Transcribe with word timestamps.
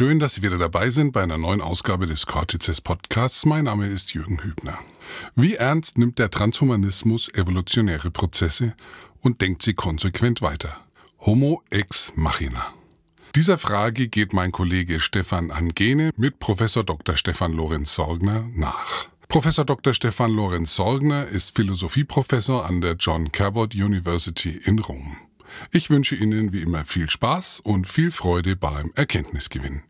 Schön, 0.00 0.18
dass 0.18 0.36
Sie 0.36 0.42
wieder 0.42 0.56
dabei 0.56 0.88
sind 0.88 1.12
bei 1.12 1.22
einer 1.22 1.36
neuen 1.36 1.60
Ausgabe 1.60 2.06
des 2.06 2.24
Cortices 2.24 2.80
Podcasts. 2.80 3.44
Mein 3.44 3.64
Name 3.64 3.86
ist 3.86 4.14
Jürgen 4.14 4.42
Hübner. 4.42 4.78
Wie 5.36 5.56
ernst 5.56 5.98
nimmt 5.98 6.18
der 6.18 6.30
Transhumanismus 6.30 7.28
evolutionäre 7.34 8.10
Prozesse 8.10 8.74
und 9.20 9.42
denkt 9.42 9.60
sie 9.60 9.74
konsequent 9.74 10.40
weiter? 10.40 10.74
Homo 11.18 11.62
ex 11.68 12.14
machina. 12.16 12.72
Dieser 13.34 13.58
Frage 13.58 14.08
geht 14.08 14.32
mein 14.32 14.52
Kollege 14.52 15.00
Stefan 15.00 15.50
Angene 15.50 16.12
mit 16.16 16.38
Professor 16.38 16.82
Dr. 16.82 17.18
Stefan 17.18 17.52
Lorenz 17.52 17.94
Sorgner 17.94 18.48
nach. 18.54 19.06
Professor 19.28 19.66
Dr. 19.66 19.92
Stefan 19.92 20.32
Lorenz 20.32 20.76
Sorgner 20.76 21.26
ist 21.26 21.54
Philosophieprofessor 21.54 22.64
an 22.64 22.80
der 22.80 22.94
John 22.94 23.32
Cabot 23.32 23.74
University 23.74 24.58
in 24.64 24.78
Rom. 24.78 25.18
Ich 25.72 25.90
wünsche 25.90 26.14
Ihnen 26.14 26.54
wie 26.54 26.62
immer 26.62 26.86
viel 26.86 27.10
Spaß 27.10 27.60
und 27.60 27.86
viel 27.86 28.12
Freude 28.12 28.56
beim 28.56 28.92
Erkenntnisgewinn. 28.94 29.82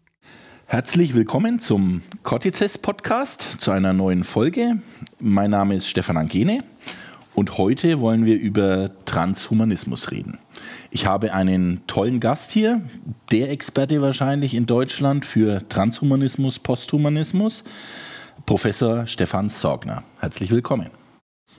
Herzlich 0.71 1.15
willkommen 1.15 1.59
zum 1.59 2.01
Cortices 2.23 2.79
Podcast, 2.79 3.61
zu 3.61 3.73
einer 3.73 3.93
neuen 3.93 4.23
Folge. 4.23 4.81
Mein 5.19 5.51
Name 5.51 5.75
ist 5.75 5.89
Stefan 5.89 6.17
Angene 6.17 6.63
und 7.35 7.59
heute 7.59 7.99
wollen 7.99 8.25
wir 8.25 8.39
über 8.39 8.89
Transhumanismus 9.05 10.13
reden. 10.13 10.39
Ich 10.93 11.07
habe 11.07 11.33
einen 11.33 11.85
tollen 11.89 12.21
Gast 12.21 12.53
hier, 12.53 12.83
der 13.33 13.51
Experte 13.51 14.01
wahrscheinlich 14.01 14.55
in 14.55 14.67
Deutschland 14.67 15.25
für 15.25 15.69
Transhumanismus, 15.69 16.61
Posthumanismus, 16.61 17.65
Professor 18.47 19.09
Stefan 19.09 19.49
Sorgner. 19.49 20.05
Herzlich 20.21 20.53
willkommen. 20.53 20.91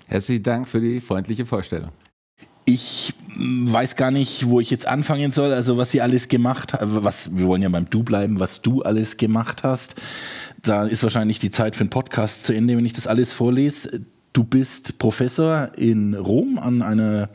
Herzlichen 0.07 0.43
Dank 0.43 0.69
für 0.69 0.79
die 0.79 1.01
freundliche 1.01 1.45
Vorstellung. 1.45 1.91
Ich 2.65 3.13
weiß 3.35 3.95
gar 3.95 4.11
nicht, 4.11 4.47
wo 4.47 4.59
ich 4.59 4.69
jetzt 4.69 4.87
anfangen 4.87 5.31
soll. 5.31 5.53
Also 5.53 5.77
was 5.77 5.91
sie 5.91 6.01
alles 6.01 6.27
gemacht 6.27 6.77
was 6.81 7.35
wir 7.35 7.47
wollen 7.47 7.61
ja 7.61 7.69
beim 7.69 7.89
Du 7.89 8.03
bleiben, 8.03 8.39
was 8.39 8.61
du 8.61 8.81
alles 8.81 9.17
gemacht 9.17 9.63
hast. 9.63 9.95
Da 10.61 10.85
ist 10.85 11.03
wahrscheinlich 11.03 11.39
die 11.39 11.51
Zeit 11.51 11.75
für 11.75 11.81
einen 11.81 11.89
Podcast 11.89 12.45
zu 12.45 12.53
Ende, 12.53 12.77
wenn 12.77 12.85
ich 12.85 12.93
das 12.93 13.07
alles 13.07 13.33
vorlese. 13.33 14.01
Du 14.33 14.43
bist 14.43 14.97
Professor 14.99 15.71
in 15.75 16.13
Rom 16.13 16.57
an 16.57 16.81
einer 16.81 17.29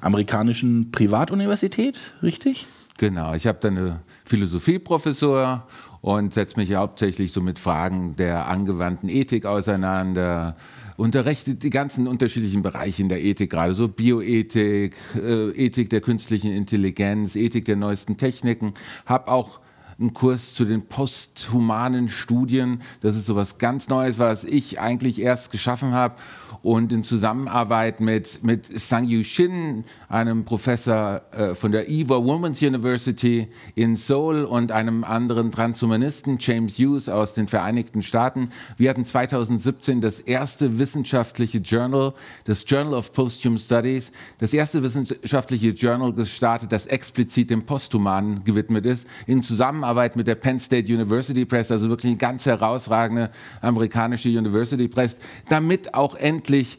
amerikanischen 0.00 0.90
Privatuniversität, 0.90 1.96
richtig? 2.22 2.66
Genau, 2.98 3.34
ich 3.34 3.46
habe 3.46 3.58
da 3.60 3.68
eine 3.68 4.00
Philosophieprofessor 4.24 5.66
und 6.00 6.34
setze 6.34 6.58
mich 6.58 6.74
hauptsächlich 6.74 7.32
so 7.32 7.40
mit 7.40 7.58
Fragen 7.58 8.16
der 8.16 8.48
angewandten 8.48 9.08
Ethik 9.08 9.46
auseinander, 9.46 10.56
unterrichtet 11.00 11.62
die 11.62 11.70
ganzen 11.70 12.06
unterschiedlichen 12.06 12.62
Bereiche 12.62 13.02
in 13.02 13.08
der 13.08 13.24
Ethik, 13.24 13.50
gerade 13.50 13.74
so 13.74 13.88
Bioethik, 13.88 14.94
äh, 15.16 15.50
Ethik 15.52 15.88
der 15.88 16.02
künstlichen 16.02 16.52
Intelligenz, 16.52 17.36
Ethik 17.36 17.64
der 17.64 17.76
neuesten 17.76 18.18
Techniken, 18.18 18.74
habe 19.06 19.28
auch 19.28 19.60
einen 19.98 20.12
Kurs 20.12 20.52
zu 20.52 20.66
den 20.66 20.86
posthumanen 20.86 22.10
Studien. 22.10 22.82
Das 23.00 23.16
ist 23.16 23.24
so 23.24 23.34
was 23.34 23.56
ganz 23.56 23.88
Neues, 23.88 24.18
was 24.18 24.44
ich 24.44 24.78
eigentlich 24.78 25.20
erst 25.20 25.52
geschaffen 25.52 25.92
habe 25.92 26.16
und 26.62 26.92
in 26.92 27.04
Zusammenarbeit 27.04 28.00
mit, 28.00 28.44
mit 28.44 28.66
Sang 28.66 29.04
Yu 29.04 29.22
Shin, 29.22 29.84
einem 30.08 30.44
Professor 30.44 31.22
äh, 31.32 31.54
von 31.54 31.72
der 31.72 31.88
Eva 31.88 32.16
Women's 32.16 32.60
University 32.60 33.48
in 33.74 33.96
Seoul 33.96 34.44
und 34.44 34.70
einem 34.70 35.04
anderen 35.04 35.50
Transhumanisten, 35.50 36.36
James 36.38 36.78
Hughes 36.78 37.08
aus 37.08 37.32
den 37.34 37.46
Vereinigten 37.46 38.02
Staaten. 38.02 38.50
Wir 38.76 38.90
hatten 38.90 39.04
2017 39.04 40.00
das 40.00 40.20
erste 40.20 40.78
wissenschaftliche 40.78 41.58
Journal, 41.58 42.12
das 42.44 42.64
Journal 42.68 42.94
of 42.94 43.12
Posthuman 43.12 43.58
Studies, 43.58 44.12
das 44.38 44.52
erste 44.52 44.82
wissenschaftliche 44.82 45.70
Journal 45.70 46.12
gestartet, 46.12 46.72
das 46.72 46.86
explizit 46.86 47.50
dem 47.50 47.64
Posthumanen 47.64 48.44
gewidmet 48.44 48.84
ist, 48.84 49.08
in 49.26 49.42
Zusammenarbeit 49.42 50.16
mit 50.16 50.26
der 50.26 50.34
Penn 50.34 50.58
State 50.58 50.92
University 50.92 51.46
Press, 51.46 51.70
also 51.70 51.88
wirklich 51.88 52.10
eine 52.10 52.18
ganz 52.18 52.44
herausragende 52.44 53.30
amerikanische 53.62 54.28
University 54.28 54.88
Press, 54.88 55.16
damit 55.48 55.94
auch 55.94 56.16
endlich 56.16 56.49
letztlich 56.50 56.78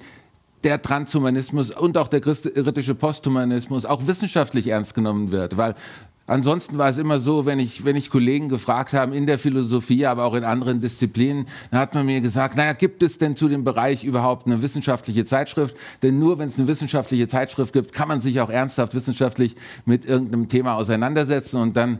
der 0.63 0.81
Transhumanismus 0.81 1.71
und 1.71 1.97
auch 1.97 2.07
der 2.07 2.21
kritische 2.21 2.93
Posthumanismus 2.93 3.85
auch 3.85 4.05
wissenschaftlich 4.05 4.67
ernst 4.67 4.93
genommen 4.93 5.31
wird, 5.31 5.57
weil 5.57 5.75
Ansonsten 6.27 6.77
war 6.77 6.87
es 6.87 6.97
immer 6.97 7.19
so, 7.19 7.45
wenn 7.45 7.59
ich, 7.59 7.83
wenn 7.83 7.97
ich 7.97 8.09
Kollegen 8.09 8.47
gefragt 8.47 8.93
habe, 8.93 9.13
in 9.13 9.25
der 9.25 9.37
Philosophie, 9.37 10.05
aber 10.05 10.23
auch 10.23 10.35
in 10.35 10.45
anderen 10.45 10.79
Disziplinen, 10.79 11.45
dann 11.71 11.79
hat 11.81 11.93
man 11.93 12.05
mir 12.05 12.21
gesagt, 12.21 12.55
naja, 12.55 12.71
gibt 12.71 13.03
es 13.03 13.17
denn 13.17 13.35
zu 13.35 13.49
dem 13.49 13.65
Bereich 13.65 14.05
überhaupt 14.05 14.45
eine 14.45 14.61
wissenschaftliche 14.61 15.25
Zeitschrift? 15.25 15.75
Denn 16.03 16.19
nur 16.19 16.39
wenn 16.39 16.47
es 16.47 16.57
eine 16.57 16.69
wissenschaftliche 16.69 17.27
Zeitschrift 17.27 17.73
gibt, 17.73 17.91
kann 17.91 18.07
man 18.07 18.21
sich 18.21 18.39
auch 18.39 18.49
ernsthaft 18.49 18.93
wissenschaftlich 18.95 19.57
mit 19.83 20.05
irgendeinem 20.05 20.47
Thema 20.47 20.75
auseinandersetzen. 20.75 21.57
Und 21.57 21.75
dann 21.75 21.99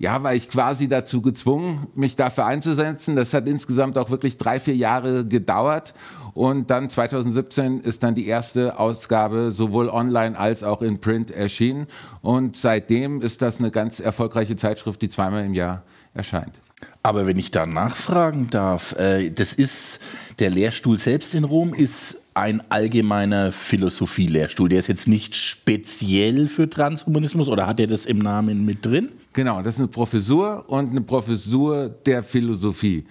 ja, 0.00 0.22
war 0.22 0.34
ich 0.34 0.48
quasi 0.48 0.88
dazu 0.88 1.20
gezwungen, 1.20 1.86
mich 1.94 2.16
dafür 2.16 2.46
einzusetzen. 2.46 3.16
Das 3.16 3.34
hat 3.34 3.46
insgesamt 3.46 3.98
auch 3.98 4.08
wirklich 4.08 4.38
drei, 4.38 4.58
vier 4.58 4.74
Jahre 4.74 5.26
gedauert. 5.26 5.94
Und 6.34 6.70
dann 6.70 6.88
2017 6.88 7.80
ist 7.80 8.02
dann 8.02 8.14
die 8.14 8.26
erste 8.26 8.78
Ausgabe 8.78 9.52
sowohl 9.52 9.88
online 9.88 10.38
als 10.38 10.62
auch 10.62 10.82
in 10.82 11.00
Print 11.00 11.30
erschienen. 11.30 11.86
Und 12.22 12.56
seitdem 12.56 13.22
ist 13.22 13.42
das 13.42 13.58
eine 13.58 13.70
ganz 13.70 14.00
erfolgreiche 14.00 14.56
Zeitschrift, 14.56 15.02
die 15.02 15.08
zweimal 15.08 15.44
im 15.44 15.54
Jahr 15.54 15.82
erscheint. 16.14 16.60
Aber 17.02 17.26
wenn 17.26 17.38
ich 17.38 17.50
da 17.50 17.66
nachfragen 17.66 18.48
darf, 18.50 18.92
äh, 18.98 19.30
das 19.30 19.52
ist 19.52 20.00
der 20.38 20.50
Lehrstuhl 20.50 20.98
selbst 20.98 21.34
in 21.34 21.44
Rom 21.44 21.74
ist 21.74 22.16
ein 22.34 22.62
allgemeiner 22.70 23.52
Philosophielehrstuhl. 23.52 24.68
Der 24.68 24.78
ist 24.78 24.86
jetzt 24.86 25.08
nicht 25.08 25.34
speziell 25.34 26.48
für 26.48 26.70
Transhumanismus 26.70 27.48
oder 27.48 27.66
hat 27.66 27.80
er 27.80 27.86
das 27.86 28.06
im 28.06 28.18
Namen 28.18 28.64
mit 28.64 28.84
drin? 28.84 29.10
Genau, 29.32 29.62
das 29.62 29.74
ist 29.74 29.80
eine 29.80 29.88
Professur 29.88 30.64
und 30.68 30.90
eine 30.90 31.00
Professur 31.00 31.88
der 31.88 32.22
Philosophie. 32.22 33.04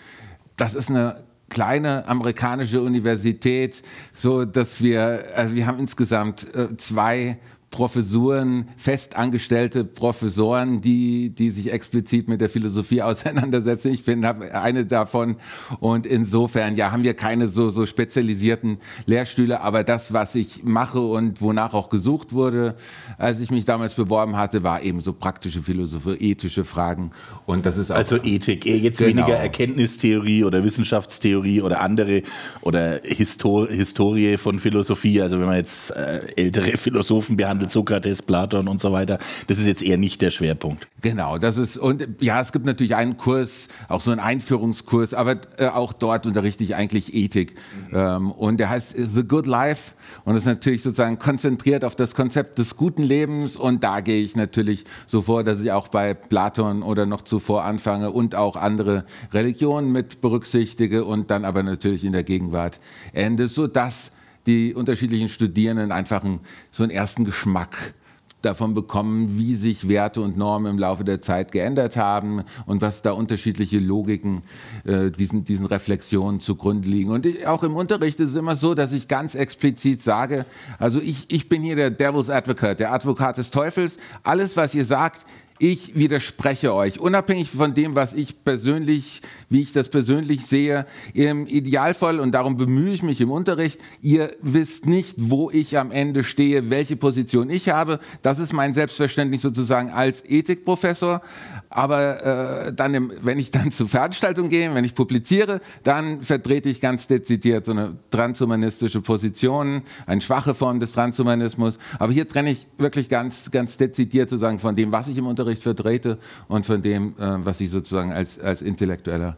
Das 0.55 0.73
ist 0.73 0.89
eine 0.89 1.15
kleine 1.49 2.07
amerikanische 2.07 2.81
Universität, 2.81 3.81
so 4.13 4.45
dass 4.45 4.81
wir, 4.81 5.23
also 5.35 5.55
wir 5.55 5.67
haben 5.67 5.79
insgesamt 5.79 6.53
äh, 6.55 6.75
zwei 6.77 7.37
Professuren, 7.71 8.67
festangestellte 8.77 9.83
Professoren, 9.83 10.81
die, 10.81 11.29
die 11.29 11.51
sich 11.51 11.71
explizit 11.71 12.27
mit 12.27 12.41
der 12.41 12.49
Philosophie 12.49 13.01
auseinandersetzen. 13.09 13.91
Ich 13.91 14.03
bin 14.03 14.25
eine 14.25 14.85
davon. 14.85 15.35
Und 15.79 16.05
insofern, 16.05 16.75
ja, 16.75 16.91
haben 16.91 17.03
wir 17.03 17.13
keine 17.13 17.47
so, 17.47 17.69
so 17.69 17.85
spezialisierten 17.85 18.79
Lehrstühle. 19.05 19.61
Aber 19.61 19.83
das, 19.83 20.13
was 20.13 20.35
ich 20.35 20.63
mache 20.63 20.99
und 20.99 21.41
wonach 21.41 21.73
auch 21.73 21.89
gesucht 21.89 22.33
wurde, 22.33 22.75
als 23.17 23.39
ich 23.39 23.51
mich 23.51 23.65
damals 23.65 23.95
beworben 23.95 24.35
hatte, 24.35 24.63
war 24.63 24.81
eben 24.81 24.99
so 25.01 25.13
praktische 25.13 25.61
Philosophie, 25.61 26.17
ethische 26.31 26.63
Fragen. 26.63 27.11
Und 27.45 27.65
das 27.65 27.77
ist 27.77 27.91
auch, 27.91 27.97
Also 27.97 28.17
Ethik, 28.17 28.65
jetzt 28.65 28.97
genau. 28.97 29.09
weniger 29.09 29.35
Erkenntnistheorie 29.35 30.43
oder 30.43 30.63
Wissenschaftstheorie 30.63 31.61
oder 31.61 31.81
andere 31.81 32.23
oder 32.61 32.99
Histor 33.03 33.67
Historie 33.67 34.37
von 34.37 34.59
Philosophie. 34.59 35.21
Also 35.21 35.39
wenn 35.39 35.45
man 35.45 35.55
jetzt 35.55 35.91
äh, 35.91 36.21
ältere 36.35 36.77
Philosophen 36.77 37.37
behandelt, 37.37 37.58
behandelt, 37.59 37.69
Sokrates, 37.69 38.21
Platon 38.21 38.67
und 38.67 38.81
so 38.81 38.91
weiter. 38.91 39.19
Das 39.47 39.59
ist 39.59 39.67
jetzt 39.67 39.83
eher 39.83 39.97
nicht 39.97 40.21
der 40.21 40.31
Schwerpunkt. 40.31 40.87
Genau, 41.01 41.37
das 41.37 41.57
ist, 41.57 41.77
und 41.77 42.07
ja, 42.19 42.39
es 42.39 42.51
gibt 42.51 42.65
natürlich 42.65 42.95
einen 42.95 43.17
Kurs, 43.17 43.67
auch 43.87 44.01
so 44.01 44.11
einen 44.11 44.19
Einführungskurs, 44.19 45.13
aber 45.13 45.37
äh, 45.57 45.67
auch 45.67 45.93
dort 45.93 46.25
unterrichte 46.25 46.63
ich 46.63 46.75
eigentlich 46.75 47.13
Ethik. 47.13 47.55
Mhm. 47.89 47.97
Ähm, 47.97 48.31
und 48.31 48.59
der 48.59 48.69
heißt 48.69 48.95
The 48.97 49.23
Good 49.23 49.47
Life 49.47 49.93
und 50.25 50.35
ist 50.35 50.45
natürlich 50.45 50.83
sozusagen 50.83 51.19
konzentriert 51.19 51.85
auf 51.85 51.95
das 51.95 52.15
Konzept 52.15 52.57
des 52.57 52.75
guten 52.75 53.03
Lebens 53.03 53.57
und 53.57 53.83
da 53.83 54.01
gehe 54.01 54.21
ich 54.21 54.35
natürlich 54.35 54.85
so 55.07 55.21
vor, 55.21 55.43
dass 55.43 55.59
ich 55.61 55.71
auch 55.71 55.87
bei 55.87 56.13
Platon 56.13 56.83
oder 56.83 57.05
noch 57.05 57.21
zuvor 57.21 57.63
anfange 57.63 58.11
und 58.11 58.35
auch 58.35 58.55
andere 58.55 59.05
Religionen 59.33 59.91
mit 59.91 60.21
berücksichtige 60.21 61.05
und 61.05 61.31
dann 61.31 61.45
aber 61.45 61.63
natürlich 61.63 62.03
in 62.03 62.13
der 62.13 62.23
Gegenwart 62.23 62.79
ende, 63.13 63.47
sodass 63.47 64.11
die 64.45 64.73
unterschiedlichen 64.73 65.29
Studierenden 65.29 65.91
einfach 65.91 66.23
einen, 66.23 66.39
so 66.71 66.83
einen 66.83 66.91
ersten 66.91 67.25
Geschmack 67.25 67.93
davon 68.41 68.73
bekommen, 68.73 69.37
wie 69.37 69.55
sich 69.55 69.89
Werte 69.89 70.21
und 70.21 70.37
Normen 70.37 70.71
im 70.71 70.79
Laufe 70.79 71.03
der 71.03 71.19
Zeit 71.21 71.51
geändert 71.51 71.97
haben 71.97 72.43
und 72.65 72.81
was 72.81 73.01
da 73.01 73.11
unterschiedliche 73.11 73.79
Logiken 73.79 74.43
äh, 74.85 75.11
diesen, 75.11 75.43
diesen 75.43 75.65
Reflexionen 75.65 76.39
zugrunde 76.39 76.87
liegen. 76.87 77.09
Und 77.09 77.25
ich, 77.25 77.45
auch 77.47 77.63
im 77.63 77.75
Unterricht 77.75 78.19
ist 78.19 78.31
es 78.31 78.35
immer 78.35 78.55
so, 78.55 78.75
dass 78.75 78.93
ich 78.93 79.07
ganz 79.07 79.35
explizit 79.35 80.01
sage, 80.01 80.45
also 80.77 81.01
ich, 81.01 81.25
ich 81.27 81.49
bin 81.49 81.63
hier 81.63 81.75
der 81.75 81.91
Devil's 81.91 82.29
Advocate, 82.29 82.79
der 82.79 82.93
Advokat 82.93 83.37
des 83.37 83.51
Teufels. 83.51 83.97
Alles, 84.23 84.55
was 84.55 84.73
ihr 84.73 84.85
sagt, 84.85 85.25
ich 85.59 85.95
widerspreche 85.95 86.73
euch, 86.73 86.99
unabhängig 86.99 87.51
von 87.51 87.73
dem, 87.73 87.93
was 87.95 88.13
ich 88.13 88.45
persönlich, 88.45 89.21
wie 89.49 89.61
ich 89.61 89.73
das 89.73 89.89
persönlich 89.89 90.45
sehe, 90.45 90.85
im 91.13 91.47
Idealfall, 91.47 92.21
und 92.21 92.31
darum 92.31 92.55
bemühe 92.55 92.93
ich 92.93 93.03
mich 93.03 93.19
im 93.19 93.29
Unterricht, 93.29 93.79
ihr 94.01 94.31
wisst 94.41 94.87
nicht, 94.87 95.15
wo 95.17 95.51
ich 95.51 95.77
am 95.77 95.91
Ende 95.91 96.23
stehe, 96.23 96.69
welche 96.69 96.95
Position 96.95 97.49
ich 97.49 97.67
habe. 97.67 97.99
Das 98.21 98.39
ist 98.39 98.53
mein 98.53 98.73
Selbstverständnis 98.73 99.41
sozusagen 99.41 99.89
als 99.91 100.23
Ethikprofessor. 100.25 101.21
Aber 101.69 102.67
äh, 102.67 102.73
dann, 102.73 102.93
im, 102.95 103.11
wenn 103.21 103.37
ich 103.37 103.51
dann 103.51 103.71
zur 103.71 103.89
Veranstaltung 103.89 104.49
gehe, 104.49 104.73
wenn 104.73 104.85
ich 104.85 104.95
publiziere, 104.95 105.59
dann 105.83 106.21
vertrete 106.23 106.69
ich 106.69 106.79
ganz 106.79 107.07
dezidiert 107.07 107.65
so 107.65 107.73
eine 107.73 107.97
transhumanistische 108.09 109.01
Position, 109.01 109.83
eine 110.07 110.21
schwache 110.21 110.53
Form 110.53 110.79
des 110.79 110.93
Transhumanismus. 110.93 111.77
Aber 111.99 112.13
hier 112.13 112.27
trenne 112.27 112.51
ich 112.51 112.65
wirklich 112.77 113.09
ganz, 113.09 113.51
ganz 113.51 113.77
dezidiert 113.77 114.29
sozusagen 114.29 114.59
von 114.59 114.73
dem, 114.73 114.91
was 114.91 115.09
ich 115.09 115.17
im 115.17 115.27
Unterricht 115.27 115.48
Unterricht 115.49 115.63
vertrete 115.63 116.17
und 116.47 116.65
von 116.65 116.81
dem, 116.81 117.13
äh, 117.17 117.45
was 117.45 117.59
ich 117.61 117.69
sozusagen 117.69 118.13
als, 118.13 118.39
als 118.39 118.61
Intellektueller 118.61 119.37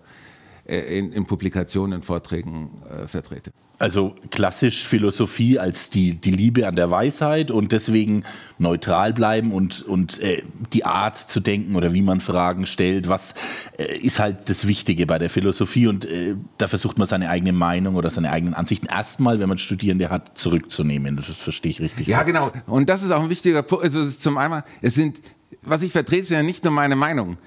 äh, 0.66 1.00
in, 1.00 1.14
in 1.14 1.26
Publikationen, 1.26 2.02
Vorträgen 2.02 2.72
äh, 2.90 3.08
vertrete. 3.08 3.52
Also 3.82 4.14
klassisch 4.30 4.86
Philosophie 4.86 5.58
als 5.58 5.90
die, 5.90 6.14
die 6.14 6.30
Liebe 6.30 6.68
an 6.68 6.76
der 6.76 6.92
Weisheit 6.92 7.50
und 7.50 7.72
deswegen 7.72 8.24
neutral 8.60 9.12
bleiben 9.12 9.52
und, 9.52 9.82
und 9.82 10.22
äh, 10.22 10.44
die 10.72 10.86
Art 10.86 11.18
zu 11.18 11.40
denken 11.40 11.76
oder 11.76 11.92
wie 11.92 12.04
man 12.04 12.22
Fragen 12.22 12.68
stellt, 12.68 13.10
was 13.10 13.34
äh, 13.80 13.98
ist 13.98 14.20
halt 14.20 14.52
das 14.52 14.68
Wichtige 14.68 15.08
bei 15.08 15.18
der 15.18 15.32
Philosophie 15.32 15.88
und 15.88 16.06
äh, 16.06 16.36
da 16.60 16.68
versucht 16.68 17.00
man 17.00 17.08
seine 17.08 17.28
eigene 17.30 17.54
Meinung 17.54 17.96
oder 17.96 18.12
seine 18.12 18.32
eigenen 18.32 18.54
Ansichten 18.54 18.86
erstmal, 18.86 19.40
wenn 19.40 19.50
man 19.50 19.58
Studierende 19.58 20.12
hat, 20.12 20.38
zurückzunehmen. 20.38 21.16
Das 21.16 21.26
verstehe 21.26 21.72
ich 21.72 21.82
richtig. 21.82 22.06
Ja, 22.06 22.20
so. 22.20 22.26
genau. 22.26 22.52
Und 22.68 22.88
das 22.88 23.02
ist 23.02 23.10
auch 23.10 23.24
ein 23.24 23.32
wichtiger 23.32 23.64
Punkt. 23.64 23.84
Also 23.84 24.08
zum 24.08 24.38
einen, 24.38 24.62
es 24.84 24.94
sind, 24.94 25.18
was 25.62 25.84
ich 25.84 25.92
vertrete, 25.92 26.24
ist 26.24 26.30
ja 26.30 26.44
nicht 26.44 26.64
nur 26.64 26.74
meine 26.74 26.96
Meinung. 26.96 27.38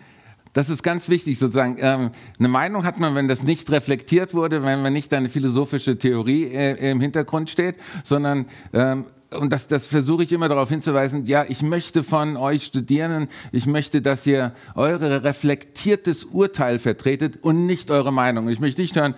Das 0.52 0.70
ist 0.70 0.84
ganz 0.84 1.08
wichtig 1.08 1.38
sozusagen. 1.38 1.76
Ähm, 1.80 2.10
eine 2.38 2.48
Meinung 2.48 2.84
hat 2.84 3.00
man, 3.00 3.16
wenn 3.16 3.26
das 3.26 3.42
nicht 3.42 3.70
reflektiert 3.72 4.34
wurde, 4.34 4.62
wenn 4.62 4.82
man 4.82 4.92
nicht 4.92 5.12
eine 5.12 5.28
philosophische 5.28 5.98
Theorie 5.98 6.44
äh, 6.44 6.90
im 6.90 7.00
Hintergrund 7.00 7.50
steht, 7.50 7.76
sondern 8.04 8.46
ähm, 8.72 9.06
und 9.34 9.52
das, 9.52 9.66
das 9.66 9.86
versuche 9.86 10.22
ich 10.22 10.32
immer 10.32 10.48
darauf 10.48 10.68
hinzuweisen, 10.68 11.24
ja, 11.26 11.44
ich 11.48 11.62
möchte 11.62 12.02
von 12.02 12.36
euch 12.36 12.64
Studierenden, 12.64 13.28
ich 13.52 13.66
möchte, 13.66 14.02
dass 14.02 14.26
ihr 14.26 14.52
eure 14.74 15.22
reflektiertes 15.24 16.24
Urteil 16.24 16.78
vertretet 16.78 17.38
und 17.42 17.66
nicht 17.66 17.90
eure 17.90 18.12
Meinung. 18.12 18.48
Ich 18.48 18.60
möchte 18.60 18.80
nicht 18.80 18.96
hören, 18.96 19.14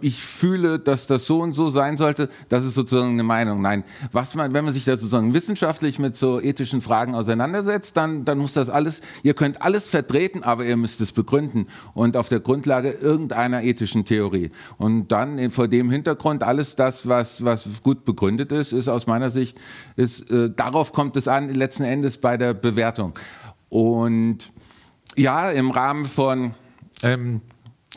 ich 0.00 0.22
fühle, 0.22 0.78
dass 0.78 1.06
das 1.06 1.26
so 1.26 1.40
und 1.40 1.52
so 1.52 1.68
sein 1.68 1.96
sollte, 1.96 2.28
das 2.48 2.64
ist 2.64 2.74
sozusagen 2.74 3.12
eine 3.12 3.22
Meinung. 3.22 3.62
Nein, 3.62 3.84
was 4.12 4.34
man, 4.34 4.54
wenn 4.54 4.64
man 4.64 4.74
sich 4.74 4.84
da 4.84 4.96
sozusagen 4.96 5.34
wissenschaftlich 5.34 5.98
mit 5.98 6.16
so 6.16 6.40
ethischen 6.40 6.80
Fragen 6.80 7.14
auseinandersetzt, 7.14 7.96
dann, 7.96 8.24
dann 8.24 8.38
muss 8.38 8.52
das 8.52 8.70
alles, 8.70 9.02
ihr 9.22 9.34
könnt 9.34 9.62
alles 9.62 9.88
vertreten, 9.88 10.42
aber 10.42 10.64
ihr 10.64 10.76
müsst 10.76 11.00
es 11.00 11.12
begründen 11.12 11.66
und 11.94 12.16
auf 12.16 12.28
der 12.28 12.40
Grundlage 12.40 12.90
irgendeiner 12.90 13.62
ethischen 13.62 14.04
Theorie. 14.04 14.50
Und 14.78 15.12
dann 15.12 15.50
vor 15.50 15.68
dem 15.68 15.90
Hintergrund 15.90 16.42
alles 16.42 16.76
das, 16.76 17.08
was, 17.08 17.44
was 17.44 17.82
gut 17.82 18.04
begründet 18.04 18.52
ist, 18.52 18.72
ist 18.72 18.88
aus 18.88 19.06
meiner 19.06 19.30
Sicht 19.30 19.53
Sicht 19.54 19.58
ist, 19.96 20.30
äh, 20.30 20.50
darauf 20.50 20.92
kommt 20.92 21.16
es 21.16 21.28
an, 21.28 21.52
letzten 21.52 21.84
Endes 21.84 22.18
bei 22.18 22.36
der 22.36 22.54
Bewertung. 22.54 23.18
Und 23.68 24.52
ja, 25.16 25.50
im 25.50 25.70
Rahmen 25.70 26.04
von 26.04 26.54
ähm, 27.02 27.40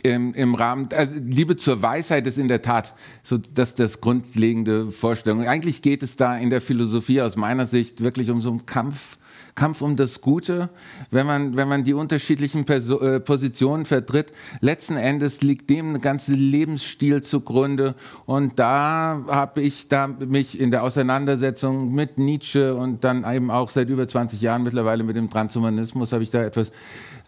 im, 0.04 0.34
im, 0.36 0.54
Rahmen, 0.54 0.92
äh, 0.92 1.06
Liebe 1.06 1.58
zur 1.58 1.82
Weisheit 1.82 2.28
ist 2.28 2.38
in 2.38 2.48
der 2.48 2.62
Tat 2.62 2.94
so, 3.24 3.38
dass 3.38 3.74
das 3.74 4.00
grundlegende 4.00 4.92
Vorstellung. 4.92 5.48
Eigentlich 5.48 5.82
geht 5.82 6.04
es 6.04 6.18
da 6.18 6.38
in 6.38 6.52
der 6.52 6.62
Philosophie 6.62 7.22
aus 7.22 7.36
meiner 7.36 7.66
Sicht 7.66 8.04
wirklich 8.04 8.30
um 8.30 8.42
so 8.42 8.52
einen 8.52 8.66
Kampf 8.68 9.18
Kampf 9.58 9.82
um 9.82 9.96
das 9.96 10.22
Gute, 10.22 10.70
wenn 11.10 11.26
man, 11.26 11.58
wenn 11.58 11.68
man 11.68 11.84
die 11.84 11.94
unterschiedlichen 11.94 12.64
Perso 12.64 13.02
äh, 13.02 13.20
Positionen 13.20 13.86
vertritt. 13.86 14.32
Letzten 14.62 14.98
Endes 14.98 15.42
liegt 15.42 15.70
dem 15.70 15.96
ein 15.96 16.02
ganzer 16.02 16.34
Lebensstil 16.34 17.24
zugrunde. 17.24 17.96
Und 18.28 18.60
da 18.60 19.24
habe 19.28 19.62
ich 19.62 19.88
da 19.88 20.08
mich 20.08 20.60
in 20.60 20.70
der 20.70 20.84
Auseinandersetzung 20.84 21.92
mit 21.92 22.20
Nietzsche 22.20 22.76
und 22.76 23.04
dann 23.04 23.26
eben 23.30 23.50
auch 23.50 23.72
seit 23.72 23.90
über 23.90 24.08
20 24.08 24.40
Jahren 24.42 24.62
mittlerweile 24.62 25.04
mit 25.04 25.16
dem 25.16 25.30
Transhumanismus 25.30 26.14
habe 26.14 26.24
ich 26.24 26.30
da 26.30 26.44
etwas 26.44 26.72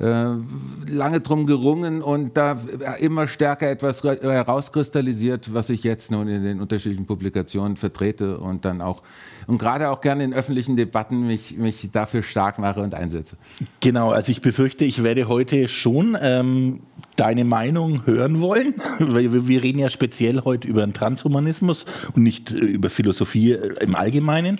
lange 0.01 1.19
drum 1.19 1.45
gerungen 1.45 2.01
und 2.01 2.37
da 2.37 2.57
immer 2.99 3.27
stärker 3.27 3.69
etwas 3.69 4.01
herauskristallisiert, 4.03 5.53
was 5.53 5.69
ich 5.69 5.83
jetzt 5.83 6.09
nun 6.09 6.29
in 6.29 6.43
den 6.43 6.61
unterschiedlichen 6.61 7.05
Publikationen 7.05 7.75
vertrete 7.75 8.37
und 8.37 8.63
dann 8.63 8.81
auch 8.81 9.01
und 9.49 9.57
gerade 9.57 9.89
auch 9.89 9.99
gerne 10.01 10.23
in 10.23 10.33
öffentlichen 10.33 10.75
Debatten 10.75 11.25
mich, 11.25 11.57
mich 11.57 11.89
dafür 11.91 12.21
stark 12.21 12.59
mache 12.59 12.81
und 12.81 12.93
einsetze. 12.93 13.35
Genau, 13.79 14.11
also 14.11 14.31
ich 14.31 14.41
befürchte, 14.41 14.85
ich 14.85 15.03
werde 15.03 15.27
heute 15.27 15.67
schon 15.67 16.15
ähm, 16.21 16.81
deine 17.15 17.45
Meinung 17.45 18.05
hören 18.05 18.41
wollen. 18.41 18.75
Wir, 18.99 19.47
wir 19.47 19.63
reden 19.63 19.79
ja 19.79 19.89
speziell 19.89 20.41
heute 20.45 20.67
über 20.67 20.85
den 20.85 20.93
Transhumanismus 20.93 21.85
und 22.13 22.23
nicht 22.23 22.51
äh, 22.51 22.57
über 22.57 22.89
Philosophie 22.89 23.53
äh, 23.53 23.83
im 23.83 23.95
Allgemeinen. 23.95 24.59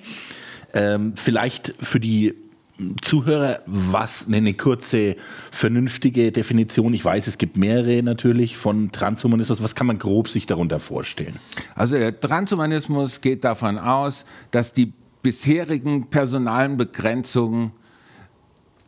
Ähm, 0.74 1.14
vielleicht 1.16 1.76
für 1.80 2.00
die 2.00 2.36
Zuhörer, 3.02 3.62
was 3.66 4.28
eine 4.32 4.54
kurze, 4.54 5.16
vernünftige 5.52 6.32
Definition, 6.32 6.94
ich 6.94 7.04
weiß, 7.04 7.28
es 7.28 7.38
gibt 7.38 7.58
mehrere 7.58 8.02
natürlich, 8.04 8.58
von 8.58 8.92
Transhumanismus, 8.92 9.62
was 9.62 9.76
kann 9.76 9.88
man 9.88 10.00
grob 10.00 10.30
sich 10.30 10.46
darunter 10.46 10.80
vorstellen? 10.80 11.38
Also 11.76 11.96
der 11.96 12.20
Transhumanismus 12.20 13.22
geht 13.22 13.44
davon 13.44 13.78
aus, 13.78 14.26
dass 14.52 14.74
die 14.74 14.94
bisherigen 15.22 16.10
personalen 16.10 16.78
Begrenzungen 16.78 17.72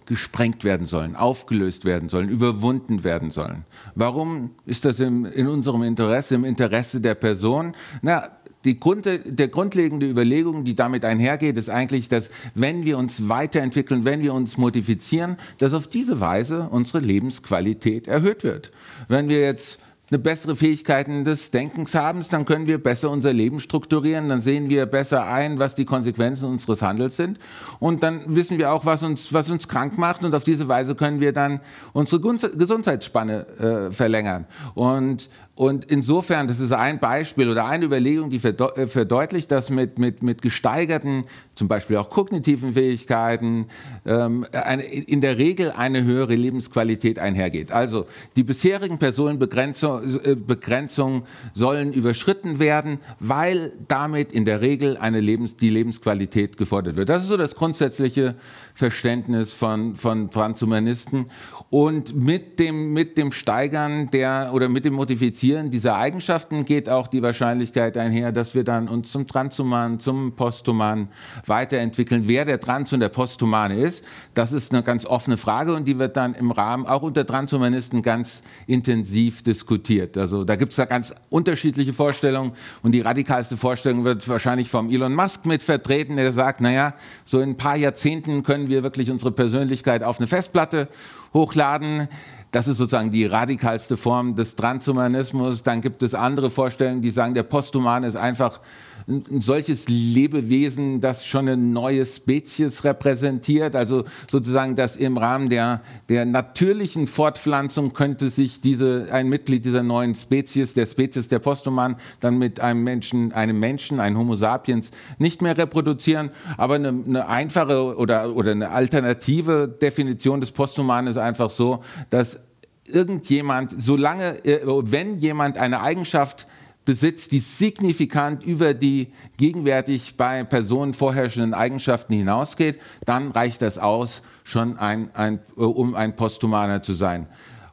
gesprengt 0.05 0.63
werden 0.63 0.87
sollen, 0.87 1.15
aufgelöst 1.15 1.85
werden 1.85 2.09
sollen, 2.09 2.27
überwunden 2.27 3.03
werden 3.03 3.31
sollen. 3.31 3.65
Warum 3.95 4.51
ist 4.65 4.83
das 4.83 4.99
im, 4.99 5.25
in 5.25 5.47
unserem 5.47 5.83
Interesse, 5.83 6.35
im 6.35 6.43
Interesse 6.43 6.99
der 6.99 7.15
Person? 7.15 7.73
Na, 8.01 8.29
die 8.63 8.79
Grund, 8.79 9.05
der 9.05 9.47
grundlegende 9.47 10.09
Überlegung, 10.09 10.63
die 10.63 10.75
damit 10.75 11.05
einhergeht, 11.05 11.57
ist 11.57 11.69
eigentlich, 11.69 12.09
dass 12.09 12.29
wenn 12.53 12.85
wir 12.85 12.97
uns 12.97 13.27
weiterentwickeln, 13.27 14.05
wenn 14.05 14.21
wir 14.21 14.33
uns 14.33 14.57
modifizieren, 14.57 15.37
dass 15.57 15.73
auf 15.73 15.87
diese 15.87 16.21
Weise 16.21 16.67
unsere 16.69 16.99
Lebensqualität 16.99 18.07
erhöht 18.07 18.43
wird. 18.43 18.71
Wenn 19.07 19.29
wir 19.29 19.41
jetzt 19.41 19.79
eine 20.11 20.19
bessere 20.19 20.57
Fähigkeiten 20.57 21.23
des 21.23 21.51
Denkens 21.51 21.95
haben, 21.95 22.21
dann 22.31 22.45
können 22.45 22.67
wir 22.67 22.83
besser 22.83 23.09
unser 23.09 23.31
Leben 23.31 23.61
strukturieren, 23.61 24.27
dann 24.27 24.41
sehen 24.41 24.69
wir 24.69 24.85
besser 24.85 25.25
ein, 25.25 25.57
was 25.57 25.73
die 25.73 25.85
Konsequenzen 25.85 26.49
unseres 26.49 26.81
Handels 26.81 27.15
sind 27.15 27.39
und 27.79 28.03
dann 28.03 28.21
wissen 28.27 28.57
wir 28.57 28.73
auch, 28.73 28.85
was 28.85 29.03
uns, 29.03 29.33
was 29.33 29.49
uns 29.49 29.69
krank 29.69 29.97
macht 29.97 30.25
und 30.25 30.35
auf 30.35 30.43
diese 30.43 30.67
Weise 30.67 30.95
können 30.95 31.21
wir 31.21 31.31
dann 31.31 31.61
unsere 31.93 32.21
Gesundheitsspanne 32.21 33.47
äh, 33.89 33.91
verlängern. 33.91 34.47
Und 34.75 35.29
und 35.61 35.85
insofern, 35.85 36.47
das 36.47 36.59
ist 36.59 36.71
ein 36.71 36.99
Beispiel 36.99 37.47
oder 37.47 37.65
eine 37.65 37.85
Überlegung, 37.85 38.31
die 38.31 38.43
äh, 38.43 38.87
verdeutlicht, 38.87 39.51
dass 39.51 39.69
mit, 39.69 39.99
mit, 39.99 40.23
mit 40.23 40.41
gesteigerten, 40.41 41.25
zum 41.53 41.67
Beispiel 41.67 41.97
auch 41.97 42.09
kognitiven 42.09 42.73
Fähigkeiten, 42.73 43.67
ähm, 44.07 44.47
eine, 44.53 44.81
in 44.81 45.21
der 45.21 45.37
Regel 45.37 45.69
eine 45.69 46.03
höhere 46.03 46.33
Lebensqualität 46.33 47.19
einhergeht. 47.19 47.71
Also 47.71 48.07
die 48.35 48.41
bisherigen 48.41 48.97
Personenbegrenzungen 48.97 51.23
sollen 51.53 51.93
überschritten 51.93 52.57
werden, 52.57 52.97
weil 53.19 53.71
damit 53.87 54.31
in 54.31 54.45
der 54.45 54.61
Regel 54.61 54.97
eine 54.97 55.19
Lebens, 55.19 55.57
die 55.57 55.69
Lebensqualität 55.69 56.57
gefordert 56.57 56.95
wird. 56.95 57.07
Das 57.07 57.21
ist 57.21 57.29
so 57.29 57.37
das 57.37 57.53
grundsätzliche 57.53 58.33
Verständnis 58.73 59.53
von, 59.53 59.95
von 59.95 60.31
Transhumanisten. 60.31 61.27
Und 61.69 62.15
mit 62.15 62.57
dem, 62.57 62.93
mit 62.93 63.15
dem 63.17 63.31
Steigern 63.31 64.09
der 64.09 64.49
oder 64.53 64.67
mit 64.67 64.85
dem 64.85 64.95
Modifizieren 64.95 65.50
dieser 65.71 65.95
Eigenschaften 65.95 66.65
geht 66.65 66.89
auch 66.89 67.07
die 67.07 67.21
Wahrscheinlichkeit 67.21 67.97
einher, 67.97 68.31
dass 68.31 68.55
wir 68.55 68.63
dann 68.63 68.87
uns 68.87 69.11
zum 69.11 69.27
Transhuman, 69.27 69.99
zum 69.99 70.35
Posthuman 70.35 71.09
weiterentwickeln. 71.45 72.23
Wer 72.27 72.45
der 72.45 72.59
Trans- 72.59 72.93
und 72.93 72.99
der 72.99 73.09
Posthumane 73.09 73.75
ist, 73.75 74.05
das 74.33 74.53
ist 74.53 74.73
eine 74.73 74.83
ganz 74.83 75.05
offene 75.05 75.37
Frage 75.37 75.73
und 75.73 75.87
die 75.87 75.99
wird 75.99 76.17
dann 76.17 76.33
im 76.33 76.51
Rahmen 76.51 76.85
auch 76.85 77.01
unter 77.01 77.25
Transhumanisten 77.25 78.01
ganz 78.01 78.43
intensiv 78.67 79.43
diskutiert. 79.43 80.17
Also 80.17 80.43
da 80.43 80.55
gibt 80.55 80.71
es 80.71 80.77
da 80.77 80.85
ganz 80.85 81.13
unterschiedliche 81.29 81.93
Vorstellungen 81.93 82.53
und 82.81 82.93
die 82.93 83.01
radikalste 83.01 83.57
Vorstellung 83.57 84.03
wird 84.03 84.27
wahrscheinlich 84.27 84.69
vom 84.69 84.89
Elon 84.89 85.13
Musk 85.13 85.45
mit 85.45 85.63
vertreten, 85.63 86.15
der 86.15 86.31
sagt, 86.31 86.61
naja, 86.61 86.93
so 87.25 87.39
in 87.39 87.51
ein 87.51 87.57
paar 87.57 87.75
Jahrzehnten 87.75 88.43
können 88.43 88.69
wir 88.69 88.83
wirklich 88.83 89.11
unsere 89.11 89.31
Persönlichkeit 89.31 90.03
auf 90.03 90.19
eine 90.19 90.27
Festplatte 90.27 90.87
hochladen. 91.33 92.07
Das 92.51 92.67
ist 92.67 92.77
sozusagen 92.77 93.11
die 93.11 93.25
radikalste 93.25 93.95
Form 93.95 94.35
des 94.35 94.57
Transhumanismus. 94.57 95.63
Dann 95.63 95.81
gibt 95.81 96.03
es 96.03 96.13
andere 96.13 96.49
Vorstellungen, 96.49 97.01
die 97.01 97.09
sagen, 97.09 97.33
der 97.33 97.43
Posthuman 97.43 98.03
ist 98.03 98.17
einfach 98.17 98.59
ein 99.07 99.41
solches 99.41 99.87
Lebewesen, 99.87 101.01
das 101.01 101.25
schon 101.25 101.47
eine 101.47 101.57
neue 101.57 102.05
Spezies 102.05 102.83
repräsentiert. 102.83 103.75
Also 103.75 104.05
sozusagen, 104.29 104.75
dass 104.75 104.97
im 104.97 105.17
Rahmen 105.17 105.49
der, 105.49 105.81
der 106.09 106.25
natürlichen 106.25 107.07
Fortpflanzung 107.07 107.93
könnte 107.93 108.29
sich 108.29 108.61
diese, 108.61 109.07
ein 109.11 109.27
Mitglied 109.29 109.65
dieser 109.65 109.83
neuen 109.83 110.15
Spezies, 110.15 110.73
der 110.73 110.85
Spezies 110.85 111.27
der 111.27 111.39
Posthuman, 111.39 111.95
dann 112.19 112.37
mit 112.37 112.59
einem 112.59 112.83
Menschen, 112.83 113.31
einem 113.33 113.59
Menschen, 113.59 113.99
einem 113.99 114.17
Homo 114.17 114.35
sapiens, 114.35 114.91
nicht 115.17 115.41
mehr 115.41 115.57
reproduzieren. 115.57 116.31
Aber 116.57 116.75
eine, 116.75 116.89
eine 116.89 117.27
einfache 117.27 117.95
oder, 117.95 118.35
oder 118.35 118.51
eine 118.51 118.69
alternative 118.69 119.67
Definition 119.67 120.41
des 120.41 120.51
Posthuman 120.51 121.07
ist 121.07 121.17
einfach 121.17 121.49
so, 121.49 121.83
dass 122.09 122.41
irgendjemand, 122.85 123.81
solange, 123.81 124.43
äh, 124.45 124.61
wenn 124.65 125.15
jemand 125.17 125.57
eine 125.57 125.81
Eigenschaft 125.81 126.47
besitzt, 126.91 127.31
die 127.31 127.39
signifikant 127.39 128.43
über 128.43 128.73
die 128.73 129.13
gegenwärtig 129.37 130.17
bei 130.17 130.43
Personen 130.43 130.93
vorherrschenden 130.93 131.53
Eigenschaften 131.53 132.13
hinausgeht, 132.13 132.81
dann 133.05 133.31
reicht 133.31 133.61
das 133.61 133.77
aus, 133.77 134.23
schon 134.43 134.77
ein, 134.77 135.09
ein, 135.15 135.39
um 135.55 135.95
ein 135.95 136.17
Posthumaner 136.17 136.81
zu 136.81 136.91
sein. 136.91 137.27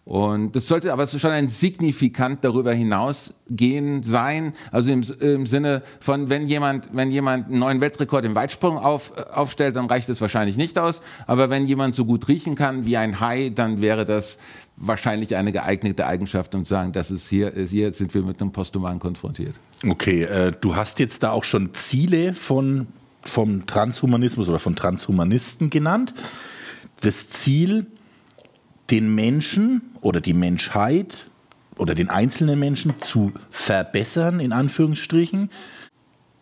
Und 0.05 0.55
das 0.55 0.69
sollte 0.69 0.93
aber 0.93 1.09
schon 1.09 1.33
ein 1.33 1.49
signifikant 1.49 2.45
darüber 2.45 2.73
hinausgehen 2.73 4.05
sein. 4.05 4.53
Also 4.71 4.93
im, 4.93 5.03
im, 5.19 5.47
Sinne 5.47 5.83
von, 5.99 6.31
wenn 6.31 6.47
jemand, 6.47 6.91
wenn 6.93 7.11
jemand 7.11 7.49
einen 7.49 7.59
neuen 7.59 7.81
Weltrekord 7.81 8.25
im 8.25 8.37
Weitsprung 8.37 8.79
auf, 8.79 9.19
aufstellt, 9.33 9.75
dann 9.75 9.87
reicht 9.87 10.09
das 10.09 10.21
wahrscheinlich 10.21 10.57
nicht 10.57 10.79
aus. 10.79 11.03
Aber 11.27 11.51
wenn 11.51 11.67
jemand 11.67 11.97
so 11.97 12.05
gut 12.05 12.29
riechen 12.29 12.55
kann 12.55 12.87
wie 12.87 12.97
ein 12.97 13.19
Hai, 13.19 13.51
dann 13.53 13.83
wäre 13.83 14.05
das 14.05 14.39
wahrscheinlich 14.79 15.37
eine 15.37 15.53
geeignete 15.53 16.07
Eigenschaft 16.07 16.55
und 16.55 16.67
sagen, 16.67 16.93
das 16.93 17.11
ist 17.11 17.29
hier, 17.29 17.53
hier 17.53 17.93
sind 17.93 18.15
wir 18.15 18.23
mit 18.23 18.41
einem 18.41 18.53
Posthuman 18.53 18.99
konfrontiert. 18.99 19.55
Okay, 19.87 20.23
äh, 20.23 20.53
du 20.59 20.77
hast 20.77 20.99
jetzt 20.99 21.23
da 21.23 21.33
auch 21.33 21.45
schon 21.45 21.75
Ziele 21.75 22.33
von, 22.33 22.87
vom 23.23 23.67
Transhumanismus 23.67 24.49
oder 24.49 24.59
von 24.59 24.77
Transhumanisten 24.77 25.71
genannt. 25.71 26.15
Das 27.01 27.29
Ziel, 27.29 27.87
den 28.91 29.15
Menschen 29.15 29.83
oder 30.01 30.21
die 30.21 30.35
Menschheit 30.35 31.29
oder 31.77 31.95
den 31.95 32.09
einzelnen 32.09 32.59
Menschen 32.59 32.95
zu 33.01 33.33
verbessern, 33.51 34.41
in 34.41 34.53
Anführungsstrichen. 34.53 35.51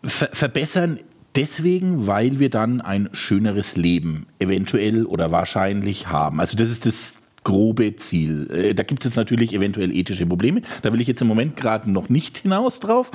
Ver 0.05 0.28
verbessern 0.33 1.00
deswegen, 1.35 2.07
weil 2.07 2.38
wir 2.38 2.50
dann 2.50 2.81
ein 2.81 3.09
schöneres 3.12 3.76
Leben 3.76 4.26
eventuell 4.38 5.05
oder 5.05 5.31
wahrscheinlich 5.31 6.09
haben. 6.09 6.40
Also 6.40 6.57
das 6.57 6.71
ist 6.71 6.87
das 6.87 7.19
grobe 7.47 7.95
Ziel. 7.95 8.50
Äh, 8.50 8.75
da 8.75 8.83
gibt 8.83 9.03
es 9.03 9.12
jetzt 9.12 9.17
natürlich 9.17 9.55
eventuell 9.55 9.95
ethische 9.95 10.26
Probleme. 10.26 10.62
Da 10.83 10.93
will 10.93 11.00
ich 11.00 11.07
jetzt 11.07 11.23
im 11.23 11.29
Moment 11.29 11.55
gerade 11.55 11.88
noch 11.88 12.09
nicht 12.09 12.38
hinaus 12.38 12.81
drauf, 12.81 13.12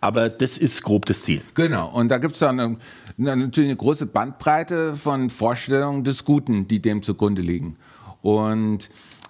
aber 0.00 0.30
das 0.30 0.56
ist 0.56 0.82
grob 0.82 1.04
das 1.04 1.20
Ziel. 1.20 1.42
Genau, 1.54 1.90
und 1.90 2.08
da 2.08 2.16
gibt 2.16 2.32
es 2.32 2.40
dann 2.40 2.58
eine, 2.58 2.78
natürlich 3.18 3.68
eine 3.68 3.76
große 3.76 4.06
Bandbreite 4.06 4.96
von 4.96 5.28
Vorstellungen 5.28 6.02
des 6.02 6.24
Guten, 6.24 6.66
die 6.66 6.80
dem 6.80 7.02
zugrunde 7.02 7.42
liegen. 7.42 7.76
Und 8.22 8.88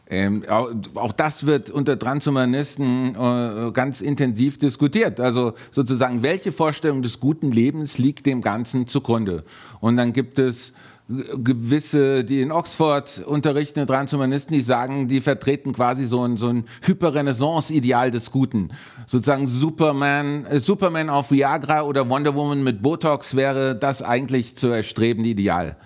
ähm, 0.09 0.45
auch, 0.49 0.71
auch, 0.95 1.13
das 1.13 1.47
wird 1.47 1.71
unter 1.71 1.99
Transhumanisten 1.99 3.17
äh, 3.17 3.73
ganz 3.73 4.03
intensiv 4.03 4.59
diskutiert. 4.59 5.19
Also 5.19 5.55
sozusagen, 5.73 6.23
welche 6.23 6.53
Vorstellung 6.53 7.03
des 7.03 7.19
guten 7.19 7.51
Lebens 7.51 7.99
liegt 7.99 8.27
dem 8.27 8.41
Ganzen 8.41 8.87
zugrunde? 8.87 9.43
Und 9.81 9.97
dann 9.97 10.13
gibt 10.13 10.39
es 10.39 10.75
gewisse, 11.09 12.25
die 12.25 12.41
in 12.41 12.51
Oxford 12.51 13.23
unterrichtende 13.27 13.87
Transhumanisten, 13.87 14.55
die 14.55 14.63
sagen, 14.63 15.07
die 15.07 15.21
vertreten 15.21 15.75
quasi 15.75 16.07
so 16.07 16.25
ein, 16.25 16.39
so 16.39 16.49
ein 16.49 16.65
Hyperrenaissance-Ideal 16.83 18.11
des 18.11 18.31
Guten. 18.31 18.71
Sozusagen 19.07 19.47
Superman, 19.47 20.47
äh, 20.47 20.61
Superman 20.61 21.11
auf 21.11 21.31
Viagra 21.31 21.83
oder 21.83 22.09
Wonder 22.09 22.35
Woman 22.35 22.65
mit 22.65 22.81
Botox 22.81 23.37
wäre 23.37 23.77
das 23.77 24.03
eigentlich 24.03 24.57
zu 24.57 24.69
erstrebende 24.69 25.29
Ideal. 25.29 25.77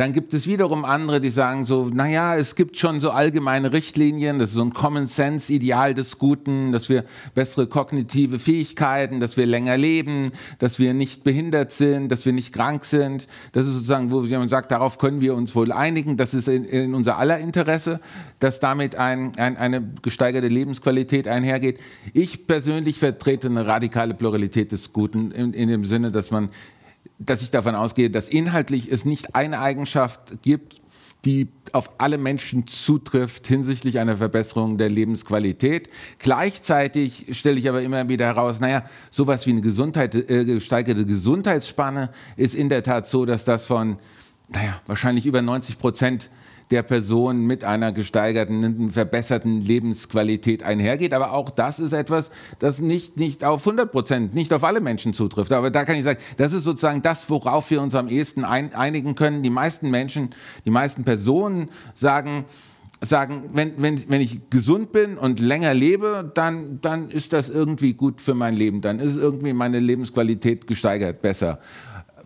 Dann 0.00 0.14
gibt 0.14 0.32
es 0.32 0.46
wiederum 0.46 0.86
andere, 0.86 1.20
die 1.20 1.28
sagen 1.28 1.66
so, 1.66 1.90
naja, 1.92 2.34
es 2.34 2.54
gibt 2.54 2.78
schon 2.78 3.00
so 3.00 3.10
allgemeine 3.10 3.74
Richtlinien, 3.74 4.38
das 4.38 4.48
ist 4.48 4.54
so 4.54 4.62
ein 4.62 4.72
Common 4.72 5.08
Sense 5.08 5.52
Ideal 5.52 5.92
des 5.92 6.18
Guten, 6.18 6.72
dass 6.72 6.88
wir 6.88 7.04
bessere 7.34 7.66
kognitive 7.66 8.38
Fähigkeiten, 8.38 9.20
dass 9.20 9.36
wir 9.36 9.44
länger 9.44 9.76
leben, 9.76 10.32
dass 10.58 10.78
wir 10.78 10.94
nicht 10.94 11.22
behindert 11.22 11.70
sind, 11.70 12.10
dass 12.10 12.24
wir 12.24 12.32
nicht 12.32 12.54
krank 12.54 12.86
sind. 12.86 13.26
Das 13.52 13.66
ist 13.66 13.74
sozusagen, 13.74 14.10
wo 14.10 14.22
jemand 14.22 14.48
sagt, 14.48 14.70
darauf 14.70 14.96
können 14.96 15.20
wir 15.20 15.34
uns 15.34 15.54
wohl 15.54 15.70
einigen. 15.70 16.16
Das 16.16 16.32
ist 16.32 16.48
in, 16.48 16.64
in 16.64 16.94
unser 16.94 17.18
aller 17.18 17.38
Interesse, 17.38 18.00
dass 18.38 18.58
damit 18.58 18.94
ein, 18.94 19.36
ein, 19.36 19.58
eine 19.58 19.82
gesteigerte 20.00 20.48
Lebensqualität 20.48 21.28
einhergeht. 21.28 21.78
Ich 22.14 22.46
persönlich 22.46 22.98
vertrete 22.98 23.48
eine 23.48 23.66
radikale 23.66 24.14
Pluralität 24.14 24.72
des 24.72 24.94
Guten 24.94 25.30
in, 25.30 25.52
in 25.52 25.68
dem 25.68 25.84
Sinne, 25.84 26.10
dass 26.10 26.30
man 26.30 26.48
dass 27.18 27.42
ich 27.42 27.50
davon 27.50 27.74
ausgehe, 27.74 28.10
dass 28.10 28.28
inhaltlich 28.28 28.90
es 28.90 29.04
nicht 29.04 29.34
eine 29.34 29.60
Eigenschaft 29.60 30.42
gibt, 30.42 30.80
die 31.24 31.48
auf 31.72 31.90
alle 31.98 32.18
Menschen 32.18 32.66
zutrifft 32.66 33.46
hinsichtlich 33.46 33.98
einer 33.98 34.16
Verbesserung 34.16 34.78
der 34.78 34.88
Lebensqualität. 34.88 35.90
Gleichzeitig 36.18 37.26
stelle 37.32 37.58
ich 37.58 37.68
aber 37.68 37.82
immer 37.82 38.08
wieder 38.08 38.24
heraus, 38.26 38.60
naja, 38.60 38.84
sowas 39.10 39.46
wie 39.46 39.50
eine 39.50 39.60
Gesundheit, 39.60 40.14
äh, 40.14 40.44
gesteigerte 40.44 41.04
Gesundheitsspanne 41.04 42.10
ist 42.36 42.54
in 42.54 42.70
der 42.70 42.82
Tat 42.82 43.06
so, 43.06 43.26
dass 43.26 43.44
das 43.44 43.66
von, 43.66 43.98
naja, 44.48 44.80
wahrscheinlich 44.86 45.26
über 45.26 45.42
90 45.42 45.78
Prozent 45.78 46.30
der 46.70 46.82
Person 46.82 47.46
mit 47.46 47.64
einer 47.64 47.90
gesteigerten, 47.92 48.90
verbesserten 48.90 49.60
Lebensqualität 49.60 50.62
einhergeht. 50.62 51.12
Aber 51.12 51.32
auch 51.32 51.50
das 51.50 51.80
ist 51.80 51.92
etwas, 51.92 52.30
das 52.60 52.80
nicht, 52.80 53.18
nicht 53.18 53.44
auf 53.44 53.66
100 53.66 53.90
Prozent, 53.90 54.34
nicht 54.34 54.52
auf 54.52 54.62
alle 54.62 54.80
Menschen 54.80 55.12
zutrifft. 55.12 55.52
Aber 55.52 55.70
da 55.70 55.84
kann 55.84 55.96
ich 55.96 56.04
sagen, 56.04 56.20
das 56.36 56.52
ist 56.52 56.64
sozusagen 56.64 57.02
das, 57.02 57.28
worauf 57.28 57.70
wir 57.70 57.82
uns 57.82 57.94
am 57.94 58.08
ehesten 58.08 58.44
ein, 58.44 58.72
einigen 58.74 59.16
können. 59.16 59.42
Die 59.42 59.50
meisten 59.50 59.90
Menschen, 59.90 60.30
die 60.64 60.70
meisten 60.70 61.02
Personen 61.02 61.70
sagen, 61.94 62.44
sagen, 63.00 63.50
wenn, 63.52 63.82
wenn, 63.82 64.08
wenn 64.08 64.20
ich 64.20 64.50
gesund 64.50 64.92
bin 64.92 65.16
und 65.18 65.40
länger 65.40 65.74
lebe, 65.74 66.30
dann, 66.34 66.80
dann 66.82 67.10
ist 67.10 67.32
das 67.32 67.50
irgendwie 67.50 67.94
gut 67.94 68.20
für 68.20 68.34
mein 68.34 68.54
Leben. 68.54 68.80
Dann 68.80 69.00
ist 69.00 69.16
irgendwie 69.16 69.54
meine 69.54 69.80
Lebensqualität 69.80 70.66
gesteigert, 70.66 71.22
besser 71.22 71.58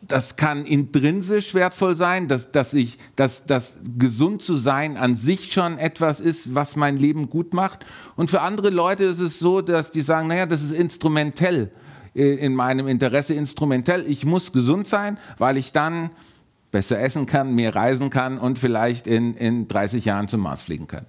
das 0.09 0.37
kann 0.37 0.65
intrinsisch 0.65 1.55
wertvoll 1.55 1.95
sein, 1.95 2.29
dass, 2.29 2.53
dass, 2.53 2.75
ich, 2.75 2.99
dass, 3.17 3.47
dass 3.47 3.81
gesund 3.99 4.43
zu 4.43 4.57
sein 4.57 4.97
an 4.97 5.17
sich 5.17 5.53
schon 5.53 5.79
etwas 5.79 6.21
ist, 6.21 6.55
was 6.55 6.77
mein 6.77 6.97
Leben 6.97 7.31
gut 7.31 7.55
macht. 7.55 7.85
Und 8.17 8.31
für 8.31 8.41
andere 8.41 8.71
Leute 8.71 9.05
ist 9.05 9.21
es 9.21 9.39
so, 9.39 9.61
dass 9.61 9.91
die 9.91 10.03
sagen, 10.03 10.29
naja, 10.29 10.47
das 10.47 10.63
ist 10.63 10.73
instrumentell 10.73 11.71
äh, 12.15 12.35
in 12.35 12.55
meinem 12.55 12.89
Interesse, 12.89 13.35
instrumentell. 13.35 14.05
Ich 14.07 14.25
muss 14.25 14.53
gesund 14.53 14.87
sein, 14.87 15.19
weil 15.39 15.57
ich 15.57 15.73
dann 15.73 16.11
besser 16.71 16.99
essen 17.01 17.27
kann, 17.27 17.55
mehr 17.55 17.75
reisen 17.75 18.11
kann 18.11 18.39
und 18.39 18.59
vielleicht 18.59 19.07
in, 19.07 19.35
in 19.35 19.69
30 19.69 20.05
Jahren 20.05 20.29
zum 20.29 20.41
Mars 20.41 20.63
fliegen 20.63 20.89
kann. 20.89 21.07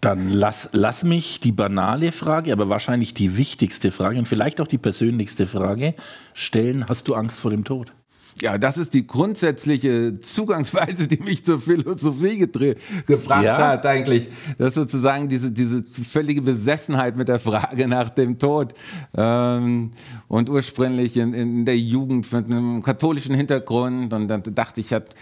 Dann 0.00 0.30
lass, 0.30 0.68
lass 0.72 1.02
mich 1.02 1.40
die 1.40 1.50
banale 1.50 2.12
Frage, 2.12 2.52
aber 2.52 2.68
wahrscheinlich 2.68 3.14
die 3.14 3.38
wichtigste 3.38 3.90
Frage 3.90 4.18
und 4.18 4.28
vielleicht 4.28 4.60
auch 4.60 4.68
die 4.68 4.78
persönlichste 4.78 5.46
Frage 5.46 5.94
stellen. 6.34 6.84
Hast 6.88 7.08
du 7.08 7.14
Angst 7.14 7.40
vor 7.40 7.50
dem 7.50 7.64
Tod? 7.64 7.92
Ja, 8.40 8.58
das 8.58 8.78
ist 8.78 8.94
die 8.94 9.06
grundsätzliche 9.06 10.20
Zugangsweise, 10.20 11.06
die 11.06 11.22
mich 11.22 11.44
zur 11.44 11.60
Philosophie 11.60 12.38
gebracht 13.06 13.44
ja. 13.44 13.56
hat, 13.56 13.86
eigentlich. 13.86 14.28
Das 14.58 14.68
ist 14.68 14.74
sozusagen 14.74 15.28
diese, 15.28 15.52
diese 15.52 15.82
völlige 15.82 16.42
Besessenheit 16.42 17.16
mit 17.16 17.28
der 17.28 17.38
Frage 17.38 17.86
nach 17.86 18.10
dem 18.10 18.38
Tod. 18.38 18.74
Ähm, 19.16 19.92
und 20.28 20.50
ursprünglich 20.50 21.16
in, 21.16 21.32
in 21.32 21.64
der 21.64 21.78
Jugend 21.78 22.32
mit 22.32 22.46
einem 22.46 22.82
katholischen 22.82 23.34
Hintergrund. 23.34 24.12
Und 24.12 24.28
dann 24.28 24.42
dachte 24.42 24.80
ich, 24.80 24.86
ich 24.86 24.92
hatte 24.92 25.12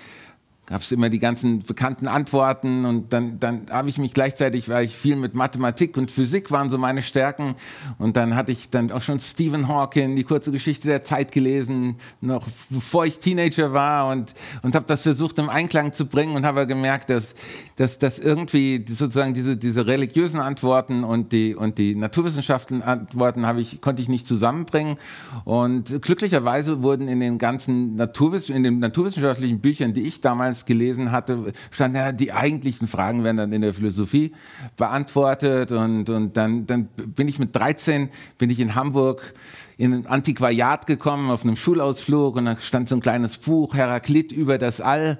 gab 0.72 0.80
es 0.80 0.90
immer 0.90 1.10
die 1.10 1.18
ganzen 1.18 1.58
bekannten 1.58 2.08
Antworten 2.08 2.86
und 2.86 3.12
dann, 3.12 3.38
dann 3.38 3.66
habe 3.70 3.90
ich 3.90 3.98
mich 3.98 4.14
gleichzeitig, 4.14 4.70
weil 4.70 4.86
ich 4.86 4.96
viel 4.96 5.16
mit 5.16 5.34
Mathematik 5.34 5.98
und 5.98 6.10
Physik 6.10 6.50
waren 6.50 6.70
so 6.70 6.78
meine 6.78 7.02
Stärken. 7.02 7.56
Und 7.98 8.16
dann 8.16 8.34
hatte 8.34 8.52
ich 8.52 8.70
dann 8.70 8.90
auch 8.90 9.02
schon 9.02 9.20
Stephen 9.20 9.68
Hawking, 9.68 10.16
die 10.16 10.24
kurze 10.24 10.50
Geschichte 10.50 10.88
der 10.88 11.02
Zeit 11.02 11.30
gelesen, 11.30 11.98
noch 12.22 12.46
bevor 12.70 13.04
ich 13.04 13.18
Teenager 13.18 13.74
war 13.74 14.10
und, 14.10 14.32
und 14.62 14.74
habe 14.74 14.86
das 14.86 15.02
versucht 15.02 15.38
im 15.38 15.50
Einklang 15.50 15.92
zu 15.92 16.06
bringen 16.06 16.36
und 16.36 16.46
habe 16.46 16.66
gemerkt, 16.66 17.10
dass, 17.10 17.34
dass, 17.76 17.98
dass 17.98 18.18
irgendwie 18.18 18.82
sozusagen 18.88 19.34
diese, 19.34 19.58
diese 19.58 19.86
religiösen 19.86 20.40
Antworten 20.40 21.04
und 21.04 21.32
die, 21.32 21.54
und 21.54 21.76
die 21.76 21.94
naturwissenschaftlichen 21.94 22.82
Antworten 22.82 23.44
ich, 23.58 23.82
konnte 23.82 24.00
ich 24.00 24.08
nicht 24.08 24.26
zusammenbringen. 24.26 24.96
Und 25.44 26.00
glücklicherweise 26.00 26.82
wurden 26.82 27.08
in 27.08 27.20
den 27.20 27.36
ganzen 27.36 27.96
Naturwiss 27.96 28.48
in 28.48 28.62
den 28.62 28.78
naturwissenschaftlichen 28.78 29.60
Büchern, 29.60 29.92
die 29.92 30.06
ich 30.06 30.22
damals 30.22 30.61
gelesen 30.66 31.12
hatte, 31.12 31.52
stand 31.70 31.96
ja, 31.96 32.12
die 32.12 32.32
eigentlichen 32.32 32.86
Fragen 32.88 33.24
werden 33.24 33.36
dann 33.36 33.52
in 33.52 33.62
der 33.62 33.74
Philosophie 33.74 34.32
beantwortet 34.76 35.72
und, 35.72 36.08
und 36.10 36.36
dann, 36.36 36.66
dann 36.66 36.86
bin 36.86 37.28
ich 37.28 37.38
mit 37.38 37.54
13, 37.54 38.08
bin 38.38 38.50
ich 38.50 38.60
in 38.60 38.74
Hamburg 38.74 39.34
in 39.78 39.92
ein 39.92 40.06
Antiquariat 40.06 40.86
gekommen 40.86 41.30
auf 41.30 41.44
einem 41.44 41.56
Schulausflug 41.56 42.36
und 42.36 42.44
da 42.44 42.56
stand 42.56 42.88
so 42.88 42.94
ein 42.94 43.00
kleines 43.00 43.38
Buch, 43.38 43.74
Heraklit 43.74 44.30
über 44.30 44.58
das 44.58 44.80
All. 44.80 45.18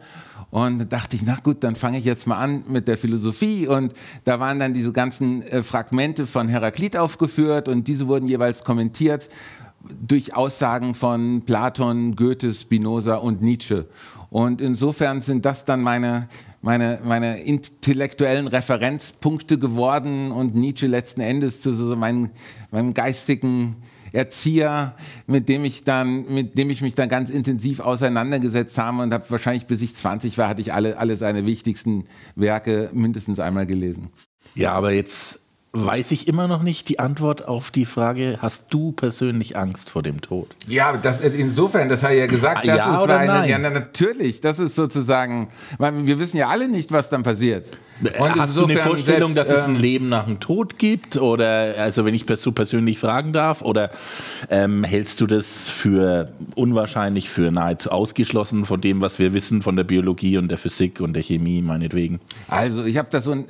Und 0.51 0.79
da 0.79 0.85
dachte 0.85 1.17
ich, 1.17 1.23
na 1.25 1.39
gut, 1.43 1.65
dann 1.65 1.77
fange 1.77 1.99
ich 1.99 2.05
jetzt 2.05 2.27
mal 2.27 2.37
an 2.37 2.65
mit 2.69 2.87
der 2.87 2.99
Philosophie. 2.99 3.67
Und 3.67 3.95
da 4.25 4.39
waren 4.39 4.59
dann 4.59 4.75
diese 4.75 4.93
ganzen 4.93 5.41
äh, 5.43 5.63
Fragmente 5.63 6.27
von 6.27 6.47
Heraklit 6.47 6.95
aufgeführt 6.97 7.69
und 7.69 7.89
diese 7.89 8.07
wurden 8.07 8.29
jeweils 8.29 8.63
kommentiert 8.63 9.31
durch 10.01 10.37
Aussagen 10.37 10.95
von 10.95 11.43
Platon, 11.45 12.15
Goethe, 12.17 12.53
Spinoza 12.53 13.17
und 13.17 13.43
Nietzsche. 13.43 13.87
Und 14.33 14.63
insofern 14.63 15.21
sind 15.21 15.45
das 15.45 15.67
dann 15.67 15.83
meine, 15.83 16.27
meine, 16.63 17.01
meine 17.05 17.43
intellektuellen 17.43 18.47
Referenzpunkte 18.47 19.59
geworden 19.59 20.33
und 20.33 20.55
Nietzsche 20.55 20.87
letzten 20.87 21.21
Endes 21.21 21.61
zu 21.61 21.75
so 21.75 21.95
meinem, 21.97 22.31
meinem 22.71 22.95
geistigen 22.95 23.77
Erzieher, 24.11 24.97
mit 25.27 25.51
dem 25.51 25.67
ich 25.67 25.85
dann, 25.85 26.33
mit 26.33 26.57
dem 26.57 26.71
ich 26.71 26.81
mich 26.81 26.95
dann 26.95 27.11
ganz 27.11 27.29
intensiv 27.29 27.81
auseinandergesetzt 27.81 28.79
habe 28.79 29.03
und 29.03 29.13
habe 29.13 29.27
wahrscheinlich 29.29 29.67
bis 29.67 29.83
ich 29.83 29.95
20 29.97 30.39
war, 30.39 30.49
hatte 30.49 30.63
ich 30.63 30.73
alle, 30.73 30.97
alle 30.97 31.17
seine 31.17 31.45
wichtigsten 31.45 32.05
Werke 32.35 32.89
mindestens 32.95 33.39
einmal 33.39 33.67
gelesen. 33.67 34.09
Ja, 34.55 34.73
aber 34.73 34.93
jetzt 34.93 35.42
weiß 35.73 36.11
ich 36.11 36.29
immer 36.29 36.49
noch 36.49 36.63
nicht 36.63 36.89
die 36.91 36.99
Antwort 36.99 37.49
auf 37.49 37.71
die 37.71 37.87
Frage, 37.87 38.37
hast 38.41 38.67
du 38.75 38.93
persönlich 38.93 39.57
Angst 39.57 39.89
vor 39.89 40.03
dem 40.03 40.21
Tod? 40.21 40.49
Ja, 40.69 40.95
das, 40.99 41.21
insofern, 41.21 41.89
das 41.89 42.03
habe 42.03 42.15
ich 42.15 42.21
ja 42.21 42.27
gesagt, 42.27 42.69
das 42.69 42.77
ja 42.77 42.95
ist 42.95 43.03
oder 43.03 43.19
eine, 43.19 43.33
nein? 43.33 43.49
ja, 43.49 43.59
natürlich, 43.59 44.43
das 44.43 44.59
ist 44.59 44.75
sozusagen, 44.75 45.49
weil 45.79 46.07
wir 46.07 46.19
wissen 46.19 46.37
ja 46.37 46.49
alle 46.49 46.69
nicht, 46.69 46.93
was 46.93 47.09
dann 47.09 47.23
passiert. 47.23 47.67
Und 48.19 48.35
Hast 48.37 48.57
du 48.57 48.65
eine 48.65 48.77
Vorstellung, 48.77 49.33
selbst, 49.33 49.51
dass 49.51 49.61
es 49.61 49.65
ein 49.65 49.77
ähm, 49.77 49.81
Leben 49.81 50.09
nach 50.09 50.27
dem 50.27 50.41
Tod 50.41 50.79
gibt? 50.79 51.17
Oder, 51.17 51.75
also 51.79 52.05
wenn 52.05 52.15
ich 52.15 52.27
das 52.27 52.43
so 52.43 52.53
persönlich 52.53 52.99
fragen 52.99 53.33
darf, 53.33 53.63
oder 53.63 53.91
ähm, 54.51 54.85
hältst 54.85 55.21
du 55.21 55.27
das 55.27 55.69
für 55.69 56.33
unwahrscheinlich, 56.55 57.31
für 57.31 57.51
nahezu 57.51 57.91
ausgeschlossen 57.91 58.65
von 58.65 58.81
dem, 58.81 59.01
was 59.01 59.19
wir 59.19 59.33
wissen 59.35 59.63
von 59.63 59.77
der 59.77 59.85
Biologie 59.85 60.37
und 60.37 60.49
der 60.49 60.59
Physik 60.59 61.01
und 61.01 61.15
der 61.15 61.23
Chemie, 61.23 61.63
meinetwegen? 61.63 62.21
Also 62.49 62.85
ich 62.85 62.99
habe 62.99 63.09
da 63.11 63.21
so 63.21 63.33
einen 63.33 63.47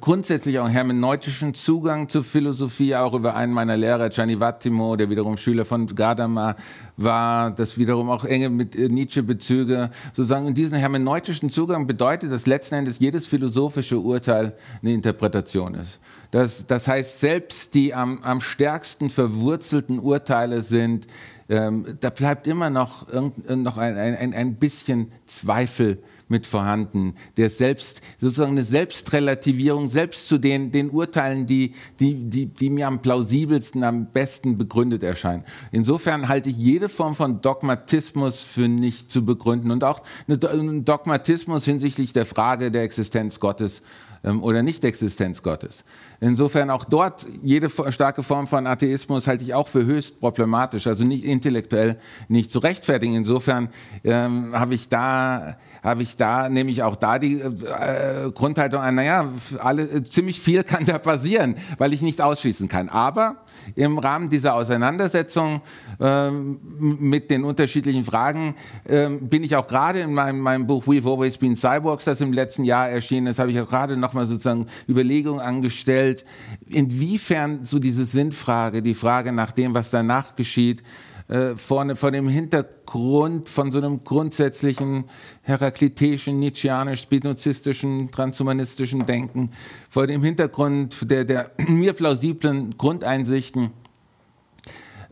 grundsätzlich 0.00 0.58
auch 0.58 0.64
einen 0.64 0.72
hermeneutischen 0.72 1.54
Zugang 1.54 2.08
zur 2.08 2.24
Philosophie, 2.24 2.94
auch 2.96 3.14
über 3.14 3.34
einen 3.34 3.52
meiner 3.52 3.76
Lehrer, 3.76 4.08
Gianni 4.08 4.40
Vattimo, 4.40 4.96
der 4.96 5.10
wiederum 5.10 5.36
Schüler 5.36 5.64
von 5.64 5.86
Gadamer 5.86 6.56
war, 6.96 7.50
das 7.52 7.78
wiederum 7.78 8.10
auch 8.10 8.24
enge 8.24 8.50
mit 8.50 8.74
äh, 8.74 8.88
Nietzsche-Bezüge. 8.88 9.90
Sozusagen 10.12 10.46
und 10.46 10.58
diesen 10.58 10.76
hermeneutischen 10.76 11.50
Zugang 11.50 11.86
bedeutet, 11.86 12.32
dass 12.32 12.46
letzten 12.46 12.76
Endes 12.76 12.98
jedes 12.98 13.26
philosophische 13.26 13.98
Urteil 13.98 14.54
eine 14.82 14.92
Interpretation 14.92 15.74
ist. 15.74 16.00
Das, 16.30 16.66
das 16.66 16.88
heißt, 16.88 17.20
selbst 17.20 17.74
die 17.74 17.94
am, 17.94 18.22
am 18.22 18.40
stärksten 18.40 19.10
verwurzelten 19.10 19.98
Urteile 19.98 20.62
sind, 20.62 21.06
ähm, 21.48 21.84
da 22.00 22.10
bleibt 22.10 22.46
immer 22.46 22.70
noch, 22.70 23.08
irgend- 23.08 23.48
noch 23.62 23.76
ein, 23.76 23.96
ein, 23.96 24.34
ein 24.34 24.54
bisschen 24.54 25.10
Zweifel 25.26 25.98
mit 26.30 26.46
vorhanden, 26.46 27.14
der 27.36 27.50
selbst, 27.50 28.00
sozusagen 28.18 28.52
eine 28.52 28.64
Selbstrelativierung, 28.64 29.88
selbst 29.88 30.28
zu 30.28 30.38
den, 30.38 30.70
den 30.70 30.90
Urteilen, 30.90 31.44
die, 31.44 31.74
die, 31.98 32.14
die, 32.14 32.46
die 32.46 32.70
mir 32.70 32.86
am 32.86 33.02
plausibelsten, 33.02 33.84
am 33.84 34.06
besten 34.06 34.56
begründet 34.56 35.02
erscheinen. 35.02 35.44
Insofern 35.72 36.28
halte 36.28 36.48
ich 36.48 36.56
jede 36.56 36.88
Form 36.88 37.14
von 37.14 37.40
Dogmatismus 37.40 38.42
für 38.44 38.68
nicht 38.68 39.10
zu 39.10 39.24
begründen 39.24 39.70
und 39.70 39.84
auch 39.84 40.02
einen 40.28 40.84
Dogmatismus 40.84 41.64
hinsichtlich 41.64 42.12
der 42.12 42.26
Frage 42.26 42.70
der 42.70 42.82
Existenz 42.82 43.40
Gottes 43.40 43.82
oder 44.22 44.62
Nicht-Existenz 44.62 45.42
Gottes. 45.42 45.84
Insofern 46.20 46.70
auch 46.70 46.84
dort 46.84 47.26
jede 47.42 47.70
starke 47.90 48.22
Form 48.22 48.46
von 48.46 48.66
Atheismus 48.66 49.26
halte 49.26 49.44
ich 49.44 49.54
auch 49.54 49.68
für 49.68 49.84
höchst 49.84 50.20
problematisch, 50.20 50.86
also 50.86 51.04
nicht 51.04 51.24
intellektuell 51.24 51.98
nicht 52.28 52.52
zu 52.52 52.58
rechtfertigen. 52.58 53.14
Insofern 53.14 53.70
ähm, 54.04 54.52
habe 54.52 54.74
ich 54.74 54.88
da 54.88 55.56
habe 55.82 56.02
ich 56.02 56.16
da 56.16 56.48
nämlich 56.48 56.82
auch 56.82 56.96
da 56.96 57.18
die 57.18 57.40
äh, 57.40 58.30
Grundhaltung 58.34 58.80
an, 58.80 58.96
naja, 58.96 59.28
alle, 59.58 59.84
äh, 59.84 60.02
ziemlich 60.02 60.40
viel 60.40 60.62
kann 60.64 60.84
da 60.84 60.98
passieren, 60.98 61.56
weil 61.78 61.92
ich 61.94 62.02
nichts 62.02 62.20
ausschließen 62.20 62.68
kann. 62.68 62.88
Aber 62.88 63.36
im 63.74 63.98
Rahmen 63.98 64.28
dieser 64.28 64.54
Auseinandersetzung 64.54 65.62
ähm, 66.00 66.58
mit 66.78 67.30
den 67.30 67.44
unterschiedlichen 67.44 68.04
Fragen 68.04 68.54
ähm, 68.88 69.28
bin 69.28 69.44
ich 69.44 69.56
auch 69.56 69.66
gerade 69.66 70.00
in 70.00 70.14
meinem, 70.14 70.40
meinem 70.40 70.66
Buch 70.66 70.86
We've 70.86 71.06
Always 71.06 71.38
Been 71.38 71.56
Cyborgs, 71.56 72.04
das 72.04 72.20
im 72.20 72.32
letzten 72.32 72.64
Jahr 72.64 72.88
erschienen 72.88 73.28
ist, 73.28 73.38
habe 73.38 73.50
ich 73.50 73.60
auch 73.60 73.68
gerade 73.68 73.96
nochmal 73.96 74.26
sozusagen 74.26 74.66
Überlegungen 74.88 75.40
angestellt, 75.40 76.24
inwiefern 76.66 77.64
so 77.64 77.78
diese 77.78 78.04
Sinnfrage, 78.04 78.82
die 78.82 78.94
Frage 78.94 79.32
nach 79.32 79.52
dem, 79.52 79.74
was 79.74 79.90
danach 79.90 80.36
geschieht, 80.36 80.82
äh, 81.30 81.54
vor, 81.54 81.84
dem 81.84 82.28
Hintergrund 82.28 83.48
von 83.48 83.70
so 83.70 83.78
einem 83.78 84.02
grundsätzlichen 84.02 85.04
heraklitischen, 85.42 86.40
nietzscheanisch-spinozistischen, 86.40 88.10
transhumanistischen 88.10 89.06
Denken, 89.06 89.52
vor 89.88 90.08
dem 90.08 90.24
Hintergrund 90.24 91.08
der, 91.08 91.24
der 91.24 91.52
mir 91.68 91.92
plausiblen 91.92 92.76
Grundeinsichten, 92.76 93.70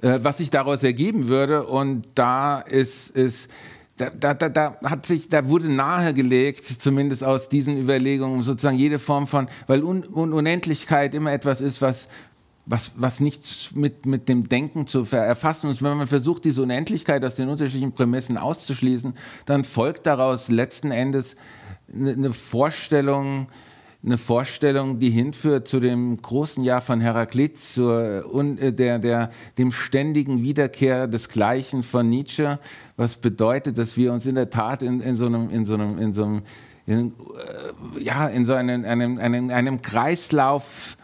äh, 0.03 0.19
was 0.21 0.39
sich 0.39 0.51
daraus 0.51 0.83
ergeben 0.83 1.29
würde. 1.29 1.67
Und 1.67 2.05
da 2.17 2.59
ist, 2.59 3.11
ist 3.11 3.49
da, 3.97 4.11
da, 4.11 4.35
da, 4.35 4.49
da 4.49 4.77
hat 4.83 5.07
sich, 5.07 5.29
da 5.29 5.49
wurde 5.49 5.69
nahegelegt, 5.69 6.65
zumindest 6.65 7.23
aus 7.23 7.49
diesen 7.49 7.79
Überlegungen, 7.79 8.43
sozusagen 8.43 8.77
jede 8.77 8.99
Form 8.99 9.29
von, 9.29 9.47
weil 9.69 9.85
Un, 9.85 10.05
Un, 10.05 10.33
Unendlichkeit 10.33 11.15
immer 11.15 11.33
etwas 11.33 11.61
ist, 11.61 11.81
was 11.81 12.09
was, 12.69 12.93
was 12.97 13.21
nichts 13.21 13.71
mit, 13.75 14.05
mit 14.05 14.29
dem 14.29 14.49
Denken 14.49 14.87
zu 14.87 15.07
erfassen 15.11 15.71
ist. 15.71 15.83
Wenn 15.83 15.97
man 15.97 16.07
versucht, 16.07 16.45
diese 16.45 16.63
Unendlichkeit 16.63 17.25
aus 17.25 17.35
den 17.35 17.49
unterschiedlichen 17.49 17.93
Prämissen 17.93 18.37
auszuschließen, 18.37 19.15
dann 19.47 19.65
folgt 19.65 20.07
daraus 20.07 20.49
letzten 20.49 20.91
Endes 20.91 21.37
eine, 21.93 22.13
eine 22.13 22.33
Vorstellung, 22.33 23.49
eine 24.05 24.19
Vorstellung, 24.19 25.01
die 25.01 25.09
hinführt 25.09 25.67
zu 25.67 25.81
dem 25.81 26.21
großen 26.21 26.63
Jahr 26.63 26.83
von 26.83 27.01
Heraklit, 27.01 27.59
zur, 27.59 28.25
äh, 28.61 28.73
der, 28.73 28.99
der, 28.99 29.31
dem 29.57 29.73
ständigen 29.73 30.43
Wiederkehr 30.43 31.09
des 31.09 31.31
Gleichen 31.31 31.83
von 31.83 32.09
Nietzsche, 32.09 32.59
was 32.97 33.17
bedeutet, 33.17 33.79
dass 33.79 33.97
wir 33.97 34.13
uns 34.13 34.27
in 34.27 34.35
der 34.35 34.51
Tat 34.51 34.83
in, 34.83 35.01
in 35.01 35.17
so 35.17 35.27
einem, 35.27 35.49
in 35.49 35.65
so 35.65 35.75
einem, 35.75 35.99
in 35.99 36.13
so 36.13 36.25
einem 36.25 36.43
in, 36.87 37.13
äh, 37.97 38.03
ja, 38.03 38.29
in 38.29 38.45
so 38.45 38.53
einem, 38.53 38.85
einem, 38.85 39.19
einem, 39.19 39.51
einem 39.51 39.83
Kreislauf 39.83 40.97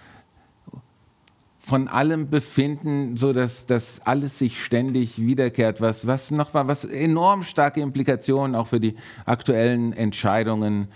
von 1.65 1.89
allem 1.89 2.29
befinden, 2.29 3.17
so 3.17 3.33
dass 3.33 3.65
das 3.65 4.03
alles 4.05 4.39
sich 4.39 4.63
ständig 4.63 5.19
wiederkehrt, 5.19 5.81
was, 5.81 6.07
was 6.07 6.31
noch 6.31 6.53
mal, 6.53 6.69
was 6.69 6.85
enorm 6.85 7.43
starke 7.43 7.81
Implikationen 7.81 8.55
auch 8.55 8.67
für 8.67 8.81
die 8.81 8.97
aktuellen 9.25 9.95
Entscheidungen 9.95 10.89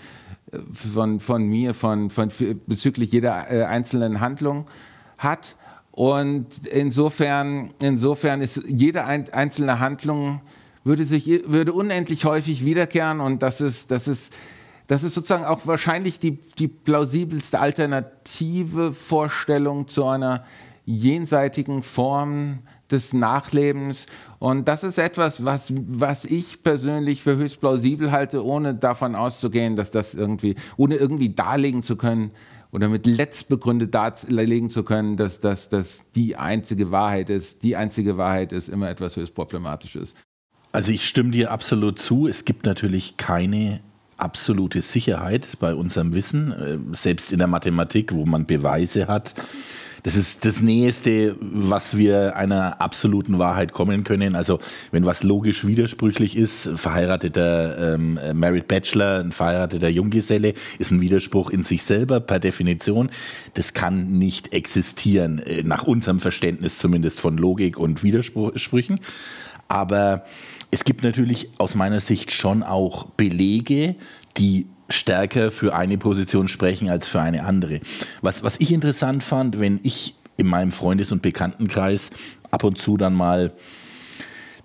äh, 0.53 0.59
von, 0.73 1.21
von 1.21 1.45
mir, 1.45 1.73
von, 1.73 2.11
von, 2.11 2.29
bezüglich 2.67 3.13
jeder 3.13 3.51
äh, 3.51 3.65
einzelnen 3.65 4.21
Handlung 4.21 4.67
hat. 5.17 5.57
Und 5.91 6.67
insofern, 6.67 7.71
insofern 7.81 8.43
ist 8.43 8.63
jede 8.69 9.05
ein, 9.05 9.33
einzelne 9.33 9.81
Handlung 9.81 10.43
würde 10.85 11.05
sich 11.05 11.27
würde 11.47 11.73
unendlich 11.73 12.25
häufig 12.25 12.65
wiederkehren 12.65 13.21
und 13.21 13.43
das 13.43 13.61
ist, 13.61 13.91
das 13.91 14.07
ist 14.07 14.35
das 14.89 15.05
ist 15.05 15.15
sozusagen 15.15 15.45
auch 15.45 15.67
wahrscheinlich 15.67 16.19
die, 16.19 16.39
die 16.59 16.67
plausibelste 16.67 17.61
alternative 17.61 18.93
Vorstellung 18.93 19.87
zu 19.87 20.07
einer 20.07 20.45
jenseitigen 20.87 21.83
Form 21.83 22.61
des 22.91 23.13
Nachlebens. 23.13 24.07
Und 24.39 24.67
das 24.67 24.85
ist 24.85 24.99
etwas, 24.99 25.45
was, 25.45 25.75
was 25.77 26.25
ich 26.25 26.63
persönlich 26.63 27.23
für 27.23 27.37
höchst 27.37 27.61
plausibel 27.61 28.11
halte, 28.11 28.43
ohne 28.43 28.75
davon 28.75 29.15
auszugehen, 29.15 29.77
dass 29.77 29.91
das 29.91 30.15
irgendwie, 30.15 30.57
ohne 30.79 30.97
irgendwie 30.97 31.35
darlegen 31.35 31.83
zu 31.83 31.97
können 31.97 32.31
oder 32.73 32.89
mit 32.89 33.07
letztbegründet 33.07 33.95
darlegen 33.95 34.71
zu 34.71 34.85
können, 34.85 35.19
dass 35.19 35.43
das 35.43 35.69
dass 35.69 36.11
die 36.13 36.37
einzige 36.37 36.91
Wahrheit 36.91 37.29
ist. 37.29 37.63
Die 37.63 37.77
einzige 37.77 38.17
Wahrheit 38.17 38.53
ist 38.53 38.69
immer 38.69 38.89
etwas 38.89 39.17
höchst 39.17 39.35
Problematisches. 39.35 40.15
Also 40.73 40.93
ich 40.93 41.07
stimme 41.07 41.31
dir 41.31 41.51
absolut 41.51 41.99
zu. 41.99 42.27
Es 42.27 42.47
gibt 42.47 42.65
natürlich 42.65 43.19
keine 43.19 43.81
absolute 44.19 44.83
Sicherheit 44.83 45.47
bei 45.61 45.75
unserem 45.75 46.15
Wissen, 46.15 46.53
äh, 46.53 46.79
selbst 46.95 47.33
in 47.33 47.39
der 47.39 47.49
Mathematik, 47.49 48.13
wo 48.13 48.27
man 48.27 48.47
Beweise 48.47 49.09
hat. 49.09 49.35
Das 50.05 50.17
ist 50.17 50.45
das 50.45 50.63
Näheste, 50.63 51.37
was 51.41 51.97
wir 51.97 52.37
einer 52.37 52.81
absoluten 52.81 53.39
Wahrheit 53.39 53.73
kommen 53.73 54.05
können. 54.05 54.37
Also 54.37 54.61
wenn 54.93 55.05
was 55.05 55.23
logisch 55.23 55.67
widersprüchlich 55.67 56.37
ist, 56.37 56.71
verheirateter 56.77 57.95
ähm, 57.95 58.19
Married 58.35 58.69
Bachelor, 58.69 59.21
ein 59.21 59.33
verheirateter 59.33 59.89
Junggeselle, 59.89 60.55
ist 60.79 60.93
ein 60.93 61.01
Widerspruch 61.01 61.51
in 61.51 61.63
sich 61.63 61.83
selber 61.83 62.21
per 62.21 62.39
Definition. 62.39 63.11
Das 63.55 63.75
kann 63.75 64.19
nicht 64.19 64.53
existieren, 64.53 65.41
äh, 65.41 65.63
nach 65.65 65.83
unserem 65.83 66.21
Verständnis 66.21 66.79
zumindest 66.79 67.21
von 67.21 67.37
Logik 67.37 67.77
und 67.77 68.03
Widersprüchen. 68.03 69.01
Aber 69.69 70.25
es 70.71 70.85
gibt 70.85 71.03
natürlich 71.03 71.51
aus 71.59 71.75
meiner 71.75 72.01
Sicht 72.01 72.33
schon 72.33 72.63
auch 72.63 73.07
Belege, 73.11 73.95
die 74.37 74.67
stärker 74.89 75.51
für 75.51 75.75
eine 75.75 75.99
Position 75.99 76.49
sprechen 76.49 76.89
als 76.89 77.07
für 77.09 77.21
eine 77.21 77.45
andere. 77.45 77.81
Was, 78.23 78.43
was 78.43 78.59
ich 78.59 78.73
interessant 78.73 79.23
fand, 79.23 79.61
wenn 79.61 79.81
ich 79.83 80.15
in 80.39 80.47
meinem 80.47 80.73
Freundes- 80.73 81.13
und 81.13 81.21
Bekanntenkreis 81.21 82.11
ab 82.51 82.65
und 82.65 82.79
zu 82.79 82.97
dann 82.97 83.15
mal 83.15 83.53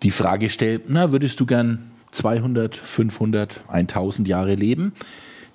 die 0.04 0.12
Frage 0.12 0.50
stelle, 0.50 0.82
na, 0.88 1.12
würdest 1.12 1.40
du 1.40 1.46
gern 1.46 1.92
200, 2.12 2.76
500, 2.76 3.62
1000 3.68 4.28
Jahre 4.28 4.56
leben? 4.56 4.94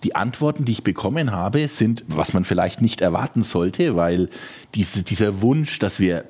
Die 0.05 0.15
Antworten, 0.15 0.65
die 0.65 0.73
ich 0.73 0.83
bekommen 0.83 1.33
habe, 1.33 1.67
sind, 1.69 2.05
was 2.09 2.33
man 2.33 2.45
vielleicht 2.45 2.83
nicht 2.83 3.01
erwarten 3.01 3.43
sollte, 3.43 3.97
weil 3.97 4.29
diese, 4.75 5.03
dieser 5.03 5.41
Wunsch, 5.41 5.79
dass 5.79 5.99
wir 5.99 6.25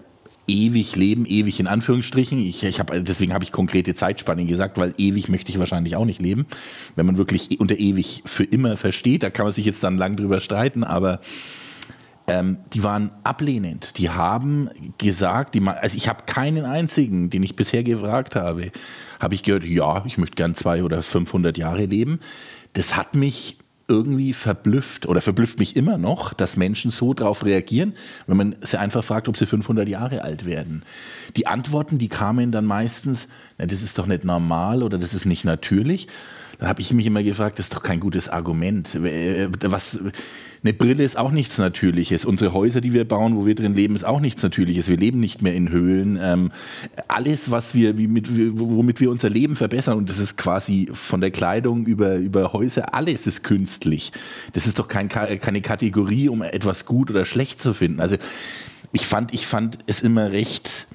ewig 0.49 0.97
leben, 0.97 1.27
ewig 1.27 1.61
in 1.61 1.67
Anführungsstrichen. 1.67 2.39
Ich, 2.41 2.65
ich 2.65 2.81
hab, 2.81 2.91
deswegen 3.05 3.33
habe 3.33 3.45
ich 3.45 3.53
konkrete 3.53 3.95
Zeitspannen 3.95 4.47
gesagt, 4.47 4.79
weil 4.79 4.95
ewig 4.99 5.29
möchte 5.29 5.53
ich 5.53 5.59
wahrscheinlich 5.59 5.95
auch 5.95 6.05
nicht 6.05 6.21
leben. 6.21 6.47
Wenn 6.97 7.07
man 7.07 7.19
wirklich 7.19 7.61
unter 7.61 7.79
ewig 7.79 8.23
für 8.25 8.45
immer 8.45 8.77
versteht, 8.77 9.23
da 9.23 9.31
kann 9.31 9.47
man 9.47 9.53
sich 9.53 9.67
jetzt 9.67 9.85
dann 9.85 9.99
lang 9.99 10.17
drüber 10.17 10.41
streiten, 10.41 10.83
aber 10.83 11.21
ähm, 12.27 12.59
die 12.73 12.83
waren 12.83 13.11
ablehnend. 13.25 13.99
Die 13.99 14.11
haben 14.11 14.71
gesagt, 14.99 15.55
die, 15.55 15.67
also 15.67 15.97
ich 15.97 16.09
habe 16.09 16.25
keinen 16.27 16.65
einzigen, 16.65 17.31
den 17.31 17.43
ich 17.43 17.57
bisher 17.57 17.83
gefragt 17.83 18.37
habe, 18.37 18.71
habe 19.21 19.35
ich 19.35 19.43
gehört, 19.43 19.65
ja, 19.65 20.05
ich 20.07 20.19
möchte 20.19 20.37
gern 20.37 20.55
zwei 20.55 20.83
oder 20.83 21.03
500 21.03 21.57
Jahre 21.57 21.87
leben. 21.87 22.21
Das 22.75 22.97
hat 22.97 23.15
mich 23.15 23.59
irgendwie 23.89 24.35
verblüfft 24.35 25.07
oder 25.07 25.21
verblüfft 25.21 25.59
mich 25.59 25.75
immer 25.75 25.97
noch, 25.97 26.35
dass 26.35 26.57
Menschen 26.57 26.91
so 26.91 27.15
darauf 27.15 27.45
reagieren, 27.45 27.95
wenn 28.27 28.37
man 28.37 28.57
sie 28.61 28.79
einfach 28.79 29.03
fragt, 29.03 29.29
ob 29.29 29.37
sie 29.37 29.47
500 29.47 29.89
Jahre 29.89 30.23
alt 30.23 30.45
werden. 30.45 30.83
Die 31.37 31.47
Antworten, 31.47 31.99
die 31.99 32.09
kamen 32.09 32.53
dann 32.53 32.67
meistens, 32.67 33.29
na, 33.57 33.67
das 33.67 33.83
ist 33.83 33.99
doch 33.99 34.07
nicht 34.07 34.25
normal 34.25 34.83
oder 34.83 34.99
das 34.99 35.15
ist 35.15 35.25
nicht 35.25 35.45
natürlich. 35.45 36.09
Dann 36.59 36.69
habe 36.69 36.81
ich 36.81 36.93
mich 36.93 37.07
immer 37.07 37.23
gefragt, 37.23 37.59
das 37.59 37.67
ist 37.67 37.75
doch 37.75 37.83
kein 37.83 38.01
gutes 38.01 38.29
Argument. 38.29 38.95
Äh, 38.97 39.49
was, 39.63 39.99
eine 40.65 40.73
Brille 40.73 41.05
ist 41.05 41.17
auch 41.17 41.31
nichts 41.31 41.59
Natürliches. 41.59 42.25
Unsere 42.25 42.53
Häuser, 42.53 42.81
die 42.81 42.93
wir 42.93 43.07
bauen, 43.07 43.37
wo 43.37 43.47
wir 43.47 43.55
drin 43.55 43.75
leben, 43.75 43.95
ist 43.95 44.05
auch 44.05 44.21
nichts 44.21 44.43
Natürliches. 44.43 44.89
Wir 44.89 44.97
leben 44.97 45.21
nicht 45.21 45.41
mehr 45.41 45.55
in 45.55 45.71
Höhlen. 45.71 46.19
Ähm, 46.21 46.51
alles, 47.07 47.53
was 47.53 47.75
wir, 47.75 47.95
mit, 47.95 48.29
womit 48.59 49.01
wir 49.01 49.11
unser 49.11 49.31
Leben 49.31 49.55
verbessern, 49.55 49.99
und 49.99 50.11
das 50.11 50.19
ist 50.19 50.37
quasi 50.37 50.89
von 50.93 51.21
der 51.21 51.31
Kleidung 51.31 51.87
über, 51.87 52.17
über 52.17 52.53
Häuser, 52.53 52.93
alles 52.93 53.29
ist 53.29 53.45
künstlich. 53.45 54.11
Das 54.53 54.67
ist 54.67 54.81
doch 54.81 54.89
kein, 54.89 55.09
keine 55.09 55.61
Kategorie, 55.61 56.29
um 56.29 56.43
etwas 56.43 56.87
gut 56.87 57.11
oder 57.11 57.25
schlecht 57.25 57.63
zu 57.63 57.73
finden. 57.73 58.01
Also 58.01 58.17
ich 58.93 59.07
fand, 59.07 59.33
ich 59.33 59.47
fand 59.47 59.79
es 59.87 60.01
immer 60.01 60.33
recht 60.33 60.89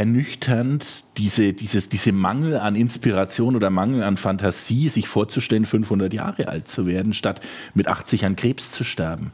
ernüchternd, 0.00 1.04
diese, 1.18 1.52
dieses, 1.52 1.90
diese 1.90 2.12
Mangel 2.12 2.56
an 2.56 2.74
Inspiration 2.74 3.54
oder 3.54 3.68
Mangel 3.68 4.02
an 4.02 4.16
Fantasie, 4.16 4.88
sich 4.88 5.06
vorzustellen, 5.06 5.66
500 5.66 6.14
Jahre 6.14 6.48
alt 6.48 6.68
zu 6.68 6.86
werden, 6.86 7.12
statt 7.12 7.40
mit 7.74 7.86
80 7.86 8.24
an 8.24 8.34
Krebs 8.34 8.72
zu 8.72 8.82
sterben. 8.82 9.32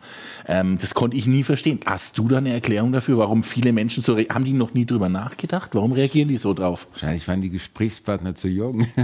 Ähm, 0.49 0.77
das 0.81 0.95
konnte 0.95 1.17
ich 1.17 1.27
nie 1.27 1.45
verstehen. 1.45 1.79
Hast 1.87 2.19
du 2.19 2.27
da 2.27 2.39
eine 2.39 2.53
Erklärung 2.53 2.91
dafür, 2.91 3.17
warum 3.19 3.45
viele 3.45 3.73
Menschen 3.73 4.03
so, 4.03 4.19
haben 4.19 4.45
die 4.45 4.55
noch 4.55 4.75
nie 4.75 4.87
drüber 4.87 5.09
nachgedacht? 5.09 5.71
Warum 5.73 5.93
reagieren 5.93 6.27
die 6.27 6.37
so 6.37 6.53
drauf? 6.53 6.89
Wahrscheinlich 6.91 7.29
waren 7.29 7.41
die 7.41 7.51
Gesprächspartner 7.51 8.35
zu 8.35 8.49
jung. 8.49 8.85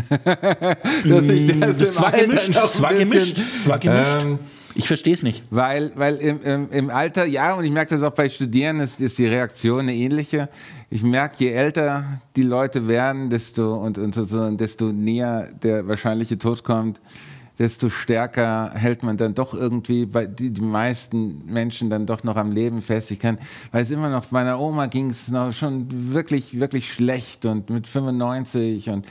Ich 1.05 1.46
das, 1.61 1.79
das, 1.79 2.01
war 2.01 2.12
gemischt, 2.12 2.55
das 2.55 2.83
war 2.83 2.94
gemischt. 2.94 3.38
Das 3.38 3.68
war 3.68 3.79
gemischt. 3.79 4.22
Ähm, 4.22 4.38
ich 4.75 4.87
verstehe 4.87 5.15
es 5.15 5.23
nicht. 5.23 5.45
Weil, 5.51 5.93
weil 5.95 6.17
im, 6.17 6.43
im, 6.43 6.71
im, 6.71 6.91
Alter, 6.91 7.25
ja, 7.25 7.55
und 7.55 7.65
ich 7.65 7.71
merke 7.71 7.95
das 7.95 8.03
auch 8.03 8.15
bei 8.15 8.29
Studierenden, 8.29 8.85
ist, 8.85 9.01
ist 9.01 9.19
die 9.19 9.27
Reaktion 9.27 9.81
eine 9.81 9.95
ähnliche. 9.95 10.49
Ich 10.91 11.03
merke, 11.03 11.45
je 11.45 11.51
älter 11.53 12.05
die 12.37 12.43
Leute 12.43 12.89
werden, 12.89 13.31
desto, 13.31 13.77
und, 13.77 13.99
und, 13.99 14.17
und 14.17 14.61
desto 14.61 14.87
näher 14.93 15.49
der 15.63 15.87
wahrscheinliche 15.87 16.39
Tod 16.39 16.65
kommt, 16.65 17.01
desto 17.59 17.91
stärker 17.91 18.71
hält 18.75 19.03
man 19.03 19.17
dann 19.17 19.35
doch 19.35 19.55
irgendwie 19.55 20.07
bei 20.07 20.27
die, 20.27 20.51
die 20.51 20.63
meisten 20.63 21.45
Menschen 21.47 21.91
dann 21.91 22.07
doch 22.07 22.25
noch 22.25 22.37
am 22.37 22.51
Leben 22.51 22.81
fest. 22.81 23.11
Ich 23.11 23.21
kann, 23.21 23.39
weil 23.71 23.83
es 23.83 23.91
immer 23.91 24.09
noch, 24.09 24.31
meiner 24.31 24.59
Oma 24.59 24.87
ging 24.87 25.11
es 25.11 25.29
noch 25.29 25.53
schon 25.53 25.87
wirklich, 26.13 26.59
wirklich 26.59 26.93
schlecht 26.93 27.45
und 27.45 27.69
mit 27.69 27.87
95 27.87 28.89
und, 28.89 29.07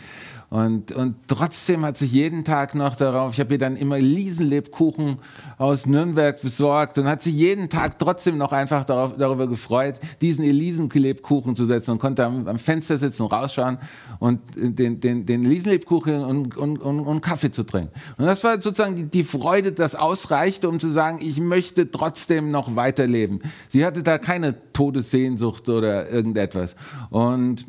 und, 0.52 0.92
und 0.92 1.16
trotzdem 1.28 1.86
hat 1.86 1.96
sich 1.96 2.12
jeden 2.12 2.44
Tag 2.44 2.76
noch 2.76 2.98
darauf, 2.98 3.32
ich 3.32 3.40
habe 3.40 3.54
ihr 3.54 3.58
dann 3.58 3.78
immer 3.78 3.98
Liesenlebkuchen 3.98 5.18
aus 5.58 5.86
Nürnberg 5.86 6.42
besorgt 6.42 6.98
und 6.98 7.06
hat 7.08 7.22
sich 7.22 7.34
jeden 7.34 7.70
Tag 7.70 7.98
trotzdem 7.98 8.38
noch 8.38 8.52
einfach 8.52 8.84
darauf, 8.84 9.16
darüber 9.16 9.48
gefreut, 9.48 10.02
diesen 10.20 10.44
Elisenlebkuchen 10.44 11.56
zu 11.56 11.64
setzen 11.64 11.92
und 11.92 12.00
konnte 12.00 12.26
am, 12.26 12.50
am 12.50 12.60
Fenster 12.60 12.98
sitzen 12.98 13.24
und 13.24 13.32
rausschauen 13.32 13.78
und 14.20 14.42
den, 14.58 15.00
den, 15.00 15.26
den 15.26 15.46
Elisenlebkuchen 15.46 16.20
und, 16.20 16.58
und, 16.58 16.80
und, 16.80 17.00
und 17.00 17.22
Kaffee 17.22 17.52
zu 17.52 17.64
trinken. 17.64 17.94
Und 18.18 18.26
das 18.26 18.44
war 18.44 18.60
sozusagen 18.60 18.98
die, 18.98 19.06
die 19.06 19.24
Freude, 19.24 19.72
das 19.72 19.96
ausreichte, 19.96 20.68
um 20.68 20.82
zu 20.82 20.90
sagen, 20.90 21.20
ich 21.22 21.40
möchte 21.40 21.92
trotzdem 21.92 22.52
noch 22.52 22.76
weiterleben. 22.76 23.40
Sie 23.70 23.86
hatte 23.86 24.04
da 24.04 24.18
keine 24.18 24.56
Todessehnsucht 24.74 25.70
oder 25.70 26.10
irgendetwas. 26.10 26.76
Und 27.10 27.66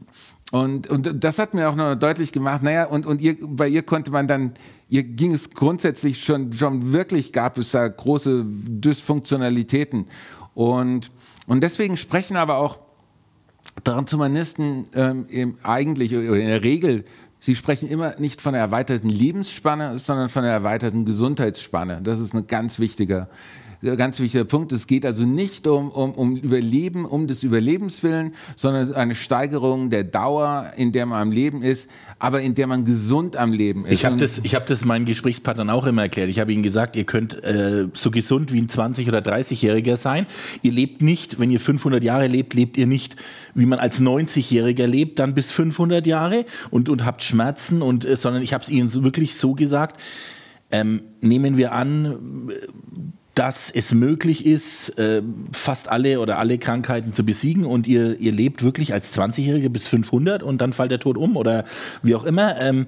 und, 0.52 0.86
und 0.90 1.24
das 1.24 1.38
hat 1.38 1.54
mir 1.54 1.70
auch 1.70 1.74
noch 1.74 1.94
deutlich 1.94 2.30
gemacht, 2.30 2.62
naja, 2.62 2.84
und, 2.84 3.06
und 3.06 3.22
ihr, 3.22 3.38
bei 3.40 3.66
ihr 3.68 3.82
konnte 3.82 4.10
man 4.10 4.28
dann, 4.28 4.52
ihr 4.90 5.02
ging 5.02 5.32
es 5.32 5.52
grundsätzlich 5.52 6.22
schon, 6.22 6.52
schon 6.52 6.92
wirklich, 6.92 7.32
gab 7.32 7.56
es 7.56 7.70
da 7.70 7.88
große 7.88 8.44
Dysfunktionalitäten. 8.46 10.08
Und, 10.52 11.10
und 11.46 11.62
deswegen 11.62 11.96
sprechen 11.96 12.36
aber 12.36 12.58
auch 12.58 12.80
Transhumanisten 13.82 14.84
ähm, 14.94 15.56
eigentlich 15.62 16.14
oder 16.14 16.36
in 16.36 16.48
der 16.48 16.62
Regel, 16.62 17.06
sie 17.40 17.56
sprechen 17.56 17.88
immer 17.88 18.20
nicht 18.20 18.42
von 18.42 18.52
der 18.52 18.60
erweiterten 18.60 19.08
Lebensspanne, 19.08 19.96
sondern 19.98 20.28
von 20.28 20.42
der 20.42 20.52
erweiterten 20.52 21.06
Gesundheitsspanne. 21.06 22.02
Das 22.02 22.20
ist 22.20 22.34
ein 22.34 22.46
ganz 22.46 22.78
wichtiger 22.78 23.30
ganz 23.82 24.20
wichtiger 24.20 24.44
Punkt. 24.44 24.72
Es 24.72 24.86
geht 24.86 25.04
also 25.04 25.24
nicht 25.24 25.66
um, 25.66 25.90
um, 25.90 26.12
um 26.12 26.36
Überleben, 26.36 27.04
um 27.04 27.26
des 27.26 27.42
Überlebens 27.42 28.02
willen, 28.02 28.34
sondern 28.56 28.94
eine 28.94 29.14
Steigerung 29.14 29.90
der 29.90 30.04
Dauer, 30.04 30.72
in 30.76 30.92
der 30.92 31.06
man 31.06 31.20
am 31.20 31.32
Leben 31.32 31.62
ist, 31.62 31.90
aber 32.18 32.42
in 32.42 32.54
der 32.54 32.68
man 32.68 32.84
gesund 32.84 33.36
am 33.36 33.52
Leben 33.52 33.84
ist. 33.84 33.94
Ich 33.94 34.04
habe 34.04 34.16
das, 34.16 34.38
hab 34.38 34.66
das 34.66 34.84
meinen 34.84 35.04
Gesprächspartnern 35.04 35.68
auch 35.70 35.86
immer 35.86 36.02
erklärt. 36.02 36.28
Ich 36.28 36.38
habe 36.38 36.52
ihnen 36.52 36.62
gesagt, 36.62 36.94
ihr 36.94 37.04
könnt 37.04 37.42
äh, 37.42 37.88
so 37.92 38.10
gesund 38.10 38.52
wie 38.52 38.60
ein 38.60 38.68
20- 38.68 39.08
oder 39.08 39.18
30-Jähriger 39.18 39.96
sein. 39.96 40.26
Ihr 40.62 40.72
lebt 40.72 41.02
nicht, 41.02 41.40
wenn 41.40 41.50
ihr 41.50 41.60
500 41.60 42.04
Jahre 42.04 42.28
lebt, 42.28 42.54
lebt 42.54 42.76
ihr 42.76 42.86
nicht, 42.86 43.16
wie 43.54 43.66
man 43.66 43.80
als 43.80 44.00
90-Jähriger 44.00 44.86
lebt, 44.86 45.18
dann 45.18 45.34
bis 45.34 45.50
500 45.50 46.06
Jahre 46.06 46.44
und, 46.70 46.88
und 46.88 47.04
habt 47.04 47.22
Schmerzen, 47.22 47.82
und, 47.82 48.04
äh, 48.04 48.16
sondern 48.16 48.42
ich 48.42 48.54
habe 48.54 48.62
es 48.62 48.70
ihnen 48.70 48.92
wirklich 49.02 49.34
so 49.34 49.54
gesagt. 49.54 50.00
Ähm, 50.70 51.02
nehmen 51.20 51.58
wir 51.58 51.72
an, 51.72 52.50
dass 53.34 53.70
es 53.70 53.94
möglich 53.94 54.44
ist, 54.44 54.98
äh, 54.98 55.22
fast 55.52 55.88
alle 55.88 56.20
oder 56.20 56.38
alle 56.38 56.58
Krankheiten 56.58 57.12
zu 57.14 57.24
besiegen 57.24 57.64
und 57.64 57.86
ihr, 57.86 58.18
ihr 58.20 58.32
lebt 58.32 58.62
wirklich 58.62 58.92
als 58.92 59.16
20-Jährige 59.16 59.70
bis 59.70 59.88
500 59.88 60.42
und 60.42 60.60
dann 60.60 60.72
fällt 60.72 60.90
der 60.90 61.00
Tod 61.00 61.16
um 61.16 61.36
oder 61.36 61.64
wie 62.02 62.14
auch 62.14 62.24
immer. 62.24 62.60
Ähm, 62.60 62.86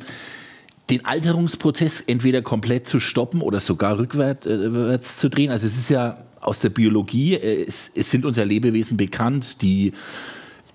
den 0.91 1.05
Alterungsprozess 1.07 2.03
entweder 2.03 2.43
komplett 2.43 2.87
zu 2.87 3.01
stoppen 3.01 3.41
oder 3.41 3.61
sogar 3.61 3.99
rückwärts 3.99 4.47
äh, 4.47 5.01
zu 5.01 5.31
drehen. 5.31 5.51
Also 5.51 5.67
es 5.67 5.79
ist 5.79 5.89
ja 5.89 6.19
aus 6.41 6.61
der 6.61 6.69
Biologie, 6.69 7.35
äh, 7.35 7.65
es, 7.67 7.91
es 7.95 8.11
sind 8.11 8.27
uns 8.27 8.37
ja 8.37 8.45
Lebewesen 8.45 8.99
bekannt, 8.99 9.63
die 9.63 9.93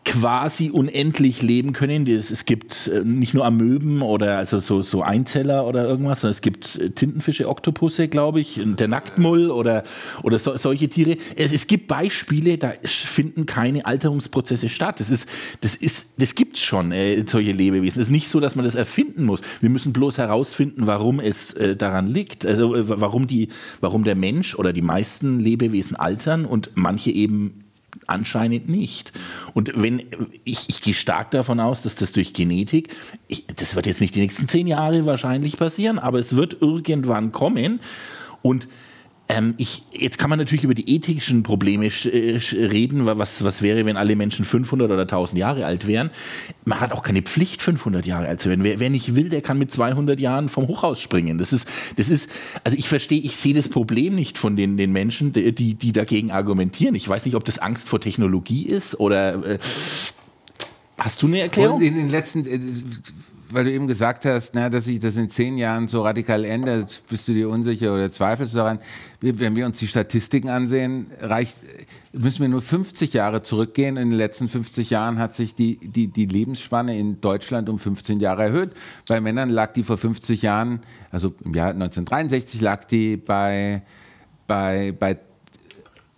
quasi 0.10 0.72
unendlich 0.72 1.44
leben 1.44 1.72
können. 1.72 2.08
Es 2.08 2.46
gibt 2.46 2.88
äh, 2.88 3.02
nicht 3.04 3.36
nur 3.36 3.46
Amöben 3.46 4.02
oder 4.02 4.38
also 4.38 4.58
so, 4.58 4.82
so 4.82 5.04
Einzeller 5.04 5.68
oder 5.68 5.88
irgendwas, 5.88 6.22
sondern 6.22 6.32
es 6.32 6.42
gibt 6.42 6.78
äh, 6.78 6.90
Tintenfische, 6.90 7.48
Oktopusse, 7.48 8.08
glaube 8.08 8.40
ich, 8.40 8.60
der 8.64 8.88
Nacktmull 8.88 9.52
oder, 9.52 9.84
oder 10.24 10.40
so, 10.40 10.58
solche 10.58 10.90
Tiere. 10.90 11.18
Es, 11.36 11.54
es 11.54 11.68
gibt 11.68 11.88
Beispiele, 11.88 12.58
da 12.58 12.74
finden 12.84 13.46
keine 13.46 13.86
Alterungsprozesse 13.86 14.68
statt. 14.68 15.00
Das, 15.00 15.12
ist, 15.12 15.30
das, 15.62 15.76
ist, 15.76 16.14
das 16.18 16.34
gibt 16.34 16.58
es 16.58 16.64
schon, 16.64 16.92
äh, 16.92 17.24
solche 17.28 17.52
Lebewesen. 17.52 18.02
Es 18.02 18.08
ist 18.08 18.12
nicht 18.12 18.30
so, 18.30 18.40
dass 18.40 18.56
man 18.56 18.66
das 18.66 18.74
erfinden 18.74 19.26
muss. 19.26 19.42
Wir 19.62 19.70
müssen 19.70 19.94
bloß 19.94 20.18
herausfinden, 20.18 20.88
warum 20.88 21.20
es 21.20 21.54
äh, 21.54 21.76
daran 21.76 22.08
liegt. 22.08 22.48
Also 22.48 22.76
äh, 22.76 22.90
warum, 23.00 23.28
die, 23.28 23.50
warum 23.80 24.04
der 24.04 24.16
Mensch 24.16 24.56
oder 24.56 24.74
die 24.74 24.82
meisten 24.82 25.40
Lebewesen 25.40 25.96
altern 25.96 26.46
und 26.46 26.72
manche 26.74 27.12
eben 27.12 27.66
Anscheinend 28.08 28.70
nicht. 28.70 29.12
Und 29.54 29.72
wenn 29.76 30.02
ich, 30.44 30.70
ich 30.70 30.82
gehe 30.82 30.94
stark 30.94 31.32
davon 31.32 31.60
aus, 31.60 31.84
dass 31.84 31.96
das 31.96 32.12
durch 32.12 32.34
Genetik, 32.34 32.90
ich, 33.28 33.46
das 33.48 33.76
wird 33.76 33.86
jetzt 33.86 34.02
nicht 34.02 34.16
die 34.16 34.22
nächsten 34.22 34.48
zehn 34.48 34.68
Jahre 34.68 35.06
wahrscheinlich 35.06 35.58
passieren, 35.58 36.00
aber 36.00 36.20
es 36.20 36.36
wird 36.36 36.58
irgendwann 36.62 37.32
kommen. 37.32 37.80
Und 38.42 38.68
ähm, 39.30 39.54
ich, 39.58 39.84
jetzt 39.92 40.18
kann 40.18 40.30
man 40.30 40.40
natürlich 40.40 40.64
über 40.64 40.74
die 40.74 40.90
ethischen 40.96 41.44
Probleme 41.44 41.86
äh, 41.86 42.38
reden, 42.54 43.06
was, 43.06 43.44
was 43.44 43.62
wäre, 43.62 43.86
wenn 43.86 43.96
alle 43.96 44.16
Menschen 44.16 44.44
500 44.44 44.90
oder 44.90 45.04
1000 45.04 45.40
Jahre 45.40 45.66
alt 45.66 45.86
wären. 45.86 46.10
Man 46.66 46.80
hat 46.80 46.92
auch 46.92 47.04
keine 47.04 47.22
Pflicht, 47.22 47.62
500 47.62 48.06
Jahre 48.08 48.28
alt 48.28 48.42
zu 48.42 48.50
werden. 48.50 48.64
Wer, 48.64 48.80
wer 48.80 48.90
nicht 48.90 49.16
will, 49.16 49.30
der 49.30 49.42
kann 49.42 49.60
mit 49.60 49.72
200 49.72 50.20
Jahren 50.20 50.50
vom 50.50 50.68
Hochhaus 50.68 51.00
springen. 51.00 51.38
Das 51.38 51.54
ist, 51.54 51.70
das 51.96 52.10
ist, 52.10 52.30
also 52.64 52.76
ich 52.76 52.90
verstehe, 52.90 53.22
ich 53.22 53.38
sehe 53.38 53.54
das 53.54 53.70
Problem 53.70 54.16
nicht 54.16 54.40
von 54.40 54.56
den, 54.56 54.78
den 54.78 54.92
Menschen, 54.92 55.32
die, 55.32 55.76
die 55.76 55.92
dagegen 55.92 56.32
argumentieren. 56.32 56.96
Ich 56.96 57.08
weiß 57.08 57.26
nicht, 57.26 57.36
ob 57.36 57.46
das 57.46 57.60
Angst 57.60 57.88
vor 57.88 58.02
Technologie 58.02 58.64
ist 58.64 59.00
oder 59.00 59.46
äh, 59.46 59.60
Hast 61.00 61.22
du 61.22 61.28
eine 61.28 61.40
Erklärung? 61.40 61.78
Und 61.78 61.84
in 61.84 61.96
den 61.96 62.10
letzten, 62.10 62.46
äh, 62.46 62.60
weil 63.52 63.64
du 63.64 63.72
eben 63.72 63.88
gesagt 63.88 64.26
hast, 64.26 64.54
na, 64.54 64.70
dass 64.70 64.86
sich 64.86 65.00
das 65.00 65.18
in 65.18 65.30
zehn 65.30 65.58
Jahren 65.58 65.88
so 65.88 66.04
radikal 66.04 66.46
ändert, 66.46 67.02
bist 67.10 67.28
du 67.28 67.34
dir 67.34 67.50
unsicher 67.50 67.94
oder 67.94 68.12
zweifelst 68.12 68.56
daran? 68.56 68.80
Wenn 69.22 69.56
wir 69.56 69.66
uns 69.66 69.80
die 69.80 69.88
Statistiken 69.88 70.50
ansehen, 70.50 71.08
reicht, 71.20 71.58
müssen 72.14 72.42
wir 72.42 72.50
nur 72.50 72.62
50 72.62 73.14
Jahre 73.14 73.42
zurückgehen. 73.42 73.98
In 73.98 74.10
den 74.10 74.18
letzten 74.18 74.48
50 74.48 74.92
Jahren 74.92 75.18
hat 75.18 75.34
sich 75.34 75.56
die, 75.56 75.78
die, 75.78 76.08
die 76.08 76.26
Lebensspanne 76.26 76.98
in 76.98 77.22
Deutschland 77.22 77.70
um 77.70 77.80
15 77.80 78.20
Jahre 78.20 78.44
erhöht. 78.44 78.72
Bei 79.08 79.20
Männern 79.20 79.50
lag 79.50 79.74
die 79.74 79.84
vor 79.84 79.98
50 79.98 80.42
Jahren, 80.42 80.82
also 81.12 81.34
im 81.44 81.54
Jahr 81.54 81.70
1963 81.70 82.62
lag 82.62 82.84
die 82.86 83.18
bei, 83.18 83.82
bei, 84.48 84.94
bei 84.98 85.18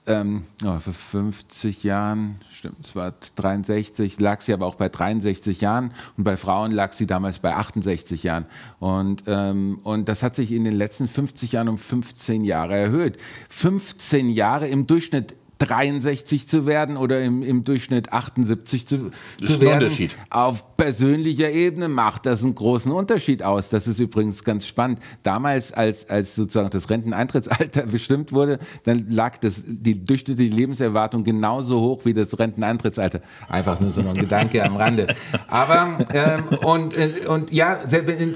ähm, 0.08 0.44
oh, 0.64 0.80
vor 0.80 0.94
50 0.94 1.84
Jahren, 1.84 2.36
stimmt, 2.52 2.86
es 2.86 2.96
war 2.96 3.14
63, 3.36 4.20
lag 4.20 4.42
sie 4.42 4.52
aber 4.54 4.66
auch 4.66 4.76
bei 4.76 4.90
63 4.90 5.62
Jahren 5.62 5.92
und 6.18 6.24
bei 6.24 6.38
Frauen 6.38 6.72
lag 6.72 6.94
sie 6.94 7.06
damals 7.06 7.40
bei 7.40 7.56
68 7.56 8.24
Jahren. 8.24 8.46
Und, 8.80 9.24
ähm, 9.28 9.80
und 9.84 10.10
das 10.10 10.24
hat 10.24 10.36
sich 10.36 10.52
in 10.52 10.64
den 10.64 10.76
letzten 10.76 11.08
50 11.08 11.52
Jahren 11.52 11.70
um 11.70 11.78
15 11.78 12.44
Jahre 12.44 12.76
erhöht. 12.76 13.18
15 13.50 14.30
Jahre 14.30 14.68
im 14.68 14.88
Durchschnitt 14.88 15.36
63 15.62 16.48
zu 16.48 16.66
werden 16.66 16.98
oder 16.98 17.22
im, 17.22 17.44
im 17.44 17.64
Durchschnitt 17.64 18.14
78 18.14 18.88
zu, 18.88 18.98
Das 19.40 19.48
zu 19.48 19.54
ist 19.54 19.60
ein 19.60 19.62
werden. 19.62 19.84
Unterschied. 19.84 20.16
Auf 20.30 20.76
persönlicher 20.78 21.52
Ebene 21.52 21.88
macht 21.88 22.26
das 22.26 22.44
einen 22.44 22.56
großen 22.56 22.92
Unterschied 22.92 23.44
aus. 23.44 23.70
Das 23.70 23.88
ist 23.88 24.00
übrigens 24.00 24.44
ganz 24.44 24.66
spannend. 24.66 25.00
Damals, 25.24 25.74
als, 25.74 26.10
als 26.10 26.36
sozusagen 26.36 26.70
das 26.72 26.90
Renteneintrittsalter 26.90 27.84
bestimmt 27.92 28.32
wurde, 28.32 28.60
dann 28.84 29.08
lag 29.10 29.38
das, 29.38 29.64
die 29.66 30.04
durchschnittliche 30.04 30.54
Lebenserwartung 30.54 31.24
genauso 31.24 31.80
hoch 31.80 32.06
wie 32.06 32.14
das 32.14 32.38
Renteneintrittsalter. 32.38 33.22
Einfach 33.48 33.80
nur 33.80 33.92
so 33.92 34.02
ein 34.02 34.14
Gedanke 34.14 34.64
am 34.64 34.76
Rande. 34.76 35.08
Aber, 35.48 36.00
ähm, 36.14 36.58
und, 36.64 36.98
äh, 36.98 37.28
und 37.28 37.52
ja, 37.52 37.80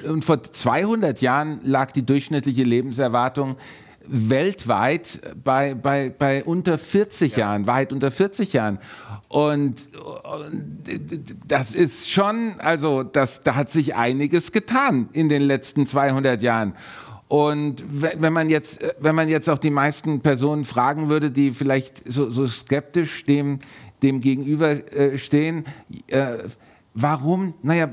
und 0.07 0.23
vor 0.23 0.43
200 0.43 1.21
Jahren 1.21 1.59
lag 1.63 1.91
die 1.91 2.05
durchschnittliche 2.05 2.63
Lebenserwartung 2.63 3.55
weltweit 4.07 5.19
bei, 5.43 5.73
bei, 5.73 6.09
bei 6.09 6.43
unter 6.43 6.77
40 6.77 7.33
ja. 7.33 7.39
Jahren, 7.39 7.67
weit 7.67 7.93
unter 7.93 8.11
40 8.11 8.53
Jahren. 8.53 8.79
Und, 9.27 9.89
und, 9.95 10.83
das 11.47 11.73
ist 11.73 12.09
schon, 12.09 12.55
also 12.59 13.03
das, 13.03 13.43
da 13.43 13.55
hat 13.55 13.71
sich 13.71 13.95
einiges 13.95 14.51
getan 14.51 15.09
in 15.13 15.29
den 15.29 15.41
letzten 15.41 15.85
200 15.85 16.41
Jahren. 16.41 16.73
Und 17.27 17.83
wenn 17.89 18.33
man 18.33 18.49
jetzt, 18.49 18.81
wenn 18.99 19.15
man 19.15 19.29
jetzt 19.29 19.49
auch 19.49 19.57
die 19.57 19.71
meisten 19.71 20.21
Personen 20.21 20.63
fragen 20.63 21.09
würde, 21.09 21.31
die 21.31 21.51
vielleicht 21.51 22.11
so, 22.11 22.29
so 22.29 22.45
skeptisch 22.45 23.25
dem, 23.25 23.59
dem 24.03 24.21
gegenüberstehen, 24.21 25.65
äh, 26.07 26.37
warum, 26.93 27.55
naja, 27.63 27.89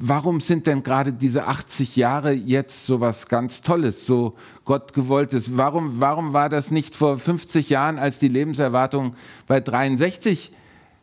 warum 0.00 0.40
sind 0.40 0.66
denn 0.66 0.82
gerade 0.82 1.12
diese 1.12 1.46
80 1.46 1.96
Jahre 1.96 2.32
jetzt 2.32 2.86
so 2.86 3.00
was 3.00 3.28
ganz 3.28 3.62
Tolles, 3.62 4.06
so 4.06 4.34
Gottgewolltes? 4.64 5.56
Warum, 5.56 6.00
warum 6.00 6.32
war 6.32 6.48
das 6.48 6.70
nicht 6.70 6.94
vor 6.94 7.18
50 7.18 7.70
Jahren, 7.70 7.98
als 7.98 8.18
die 8.18 8.28
Lebenserwartung 8.28 9.14
bei 9.46 9.60
63 9.60 10.52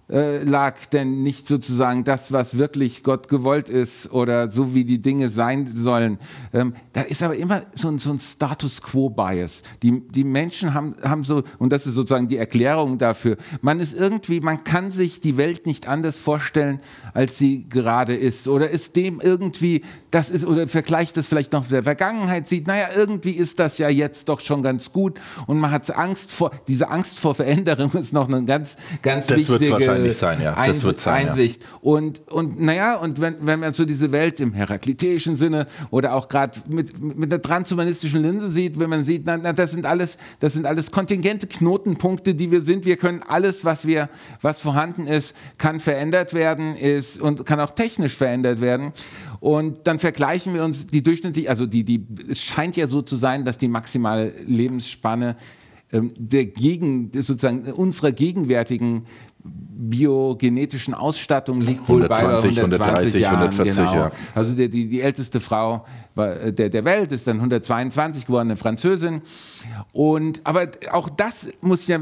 äh, 0.10 0.44
lag 0.44 0.86
denn 0.88 1.24
nicht 1.24 1.48
sozusagen 1.48 2.04
das, 2.04 2.32
was 2.32 2.58
wirklich 2.58 3.04
Gott 3.04 3.28
gewollt 3.28 3.70
ist 3.70 4.12
oder 4.12 4.50
so 4.50 4.76
wie 4.76 4.86
die 4.86 5.02
Dinge 5.02 5.30
sein 5.30 5.66
sollen. 5.66 6.20
Ähm, 6.54 6.76
da 6.94 7.02
ist 7.02 7.24
aber 7.24 7.36
immer 7.36 7.64
so 7.74 7.88
ein, 7.88 7.98
so 7.98 8.12
ein 8.12 8.20
Status 8.20 8.82
Quo-Bias. 8.84 9.64
Die, 9.82 10.08
die 10.08 10.24
Menschen 10.24 10.74
haben, 10.74 10.96
haben 11.04 11.24
so, 11.24 11.44
und 11.58 11.74
das 11.74 11.88
ist 11.88 11.96
sozusagen 11.96 12.28
die 12.28 12.38
Erklärung 12.38 12.98
dafür, 12.98 13.38
man 13.62 13.80
ist 13.80 13.98
irgendwie, 13.98 14.42
man 14.42 14.64
kann 14.64 14.92
sich 14.92 15.22
die 15.22 15.38
Welt 15.38 15.66
nicht 15.66 15.88
anders 15.88 16.20
vorstellen, 16.20 16.82
als 17.14 17.38
sie 17.38 17.68
gerade 17.68 18.16
ist. 18.16 18.48
Oder 18.48 18.70
ist 18.70 18.96
dem 18.96 19.20
irgendwie, 19.22 19.84
das 20.12 20.30
ist, 20.30 20.46
oder 20.46 20.68
vergleicht 20.68 21.18
das 21.18 21.28
vielleicht 21.28 21.52
noch 21.52 21.64
mit 21.64 21.72
der 21.72 21.84
Vergangenheit, 21.84 22.48
sieht, 22.48 22.68
naja, 22.68 22.90
irgendwie 22.96 23.32
ist 23.32 23.60
das 23.60 23.80
ja 23.80 23.90
jetzt 23.90 24.30
doch 24.30 24.40
schon 24.40 24.62
ganz 24.62 24.92
gut 24.92 25.20
und 25.48 25.60
man 25.60 25.72
hat 25.72 25.90
Angst 25.96 26.32
vor, 26.32 26.52
diese 26.68 26.90
Angst 26.90 27.20
vor 27.20 27.34
Veränderung 27.34 27.92
ist 28.00 28.14
noch 28.14 28.28
eine 28.28 28.44
ganz, 28.46 28.78
ganz 29.02 29.28
das 29.28 29.40
wichtige 29.40 29.95
wahrscheinlich 29.96 30.18
sein, 30.18 30.42
ja. 30.42 30.66
Das 30.66 30.84
wird 30.84 31.00
sein, 31.00 31.30
Einsicht. 31.30 31.62
Ja. 31.62 31.68
Und, 31.82 32.28
und 32.28 32.60
naja, 32.60 32.96
und 32.98 33.22
wenn, 33.22 33.36
wenn 33.42 33.60
man 33.60 33.74
so 33.74 33.86
diese 33.86 34.12
Welt 34.12 34.40
im 34.40 34.54
herakliteischen 34.54 35.36
Sinne 35.36 35.68
oder 35.90 36.14
auch 36.14 36.28
gerade 36.28 36.60
mit, 36.68 37.00
mit 37.02 37.32
einer 37.32 37.42
transhumanistischen 37.42 38.22
Linse 38.22 38.50
sieht, 38.50 38.80
wenn 38.80 38.90
man 38.90 39.04
sieht, 39.04 39.24
na, 39.26 39.38
na, 39.38 39.54
das 39.54 39.72
sind 39.72 39.86
alles, 39.86 40.18
das 40.40 40.54
sind 40.54 40.66
alles 40.66 40.92
kontingente 40.92 41.48
Knotenpunkte, 41.48 42.36
die 42.36 42.52
wir 42.52 42.62
sind. 42.62 42.86
Wir 42.86 42.98
können 42.98 43.22
alles, 43.28 43.66
was 43.66 43.86
wir, 43.88 44.10
was 44.42 44.62
vorhanden 44.62 45.08
ist, 45.08 45.36
kann 45.58 45.80
verändert 45.80 46.34
werden, 46.34 46.76
ist 46.76 47.22
und 47.22 47.46
kann 47.46 47.60
auch 47.60 47.72
technisch 47.72 48.16
verändert 48.16 48.62
werden. 48.62 48.94
Und 49.40 49.88
dann 49.88 50.00
vergleichen 50.00 50.54
wir 50.54 50.64
uns 50.64 50.88
die 50.88 51.04
durchschnittlich, 51.04 51.50
also 51.50 51.66
die, 51.66 51.84
die, 51.84 52.06
es 52.30 52.42
scheint 52.42 52.76
ja 52.76 52.88
so 52.88 53.02
zu 53.02 53.16
sein, 53.16 53.46
dass 53.46 53.58
die 53.58 53.68
maximale 53.68 54.34
Lebensspanne 54.48 55.36
ähm, 55.92 56.14
der 56.18 56.46
gegen, 56.46 57.12
sozusagen 57.14 57.72
unserer 57.72 58.12
gegenwärtigen 58.12 59.06
biogenetischen 59.46 60.94
Ausstattung 60.94 61.62
liegt 61.62 61.88
wohl 61.88 62.04
120, 62.04 62.56
bei 62.56 62.62
120 62.62 62.82
130, 62.82 63.22
Jahren. 63.22 63.36
140, 63.36 63.76
genau. 63.76 63.94
ja. 63.94 64.12
Also 64.34 64.56
die, 64.56 64.70
die, 64.70 64.88
die 64.88 65.02
älteste 65.02 65.40
Frau 65.40 65.86
der, 66.16 66.70
der 66.70 66.86
Welt 66.86 67.12
ist 67.12 67.28
dann 67.28 67.38
122 67.38 68.26
geworden, 68.26 68.48
eine 68.50 68.58
Französin. 68.58 69.22
Und, 69.92 70.42
aber 70.46 70.68
auch 70.92 71.10
das 71.10 71.50
muss 71.62 71.88
ja, 71.88 72.00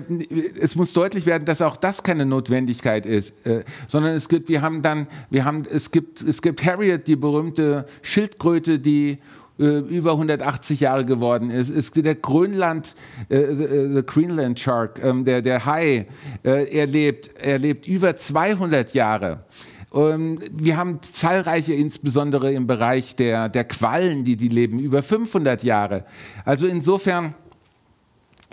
es 0.59 0.75
muss 0.75 0.93
deutlich 0.93 1.25
werden, 1.25 1.45
dass 1.45 1.61
auch 1.61 1.77
das 1.77 2.03
keine 2.03 2.25
Notwendigkeit 2.25 3.05
ist, 3.05 3.45
äh, 3.47 3.63
sondern 3.87 4.13
es 4.13 4.29
gibt, 4.29 4.49
wir 4.49 4.61
haben 4.61 4.81
dann, 4.81 5.07
wir 5.29 5.45
haben, 5.45 5.63
es 5.69 5.89
gibt, 5.89 6.21
es 6.21 6.41
gibt 6.41 6.63
Harriet, 6.63 7.07
die 7.07 7.15
berühmte 7.15 7.87
Schildkröte, 8.03 8.79
die 8.79 9.17
äh, 9.63 9.79
über 9.79 10.11
180 10.11 10.81
Jahre 10.81 11.05
geworden 11.05 11.49
ist. 11.49 11.69
ist 11.69 11.95
der 11.95 12.15
Grönland, 12.15 12.95
äh, 13.29 13.37
äh, 13.37 13.95
the 13.95 14.03
Greenland 14.05 14.59
Shark, 14.59 14.99
ähm, 15.01 15.23
der, 15.23 15.41
der 15.41 15.65
Hai, 15.65 16.07
äh, 16.43 16.65
er, 16.69 16.85
lebt, 16.85 17.31
er 17.39 17.59
lebt 17.59 17.87
über 17.87 18.15
200 18.17 18.93
Jahre. 18.93 19.45
Ähm, 19.93 20.37
wir 20.51 20.75
haben 20.75 20.99
zahlreiche, 21.01 21.73
insbesondere 21.73 22.51
im 22.51 22.67
Bereich 22.67 23.15
der, 23.15 23.47
der 23.47 23.63
Quallen, 23.63 24.25
die, 24.25 24.35
die 24.35 24.49
leben, 24.49 24.79
über 24.79 25.01
500 25.01 25.63
Jahre. 25.63 26.03
Also 26.43 26.67
insofern, 26.67 27.35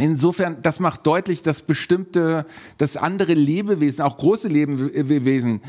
Insofern, 0.00 0.62
das 0.62 0.80
macht 0.80 1.06
deutlich, 1.06 1.42
dass 1.42 1.60
bestimmte, 1.60 2.46
dass 2.78 2.96
andere 2.96 3.34
Lebewesen, 3.34 4.02
auch 4.02 4.16
große 4.16 4.48
Lebewesen, 4.48 5.60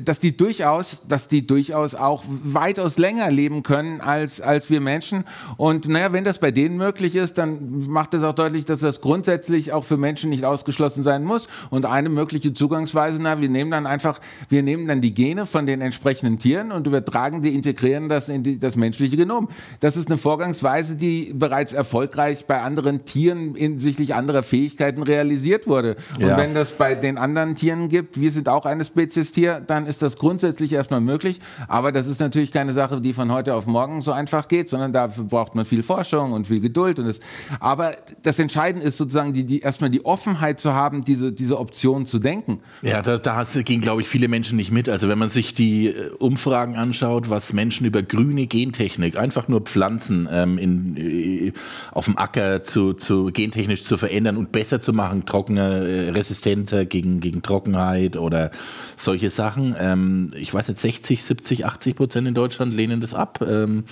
dass 0.00 0.20
die 0.20 0.36
durchaus, 0.36 1.02
dass 1.08 1.26
die 1.26 1.44
durchaus 1.44 1.96
auch 1.96 2.22
weitaus 2.26 2.98
länger 2.98 3.30
leben 3.32 3.64
können 3.64 4.00
als, 4.00 4.40
als 4.40 4.70
wir 4.70 4.80
Menschen. 4.80 5.24
Und 5.56 5.88
naja, 5.88 6.12
wenn 6.12 6.22
das 6.22 6.38
bei 6.38 6.52
denen 6.52 6.76
möglich 6.76 7.16
ist, 7.16 7.36
dann 7.36 7.88
macht 7.88 8.14
das 8.14 8.22
auch 8.22 8.32
deutlich, 8.32 8.64
dass 8.64 8.78
das 8.78 9.00
grundsätzlich 9.00 9.72
auch 9.72 9.82
für 9.82 9.96
Menschen 9.96 10.30
nicht 10.30 10.44
ausgeschlossen 10.44 11.02
sein 11.02 11.24
muss. 11.24 11.48
Und 11.70 11.84
eine 11.84 12.10
mögliche 12.10 12.52
Zugangsweise, 12.52 13.20
na, 13.20 13.40
wir 13.40 13.48
nehmen 13.48 13.72
dann 13.72 13.86
einfach, 13.86 14.20
wir 14.48 14.62
nehmen 14.62 14.86
dann 14.86 15.00
die 15.00 15.14
Gene 15.14 15.46
von 15.46 15.66
den 15.66 15.80
entsprechenden 15.80 16.38
Tieren 16.38 16.70
und 16.70 16.86
übertragen 16.86 17.42
die, 17.42 17.52
integrieren 17.52 18.08
das 18.08 18.28
in 18.28 18.44
die, 18.44 18.60
das 18.60 18.76
menschliche 18.76 19.16
Genom. 19.16 19.48
Das 19.80 19.96
ist 19.96 20.06
eine 20.06 20.16
Vorgangsweise, 20.16 20.94
die 20.94 21.32
bereits 21.34 21.72
erfolgreich 21.72 22.46
bei 22.46 22.60
anderen 22.60 23.04
Tieren 23.04 23.56
hinsichtlich 23.56 24.14
anderer 24.14 24.44
Fähigkeiten 24.44 25.02
realisiert 25.02 25.66
wurde. 25.66 25.96
Und 26.14 26.28
ja. 26.28 26.36
wenn 26.36 26.54
das 26.54 26.72
bei 26.72 26.94
den 26.94 27.18
anderen 27.18 27.56
Tieren 27.56 27.88
gibt, 27.88 28.20
wir 28.20 28.30
sind 28.30 28.48
auch 28.48 28.64
eine 28.64 28.84
Spezies 28.84 29.32
Tier, 29.32 29.60
dann 29.72 29.86
ist 29.86 30.02
das 30.02 30.18
grundsätzlich 30.18 30.72
erstmal 30.72 31.00
möglich. 31.00 31.40
Aber 31.66 31.92
das 31.92 32.06
ist 32.06 32.20
natürlich 32.20 32.52
keine 32.52 32.72
Sache, 32.72 33.00
die 33.00 33.12
von 33.12 33.32
heute 33.32 33.54
auf 33.54 33.66
morgen 33.66 34.02
so 34.02 34.12
einfach 34.12 34.48
geht, 34.48 34.68
sondern 34.68 34.92
dafür 34.92 35.24
braucht 35.24 35.54
man 35.54 35.64
viel 35.64 35.82
Forschung 35.82 36.32
und 36.32 36.46
viel 36.46 36.60
Geduld. 36.60 36.98
Und 36.98 37.06
das, 37.06 37.20
aber 37.58 37.94
das 38.22 38.38
Entscheidende 38.38 38.86
ist 38.86 38.98
sozusagen 38.98 39.32
die, 39.32 39.44
die, 39.44 39.60
erstmal 39.60 39.90
die 39.90 40.04
Offenheit 40.04 40.60
zu 40.60 40.74
haben, 40.74 41.04
diese, 41.04 41.32
diese 41.32 41.58
Option 41.58 42.06
zu 42.06 42.18
denken. 42.18 42.60
Ja, 42.82 43.00
da, 43.02 43.16
da 43.16 43.42
gehen, 43.64 43.80
glaube 43.80 44.02
ich, 44.02 44.08
viele 44.08 44.28
Menschen 44.28 44.56
nicht 44.56 44.70
mit. 44.70 44.88
Also 44.88 45.08
wenn 45.08 45.18
man 45.18 45.30
sich 45.30 45.54
die 45.54 45.88
äh, 45.88 46.10
Umfragen 46.18 46.76
anschaut, 46.76 47.30
was 47.30 47.52
Menschen 47.52 47.86
über 47.86 48.02
grüne 48.02 48.46
Gentechnik, 48.46 49.16
einfach 49.16 49.48
nur 49.48 49.62
Pflanzen 49.62 50.28
ähm, 50.30 50.58
in, 50.58 50.96
äh, 50.96 51.52
auf 51.92 52.04
dem 52.04 52.18
Acker 52.18 52.62
zu, 52.62 52.92
zu 52.92 53.30
gentechnisch 53.32 53.84
zu 53.84 53.96
verändern 53.96 54.36
und 54.36 54.52
besser 54.52 54.80
zu 54.82 54.92
machen, 54.92 55.24
trockener, 55.24 55.82
äh, 55.82 56.10
resistenter 56.10 56.84
gegen, 56.84 57.20
gegen 57.20 57.42
Trockenheit 57.42 58.18
oder 58.18 58.50
solche 58.96 59.30
Sachen, 59.30 59.61
machen. 59.62 59.76
Ähm, 59.78 60.32
ich 60.36 60.52
weiß 60.52 60.68
jetzt 60.68 60.82
60, 60.82 61.22
70, 61.22 61.66
80 61.66 61.96
Prozent 61.96 62.28
in 62.28 62.34
Deutschland 62.34 62.74
lehnen 62.74 63.00
das 63.00 63.14
ab. 63.14 63.44
Ähm, 63.46 63.84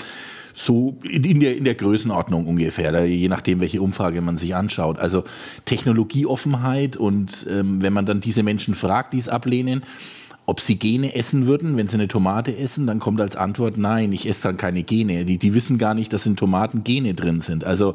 so 0.53 0.99
in 1.03 1.41
der, 1.41 1.57
in 1.57 1.65
der 1.65 1.75
Größenordnung 1.75 2.47
ungefähr, 2.47 3.07
je 3.07 3.29
nachdem, 3.29 3.61
welche 3.61 3.81
Umfrage 3.81 4.21
man 4.21 4.37
sich 4.37 4.55
anschaut. 4.55 4.99
Also 4.99 5.25
Technologieoffenheit 5.65 6.97
und 6.97 7.47
ähm, 7.49 7.81
wenn 7.83 7.93
man 7.93 8.05
dann 8.05 8.21
diese 8.21 8.43
Menschen 8.43 8.75
fragt, 8.75 9.13
die 9.13 9.19
es 9.19 9.29
ablehnen, 9.29 9.83
ob 10.47 10.61
sie 10.61 10.77
Gene 10.77 11.15
essen 11.15 11.47
würden, 11.47 11.77
wenn 11.77 11.87
sie 11.87 11.95
eine 11.95 12.09
Tomate 12.09 12.57
essen, 12.57 12.87
dann 12.87 12.99
kommt 12.99 13.21
als 13.21 13.37
Antwort, 13.37 13.79
nein, 13.79 14.13
ich 14.13 14.29
esse 14.29 14.43
dann 14.43 14.57
keine 14.57 14.83
Gene. 14.83 15.25
Die, 15.25 15.39
die 15.39 15.55
wissen 15.55 15.79
gar 15.79 15.95
nicht, 15.95 16.13
dass 16.13 16.27
in 16.27 16.35
Tomaten 16.35 16.83
Gene 16.83 17.15
drin 17.15 17.41
sind. 17.41 17.63
Also, 17.63 17.95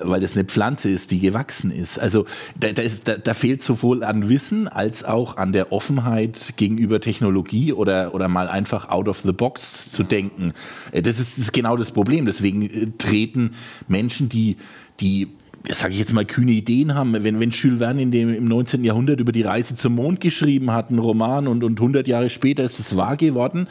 weil 0.00 0.20
das 0.20 0.34
eine 0.34 0.44
Pflanze 0.44 0.90
ist, 0.90 1.12
die 1.12 1.20
gewachsen 1.20 1.70
ist. 1.70 2.00
Also, 2.00 2.24
da, 2.58 2.72
da, 2.72 2.82
ist, 2.82 3.06
da, 3.06 3.16
da 3.16 3.34
fehlt 3.34 3.62
sowohl 3.62 4.02
an 4.02 4.28
Wissen 4.28 4.66
als 4.66 5.04
auch 5.04 5.36
an 5.36 5.52
der 5.52 5.70
Offenheit 5.70 6.54
gegenüber 6.56 7.00
Technologie 7.00 7.72
oder, 7.72 8.14
oder 8.14 8.26
mal 8.26 8.48
einfach 8.48 8.88
out 8.88 9.06
of 9.06 9.20
the 9.20 9.32
box 9.32 9.90
zu 9.92 10.02
denken. 10.02 10.54
Äh, 10.90 11.02
das 11.02 11.20
ist, 11.20 11.38
ist 11.38 11.52
genau 11.52 11.76
das 11.76 11.92
Problem. 11.92 12.26
Deswegen 12.26 12.62
äh, 12.62 12.88
treten 12.98 13.52
Menschen, 13.86 14.28
die, 14.28 14.56
die 14.98 15.28
sage 15.70 15.92
ich 15.92 15.98
jetzt 15.98 16.12
mal, 16.12 16.24
kühne 16.24 16.52
Ideen 16.52 16.94
haben. 16.94 17.12
Wenn, 17.12 17.40
wenn 17.40 17.50
Jules 17.50 17.78
Verne 17.78 18.02
in 18.02 18.10
dem, 18.10 18.34
im 18.34 18.46
19. 18.46 18.84
Jahrhundert 18.84 19.20
über 19.20 19.32
die 19.32 19.42
Reise 19.42 19.76
zum 19.76 19.94
Mond 19.94 20.20
geschrieben 20.20 20.72
hat, 20.72 20.90
einen 20.90 20.98
Roman, 20.98 21.46
und, 21.48 21.64
und 21.64 21.78
100 21.78 22.06
Jahre 22.08 22.30
später 22.30 22.64
ist 22.64 22.78
es 22.80 22.96
wahr 22.96 23.16
geworden, 23.16 23.66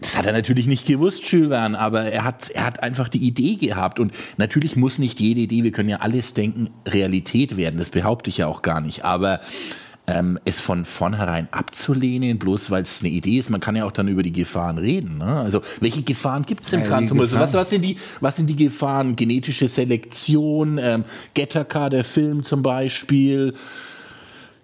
das 0.00 0.16
hat 0.16 0.26
er 0.26 0.32
natürlich 0.32 0.66
nicht 0.68 0.86
gewusst, 0.86 1.30
Jules 1.30 1.48
Verne, 1.48 1.78
aber 1.78 2.04
er 2.04 2.22
hat, 2.22 2.50
er 2.50 2.66
hat 2.66 2.82
einfach 2.82 3.08
die 3.08 3.26
Idee 3.26 3.56
gehabt. 3.56 3.98
Und 3.98 4.12
natürlich 4.36 4.76
muss 4.76 4.98
nicht 4.98 5.18
jede 5.18 5.40
Idee, 5.40 5.64
wir 5.64 5.72
können 5.72 5.88
ja 5.88 5.98
alles 5.98 6.34
denken, 6.34 6.70
Realität 6.86 7.56
werden. 7.56 7.78
Das 7.78 7.90
behaupte 7.90 8.30
ich 8.30 8.38
ja 8.38 8.46
auch 8.46 8.62
gar 8.62 8.80
nicht. 8.80 9.04
Aber 9.04 9.40
ähm, 10.08 10.38
es 10.44 10.60
von 10.60 10.84
vornherein 10.84 11.48
abzulehnen, 11.50 12.38
bloß 12.38 12.70
weil 12.70 12.82
es 12.82 13.00
eine 13.00 13.10
Idee 13.10 13.38
ist. 13.38 13.50
Man 13.50 13.60
kann 13.60 13.76
ja 13.76 13.84
auch 13.84 13.92
dann 13.92 14.08
über 14.08 14.22
die 14.22 14.32
Gefahren 14.32 14.78
reden. 14.78 15.18
Ne? 15.18 15.40
Also 15.40 15.60
welche 15.80 16.02
Gefahren 16.02 16.44
gibt 16.44 16.64
es 16.64 16.72
im 16.72 16.80
ja, 16.80 16.86
Transhumanismus? 16.86 17.40
Was, 17.40 17.54
was, 17.54 17.70
sind 17.70 17.82
die, 17.82 17.96
was 18.20 18.36
sind 18.36 18.46
die 18.46 18.56
Gefahren? 18.56 19.16
Genetische 19.16 19.68
Selektion, 19.68 20.78
ähm, 20.78 21.04
Gattaca, 21.34 21.90
der 21.90 22.04
Film 22.04 22.42
zum 22.42 22.62
Beispiel. 22.62 23.54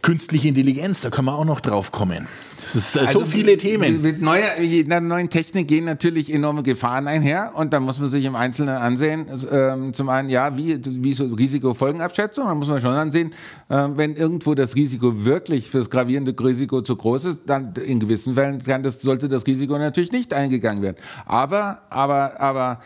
Künstliche 0.05 0.49
Intelligenz, 0.49 1.01
da 1.01 1.09
können 1.09 1.29
wir 1.29 1.35
auch 1.35 1.47
noch 1.47 1.61
drauf 1.61 1.91
kommen. 1.91 2.29
Das 2.63 2.75
ist 2.75 2.97
äh, 2.97 3.01
also 3.01 3.21
so 3.21 3.25
viele 3.25 3.57
Themen. 3.57 4.03
Mit 4.03 4.21
neuer, 4.21 4.61
jeder 4.61 5.01
neuen 5.01 5.31
Technik 5.31 5.67
gehen 5.67 5.87
natürlich 5.87 6.31
enorme 6.31 6.63
Gefahren 6.63 7.09
einher 7.09 7.53
und 7.55 7.73
da 7.73 7.81
muss 7.81 7.99
man 8.01 8.11
sich 8.11 8.27
im 8.27 8.37
Einzelnen 8.37 8.77
ansehen. 8.77 9.27
Ähm, 9.51 9.95
zum 9.95 10.11
einen, 10.11 10.29
ja, 10.29 10.59
wie, 10.59 10.79
wie 10.85 11.15
so 11.15 11.25
Risikofolgenabschätzung, 11.25 12.47
da 12.47 12.55
muss 12.55 12.69
man 12.69 12.83
schon 12.83 12.95
ansehen, 12.95 13.33
äh, 13.71 13.89
wenn 13.95 14.15
irgendwo 14.15 14.55
das 14.55 14.75
Risiko 14.75 15.25
wirklich 15.25 15.71
fürs 15.71 15.89
gravierende 15.89 16.35
Risiko 16.39 16.83
zu 16.83 16.97
groß 16.97 17.25
ist, 17.25 17.41
dann 17.47 17.73
in 17.73 17.99
gewissen 17.99 18.35
Fällen 18.35 18.63
kann 18.63 18.83
das, 18.83 19.01
sollte 19.01 19.31
das 19.31 19.47
Risiko 19.47 19.79
natürlich 19.79 20.13
nicht 20.13 20.35
eingegangen 20.35 20.83
werden. 20.83 20.97
Aber, 21.25 21.81
aber, 21.89 22.39
aber 22.43 22.81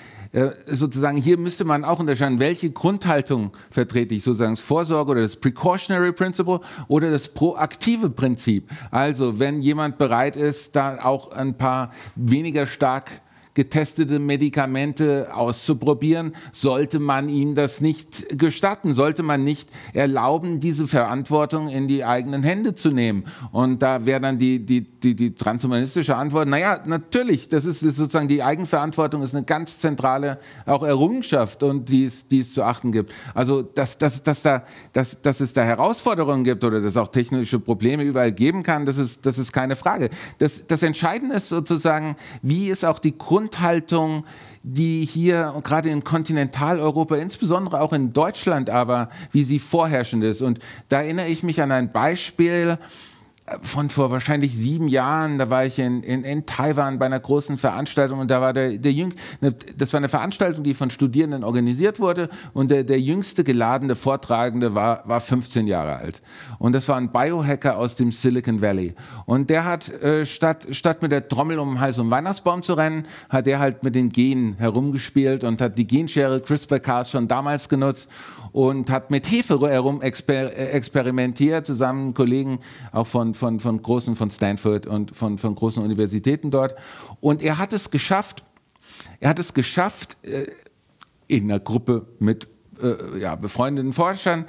sozusagen 0.66 1.16
hier 1.16 1.38
müsste 1.38 1.64
man 1.64 1.84
auch 1.84 1.98
unterscheiden, 1.98 2.38
welche 2.38 2.70
Grundhaltung 2.70 3.52
vertrete 3.70 4.14
ich, 4.14 4.22
sozusagen 4.22 4.52
das 4.52 4.60
Vorsorge 4.60 5.12
oder 5.12 5.22
das 5.22 5.36
Precautionary 5.36 6.12
Principle 6.12 6.60
oder 6.88 7.10
das 7.10 7.28
proaktive 7.28 8.10
Prinzip. 8.10 8.70
Also 8.90 9.38
wenn 9.38 9.60
jemand 9.60 9.98
bereit 9.98 10.36
ist, 10.36 10.76
da 10.76 11.04
auch 11.04 11.32
ein 11.32 11.56
paar 11.56 11.92
weniger 12.14 12.66
stark 12.66 13.10
getestete 13.58 14.20
Medikamente 14.20 15.34
auszuprobieren, 15.34 16.32
sollte 16.52 17.00
man 17.00 17.28
ihm 17.28 17.56
das 17.56 17.80
nicht 17.80 18.38
gestatten, 18.38 18.94
sollte 18.94 19.24
man 19.24 19.42
nicht 19.42 19.68
erlauben, 19.94 20.60
diese 20.60 20.86
Verantwortung 20.86 21.68
in 21.68 21.88
die 21.88 22.04
eigenen 22.04 22.44
Hände 22.44 22.76
zu 22.76 22.92
nehmen. 22.92 23.24
Und 23.50 23.82
da 23.82 24.06
wäre 24.06 24.20
dann 24.20 24.38
die, 24.38 24.64
die, 24.64 24.82
die, 24.82 25.16
die 25.16 25.34
transhumanistische 25.34 26.14
Antwort, 26.14 26.46
naja, 26.46 26.78
natürlich, 26.84 27.48
das 27.48 27.64
ist, 27.64 27.80
sozusagen 27.80 28.28
die 28.28 28.44
Eigenverantwortung 28.44 29.22
ist 29.22 29.34
eine 29.34 29.44
ganz 29.44 29.80
zentrale 29.80 30.38
auch 30.64 30.84
Errungenschaft 30.84 31.64
und 31.64 31.88
die 31.88 32.04
es, 32.04 32.28
die 32.28 32.38
es 32.38 32.54
zu 32.54 32.62
achten 32.62 32.92
gibt. 32.92 33.12
Also, 33.34 33.62
dass, 33.62 33.98
dass, 33.98 34.22
dass, 34.22 34.42
da, 34.42 34.62
dass, 34.92 35.20
dass 35.20 35.40
es 35.40 35.52
da 35.52 35.64
Herausforderungen 35.64 36.44
gibt 36.44 36.62
oder 36.62 36.80
dass 36.80 36.90
es 36.92 36.96
auch 36.96 37.08
technische 37.08 37.58
Probleme 37.58 38.04
überall 38.04 38.30
geben 38.30 38.62
kann, 38.62 38.86
das 38.86 38.98
ist, 38.98 39.26
das 39.26 39.36
ist 39.36 39.52
keine 39.52 39.74
Frage. 39.74 40.10
Das, 40.38 40.68
das 40.68 40.84
Entscheidende 40.84 41.34
ist 41.34 41.48
sozusagen, 41.48 42.14
wie 42.42 42.68
ist 42.68 42.84
auch 42.84 43.00
die 43.00 43.18
Grund 43.18 43.47
Grundhaltung, 43.48 44.24
die 44.62 45.06
hier 45.06 45.54
gerade 45.64 45.88
in 45.88 46.04
Kontinentaleuropa, 46.04 47.16
insbesondere 47.16 47.80
auch 47.80 47.94
in 47.94 48.12
Deutschland 48.12 48.68
aber, 48.68 49.08
wie 49.32 49.44
sie 49.44 49.58
vorherrschend 49.58 50.22
ist. 50.22 50.42
Und 50.42 50.58
da 50.90 51.00
erinnere 51.00 51.28
ich 51.28 51.42
mich 51.42 51.62
an 51.62 51.72
ein 51.72 51.90
Beispiel, 51.90 52.78
von 53.62 53.90
vor 53.90 54.10
wahrscheinlich 54.10 54.54
sieben 54.54 54.88
Jahren, 54.88 55.38
da 55.38 55.50
war 55.50 55.64
ich 55.64 55.78
in, 55.78 56.02
in, 56.02 56.24
in 56.24 56.46
Taiwan 56.46 56.98
bei 56.98 57.06
einer 57.06 57.20
großen 57.20 57.58
Veranstaltung 57.58 58.18
und 58.20 58.30
da 58.30 58.40
war 58.40 58.52
der, 58.52 58.78
der 58.78 58.92
Jüng, 58.92 59.14
ne, 59.40 59.54
das 59.76 59.92
war 59.92 59.98
eine 59.98 60.08
Veranstaltung, 60.08 60.64
die 60.64 60.74
von 60.74 60.90
Studierenden 60.90 61.44
organisiert 61.44 62.00
wurde 62.00 62.28
und 62.52 62.70
der, 62.70 62.84
der 62.84 63.00
jüngste 63.00 63.44
geladene 63.44 63.96
Vortragende 63.96 64.74
war, 64.74 65.02
war 65.08 65.20
15 65.20 65.66
Jahre 65.66 65.96
alt. 65.96 66.22
Und 66.58 66.72
das 66.72 66.88
war 66.88 66.96
ein 66.96 67.12
Biohacker 67.12 67.78
aus 67.78 67.96
dem 67.96 68.12
Silicon 68.12 68.60
Valley. 68.60 68.94
Und 69.26 69.50
der 69.50 69.64
hat, 69.64 69.88
äh, 70.02 70.26
statt, 70.26 70.66
statt 70.70 71.02
mit 71.02 71.12
der 71.12 71.28
Trommel 71.28 71.58
um 71.58 71.72
den 71.72 71.80
Hals 71.80 71.98
um 71.98 72.10
Weihnachtsbaum 72.10 72.62
zu 72.62 72.74
rennen, 72.74 73.06
hat 73.28 73.46
er 73.46 73.58
halt 73.58 73.82
mit 73.82 73.94
den 73.94 74.10
Genen 74.10 74.54
herumgespielt 74.58 75.44
und 75.44 75.60
hat 75.60 75.78
die 75.78 75.86
Genschere 75.86 76.40
CRISPR-Cas 76.40 77.10
schon 77.10 77.28
damals 77.28 77.68
genutzt 77.68 78.08
und 78.52 78.90
hat 78.90 79.10
mit 79.10 79.30
Hefe 79.30 79.58
herum 79.68 80.02
exper 80.02 80.52
äh, 80.52 80.70
experimentiert, 80.70 81.66
zusammen 81.66 82.08
mit 82.08 82.14
Kollegen 82.14 82.60
auch 82.92 83.06
von, 83.06 83.34
von, 83.38 83.60
von 83.60 83.80
großen, 83.80 84.14
von 84.16 84.30
Stanford 84.30 84.86
und 84.86 85.16
von, 85.16 85.38
von 85.38 85.54
großen 85.54 85.82
Universitäten 85.82 86.50
dort. 86.50 86.74
Und 87.20 87.42
er 87.42 87.58
hat 87.58 87.72
es 87.72 87.90
geschafft, 87.90 88.44
er 89.20 89.30
hat 89.30 89.38
es 89.38 89.54
geschafft, 89.54 90.18
äh, 90.22 90.46
in 91.28 91.44
einer 91.44 91.60
Gruppe 91.60 92.06
mit 92.18 92.48
äh, 92.82 93.18
ja, 93.18 93.36
befreundeten 93.36 93.92
Forschern, 93.92 94.46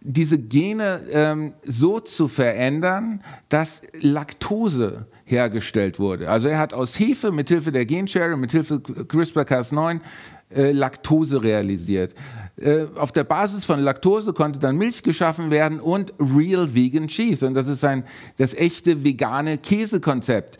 diese 0.00 0.38
Gene 0.38 1.00
ähm, 1.10 1.54
so 1.64 2.00
zu 2.00 2.28
verändern, 2.28 3.22
dass 3.48 3.82
Laktose 4.00 5.06
hergestellt 5.24 5.98
wurde. 5.98 6.30
Also 6.30 6.48
er 6.48 6.58
hat 6.58 6.72
aus 6.72 6.98
Hefe 6.98 7.32
mithilfe 7.32 7.72
der 7.72 7.84
Genschere, 7.84 8.36
mithilfe 8.36 8.76
CRISPR-Cas9 8.76 10.00
äh, 10.54 10.72
Laktose 10.72 11.42
realisiert. 11.42 12.14
Äh, 12.60 12.86
auf 12.96 13.12
der 13.12 13.24
Basis 13.24 13.64
von 13.64 13.80
Laktose 13.80 14.32
konnte 14.32 14.58
dann 14.58 14.76
Milch 14.76 15.02
geschaffen 15.02 15.50
werden 15.50 15.80
und 15.80 16.12
Real 16.18 16.74
Vegan 16.74 17.08
Cheese. 17.08 17.46
Und 17.46 17.54
das 17.54 17.68
ist 17.68 17.84
ein, 17.84 18.04
das 18.36 18.54
echte 18.54 19.04
vegane 19.04 19.58
Käsekonzept. 19.58 20.58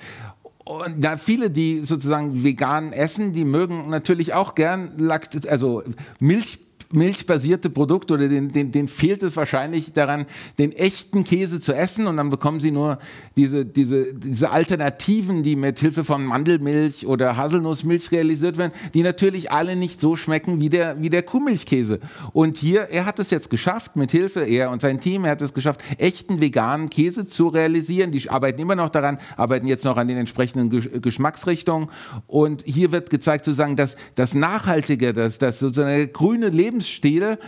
Und 0.64 1.02
da 1.02 1.16
viele, 1.16 1.50
die 1.50 1.84
sozusagen 1.84 2.44
vegan 2.44 2.92
essen, 2.92 3.32
die 3.32 3.46
mögen 3.46 3.88
natürlich 3.88 4.34
auch 4.34 4.54
gern 4.54 4.98
Lakt 4.98 5.48
also 5.48 5.82
Milch 6.20 6.58
milchbasierte 6.90 7.70
Produkte 7.70 8.14
oder 8.14 8.28
den, 8.28 8.50
den, 8.50 8.72
den 8.72 8.88
fehlt 8.88 9.22
es 9.22 9.36
wahrscheinlich 9.36 9.92
daran, 9.92 10.26
den 10.58 10.72
echten 10.72 11.24
Käse 11.24 11.60
zu 11.60 11.74
essen 11.74 12.06
und 12.06 12.16
dann 12.16 12.30
bekommen 12.30 12.60
sie 12.60 12.70
nur 12.70 12.98
diese, 13.36 13.66
diese, 13.66 14.14
diese 14.14 14.50
Alternativen, 14.50 15.42
die 15.42 15.56
mit 15.56 15.78
Hilfe 15.78 16.04
von 16.04 16.24
Mandelmilch 16.24 17.06
oder 17.06 17.36
Haselnussmilch 17.36 18.10
realisiert 18.10 18.56
werden, 18.56 18.72
die 18.94 19.02
natürlich 19.02 19.52
alle 19.52 19.76
nicht 19.76 20.00
so 20.00 20.16
schmecken 20.16 20.60
wie 20.60 20.70
der, 20.70 21.00
wie 21.00 21.10
der 21.10 21.22
Kuhmilchkäse. 21.22 22.00
Und 22.32 22.56
hier, 22.58 22.88
er 22.90 23.04
hat 23.04 23.18
es 23.18 23.30
jetzt 23.30 23.50
geschafft, 23.50 23.96
mit 23.96 24.10
Hilfe, 24.10 24.42
er 24.44 24.70
und 24.70 24.80
sein 24.80 25.00
Team, 25.00 25.24
er 25.24 25.32
hat 25.32 25.42
es 25.42 25.52
geschafft, 25.52 25.82
echten 25.98 26.40
veganen 26.40 26.88
Käse 26.88 27.26
zu 27.26 27.48
realisieren. 27.48 28.12
Die 28.12 28.30
arbeiten 28.30 28.60
immer 28.60 28.74
noch 28.74 28.90
daran, 28.90 29.18
arbeiten 29.36 29.66
jetzt 29.66 29.84
noch 29.84 29.96
an 29.96 30.08
den 30.08 30.16
entsprechenden 30.16 30.70
Geschmacksrichtungen. 31.02 31.90
Und 32.26 32.62
hier 32.64 32.92
wird 32.92 33.10
gezeigt, 33.10 33.44
sozusagen, 33.44 33.76
dass 33.76 33.96
das 34.14 34.34
Nachhaltige, 34.34 35.12
dass 35.12 35.38
das 35.38 35.58
sozusagen 35.58 36.12
grüne 36.12 36.48
Leben 36.48 36.77
Lebensstil 36.78 37.38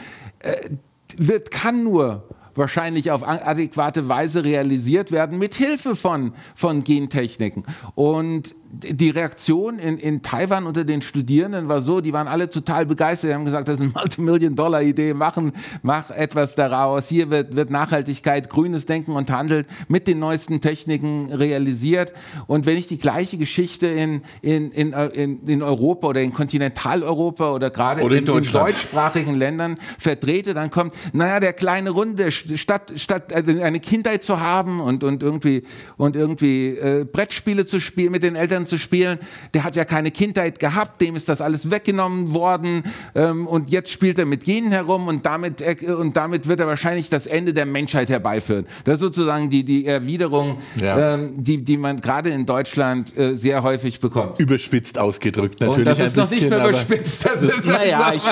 äh, 0.41 0.71
wird, 1.17 1.51
kann 1.51 1.85
nur 1.85 2.29
wahrscheinlich 2.55 3.11
auf 3.11 3.27
adäquate 3.27 4.09
Weise 4.09 4.45
realisiert 4.45 5.13
werden 5.13 5.39
mit 5.39 5.55
Hilfe 5.55 5.97
von, 5.97 6.35
von 6.55 6.85
Gentechniken. 6.85 7.65
Und 7.95 8.55
die 8.73 9.11
Reaktion 9.11 9.81
in, 9.81 9.99
in 9.99 10.23
Taiwan 10.23 10.65
unter 10.65 10.85
den 10.85 11.03
Studierenden 11.03 11.69
war 11.69 11.83
so, 11.83 12.01
die 12.01 12.13
waren 12.13 12.29
alle 12.29 12.49
total 12.51 12.87
begeistert. 12.87 13.31
Die 13.31 13.35
haben 13.35 13.45
gesagt, 13.45 13.67
das 13.67 13.81
ist 13.81 13.83
eine 13.83 13.93
Multimillion-Dollar-Idee, 13.93 15.13
machen, 15.15 15.53
mach 15.83 16.11
etwas 16.11 16.55
daraus. 16.55 17.09
Hier 17.09 17.31
wird, 17.31 17.57
wird 17.57 17.71
Nachhaltigkeit, 17.71 18.49
grünes 18.49 18.87
Denken 18.87 19.13
und 19.13 19.29
Handeln 19.31 19.67
mit 19.89 20.07
den 20.07 20.21
neuesten 20.21 20.61
Techniken 20.61 21.33
realisiert. 21.33 22.13
Und 22.47 22.65
wenn 22.65 22.77
ich 22.77 22.87
die 22.87 22.99
gleiche 22.99 23.39
Geschichte 23.39 23.89
in, 23.89 24.23
in, 24.41 24.71
in, 24.71 24.93
in, 24.93 25.41
in 25.47 25.63
Europa 25.63 26.07
oder 26.07 26.21
in 26.21 26.33
Kontinentaleuropa 26.33 27.53
oder 27.53 27.71
gerade 27.71 28.03
in, 28.03 28.13
in, 28.13 28.25
deutschsprachigen 28.25 29.35
Ländern 29.35 29.79
vertrete, 29.99 30.55
dann 30.55 30.71
kommt, 30.71 30.95
naja, 31.13 31.41
der 31.41 31.55
kleine 31.55 31.91
Runde, 31.91 32.31
statt, 32.31 32.93
statt 32.97 33.33
eine 33.33 33.81
Kindheit 33.81 34.23
zu 34.23 34.39
haben 34.39 34.81
und, 34.81 35.03
und 35.03 35.25
irgendwie, 35.25 35.65
und 35.97 36.15
irgendwie 36.15 36.69
äh, 36.69 37.05
Brettspiele 37.05 37.67
zu 37.67 37.81
spielen 37.81 38.13
mit 38.13 38.23
den 38.23 38.37
Eltern, 38.37 38.60
Eltern 38.61 38.67
zu 38.67 38.79
spielen. 38.79 39.19
Der 39.55 39.65
hat 39.65 39.77
ja 39.77 39.85
keine 39.85 40.11
Kindheit 40.11 40.59
gehabt, 40.59 41.01
dem 41.01 41.17
ist 41.17 41.29
das 41.29 41.41
alles 41.41 41.71
weggenommen 41.71 42.35
worden 42.35 42.85
ähm, 43.15 43.47
und 43.47 43.71
jetzt 43.71 43.91
spielt 43.91 44.19
er 44.19 44.27
mit 44.27 44.45
Genen 44.45 44.73
herum 44.73 45.09
und 45.09 45.27
damit, 45.27 45.61
äh, 45.61 45.77
und 45.93 46.17
damit 46.17 46.47
wird 46.47 46.61
er 46.61 46.67
wahrscheinlich 46.67 47.09
das 47.09 47.27
Ende 47.27 47.53
der 47.53 47.67
Menschheit 47.67 48.11
herbeiführen. 48.11 48.67
Das 48.85 48.95
ist 48.95 49.01
sozusagen 49.01 49.51
die, 49.51 49.65
die 49.65 49.87
Erwiderung, 49.87 50.59
ja. 50.83 51.15
ähm, 51.15 51.33
die, 51.37 51.63
die 51.63 51.77
man 51.77 52.01
gerade 52.01 52.31
in 52.31 52.47
Deutschland 52.47 53.17
äh, 53.17 53.35
sehr 53.35 53.63
häufig 53.63 54.01
bekommt. 54.01 54.39
Überspitzt 54.39 54.99
ausgedrückt 54.99 55.61
natürlich. 55.61 55.79
Und 55.79 55.85
das 55.87 55.99
ist 56.01 56.17
noch 56.17 56.31
nicht 56.31 56.49
mehr 56.49 56.61
überspitzt. 56.61 57.27
Das, 57.27 57.41
das 57.41 57.59
ist, 57.59 57.67
naja, 57.67 58.13
ich, 58.15 58.23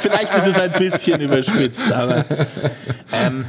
vielleicht 0.00 0.34
ist 0.34 0.46
es 0.46 0.58
ein 0.58 0.72
bisschen 0.72 1.20
überspitzt, 1.20 1.92
aber 1.92 2.24
ähm, 3.12 3.44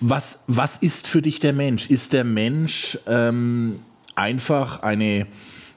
was, 0.00 0.40
was 0.46 0.76
ist 0.78 1.06
für 1.06 1.22
dich 1.22 1.38
der 1.38 1.52
Mensch? 1.52 1.88
Ist 1.88 2.12
der 2.12 2.24
Mensch 2.24 2.98
ähm, 3.06 3.80
einfach 4.14 4.82
eine 4.82 5.26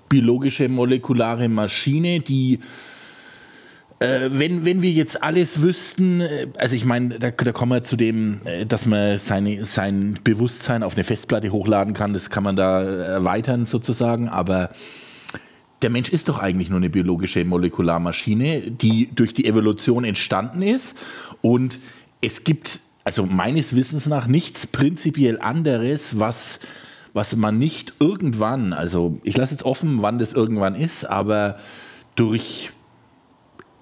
biologische 0.10 0.70
molekulare 0.70 1.50
Maschine, 1.50 2.20
die 2.20 2.60
äh, 4.00 4.30
wenn, 4.32 4.63
wenn 4.63 4.84
wir 4.84 4.91
jetzt 4.91 5.24
alles 5.24 5.62
wüssten, 5.62 6.22
äh, 6.22 6.48
also 6.58 6.76
ich 6.76 6.86
meine, 6.86 7.17
da, 7.17 7.32
da 7.32 7.52
kommen 7.52 7.72
wir 7.72 7.84
zu 7.84 7.96
dem, 7.96 8.41
äh, 8.46 8.65
dass 8.65 8.86
man 8.86 9.17
seine, 9.17 9.65
sein 9.65 10.20
Bewusstsein 10.24 10.84
auf 10.84 10.93
eine 10.93 11.04
Festplatte 11.04 11.52
hochladen 11.52 11.93
kann, 11.93 12.13
das 12.13 12.30
kann 12.30 12.43
man 12.43 12.56
da 12.56 12.84
erweitern 12.84 13.65
sozusagen, 13.65 14.30
aber 14.30 14.70
der 15.82 15.89
Mensch 15.89 16.10
ist 16.10 16.30
doch 16.30 16.39
eigentlich 16.39 16.70
nur 16.70 16.78
eine 16.78 16.89
biologische 16.89 17.43
Molekularmaschine, 17.43 18.72
die 18.72 19.10
durch 19.13 19.34
die 19.34 19.46
Evolution 19.46 20.04
entstanden 20.04 20.62
ist. 20.62 20.98
Und 21.41 21.80
es 22.20 22.43
gibt 22.43 22.80
also 23.04 23.26
meines 23.26 23.76
Wissens 23.76 24.08
nach 24.08 24.28
nichts 24.28 24.67
prinzipiell 24.67 25.39
anderes, 25.39 26.20
was 26.20 26.60
was 27.17 27.36
man 27.36 27.58
nicht 27.58 27.95
irgendwann, 27.99 28.73
also 28.73 29.19
ich 29.23 29.36
lasse 29.36 29.56
jetzt 29.56 29.63
offen, 29.63 30.03
wann 30.03 30.19
das 30.19 30.34
irgendwann 30.34 30.75
ist, 30.75 31.03
aber 31.03 31.58
durch 32.15 32.71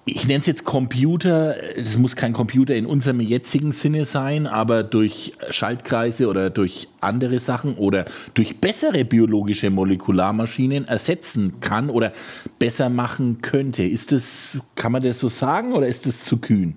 ich 0.08 0.26
nenne 0.26 0.38
es 0.38 0.46
jetzt 0.46 0.64
Computer, 0.64 1.56
es 1.76 1.98
muss 1.98 2.14
kein 2.14 2.32
Computer 2.32 2.74
in 2.76 2.86
unserem 2.86 3.20
jetzigen 3.20 3.72
Sinne 3.72 4.04
sein, 4.04 4.46
aber 4.46 4.84
durch 4.84 5.32
Schaltkreise 5.50 6.28
oder 6.28 6.48
durch 6.48 6.88
andere 7.00 7.40
Sachen 7.40 7.74
oder 7.74 8.04
durch 8.32 8.60
bessere 8.60 9.04
biologische 9.04 9.68
Molekularmaschinen 9.68 10.86
ersetzen 10.86 11.58
kann 11.58 11.90
oder 11.90 12.12
besser 12.60 12.88
machen 12.88 13.42
könnte. 13.42 13.82
Ist 13.82 14.12
das, 14.12 14.58
kann 14.76 14.92
man 14.92 15.02
das 15.02 15.18
so 15.18 15.28
sagen 15.28 15.72
oder 15.72 15.88
ist 15.88 16.06
das 16.06 16.24
zu 16.24 16.38
kühn? 16.38 16.76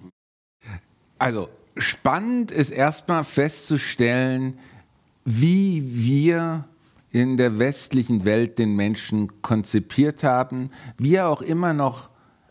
Also 1.20 1.50
spannend 1.78 2.50
ist 2.50 2.72
erstmal 2.72 3.24
festzustellen, 3.24 4.56
wie 5.26 5.84
wir 5.86 6.66
in 7.12 7.38
der 7.38 7.60
westlichen 7.60 8.26
Welt 8.26 8.60
den 8.60 8.76
Menschen 8.76 9.42
konzipiert 9.42 10.24
haben, 10.24 10.70
wie 10.98 11.16
er 11.16 11.30
auch 11.30 11.42
immer 11.42 11.74
noch 11.74 12.10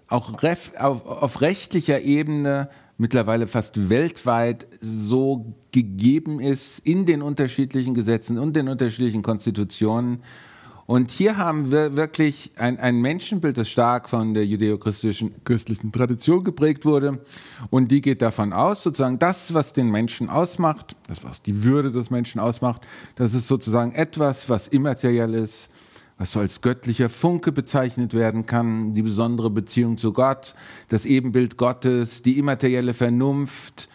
auch 0.08 0.42
ref, 0.42 0.72
auf, 0.78 1.06
auf 1.06 1.40
rechtlicher 1.42 2.00
Ebene 2.00 2.68
mittlerweile 2.96 3.46
fast 3.46 3.88
weltweit 3.88 4.66
so 4.80 5.54
gegeben 5.70 6.40
ist 6.40 6.80
in 6.80 7.06
den 7.06 7.22
unterschiedlichen 7.22 7.94
Gesetzen 7.94 8.38
und 8.38 8.56
den 8.56 8.68
unterschiedlichen 8.68 9.22
Konstitutionen. 9.22 10.22
Und 10.88 11.10
hier 11.10 11.36
haben 11.36 11.70
wir 11.70 11.96
wirklich 11.96 12.50
ein, 12.56 12.80
ein 12.80 13.02
Menschenbild, 13.02 13.58
das 13.58 13.68
stark 13.68 14.08
von 14.08 14.32
der 14.32 14.46
judeo-christlichen 14.46 15.44
christlichen 15.44 15.92
Tradition 15.92 16.42
geprägt 16.42 16.86
wurde. 16.86 17.20
Und 17.68 17.90
die 17.90 18.00
geht 18.00 18.22
davon 18.22 18.54
aus, 18.54 18.84
sozusagen 18.84 19.18
das, 19.18 19.52
was 19.52 19.74
den 19.74 19.90
Menschen 19.90 20.30
ausmacht, 20.30 20.96
das, 21.06 21.22
was 21.24 21.42
die 21.42 21.62
Würde 21.62 21.92
des 21.92 22.08
Menschen 22.08 22.40
ausmacht, 22.40 22.80
das 23.16 23.34
ist 23.34 23.48
sozusagen 23.48 23.92
etwas, 23.92 24.48
was 24.48 24.66
immateriell 24.66 25.34
ist, 25.34 25.68
was 26.16 26.32
so 26.32 26.40
als 26.40 26.62
göttlicher 26.62 27.10
Funke 27.10 27.52
bezeichnet 27.52 28.14
werden 28.14 28.46
kann, 28.46 28.94
die 28.94 29.02
besondere 29.02 29.50
Beziehung 29.50 29.98
zu 29.98 30.14
Gott, 30.14 30.54
das 30.88 31.04
Ebenbild 31.04 31.58
Gottes, 31.58 32.22
die 32.22 32.38
immaterielle 32.38 32.94
Vernunft, 32.94 33.90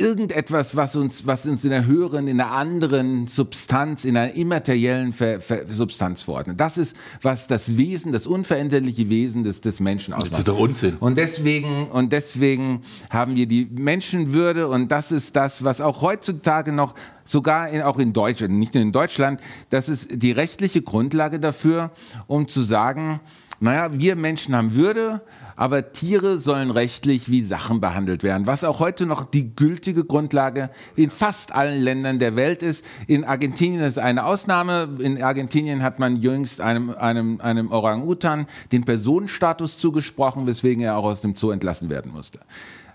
irgendetwas, 0.00 0.74
was 0.74 0.96
uns, 0.96 1.26
was 1.26 1.46
uns 1.46 1.64
in 1.64 1.72
einer 1.72 1.86
höheren, 1.86 2.26
in 2.26 2.40
einer 2.40 2.52
anderen 2.52 3.26
Substanz, 3.26 4.04
in 4.04 4.16
einer 4.16 4.32
immateriellen 4.32 5.12
Ver, 5.12 5.40
Ver, 5.40 5.66
Substanz 5.68 6.22
verordnet. 6.22 6.58
Das 6.58 6.78
ist, 6.78 6.96
was 7.22 7.46
das 7.46 7.76
Wesen, 7.76 8.12
das 8.12 8.26
unveränderliche 8.26 9.08
Wesen 9.08 9.44
des, 9.44 9.60
des 9.60 9.78
Menschen 9.78 10.14
ausmacht. 10.14 10.32
Das 10.32 10.38
ist 10.40 10.48
doch 10.48 10.58
Unsinn. 10.58 10.96
Und 10.98 11.18
deswegen, 11.18 11.88
und 11.88 12.12
deswegen 12.12 12.80
haben 13.10 13.36
wir 13.36 13.46
die 13.46 13.68
Menschenwürde 13.70 14.68
und 14.68 14.90
das 14.90 15.12
ist 15.12 15.36
das, 15.36 15.62
was 15.62 15.80
auch 15.80 16.00
heutzutage 16.00 16.72
noch 16.72 16.94
sogar 17.24 17.68
in, 17.68 17.82
auch 17.82 17.98
in 17.98 18.12
Deutschland, 18.12 18.54
nicht 18.54 18.74
nur 18.74 18.82
in 18.82 18.92
Deutschland, 18.92 19.40
das 19.68 19.88
ist 19.88 20.22
die 20.22 20.32
rechtliche 20.32 20.82
Grundlage 20.82 21.38
dafür, 21.38 21.92
um 22.26 22.48
zu 22.48 22.62
sagen, 22.62 23.20
naja, 23.60 23.90
wir 23.92 24.16
Menschen 24.16 24.56
haben 24.56 24.74
Würde, 24.74 25.20
aber 25.54 25.92
Tiere 25.92 26.38
sollen 26.38 26.70
rechtlich 26.70 27.30
wie 27.30 27.42
Sachen 27.42 27.82
behandelt 27.82 28.22
werden, 28.22 28.46
was 28.46 28.64
auch 28.64 28.80
heute 28.80 29.04
noch 29.04 29.30
die 29.30 29.54
gültige 29.54 30.04
Grundlage 30.04 30.70
in 30.96 31.10
fast 31.10 31.54
allen 31.54 31.82
Ländern 31.82 32.18
der 32.18 32.34
Welt 32.34 32.62
ist. 32.62 32.82
In 33.06 33.24
Argentinien 33.24 33.82
ist 33.82 33.98
eine 33.98 34.24
Ausnahme. 34.24 34.88
In 35.00 35.22
Argentinien 35.22 35.82
hat 35.82 35.98
man 35.98 36.16
jüngst 36.16 36.62
einem, 36.62 36.90
einem, 36.90 37.42
einem 37.42 37.70
Orang-Utan 37.70 38.46
den 38.72 38.84
Personenstatus 38.86 39.76
zugesprochen, 39.76 40.46
weswegen 40.46 40.82
er 40.82 40.96
auch 40.96 41.04
aus 41.04 41.20
dem 41.20 41.34
Zoo 41.34 41.50
entlassen 41.50 41.90
werden 41.90 42.12
musste. 42.12 42.40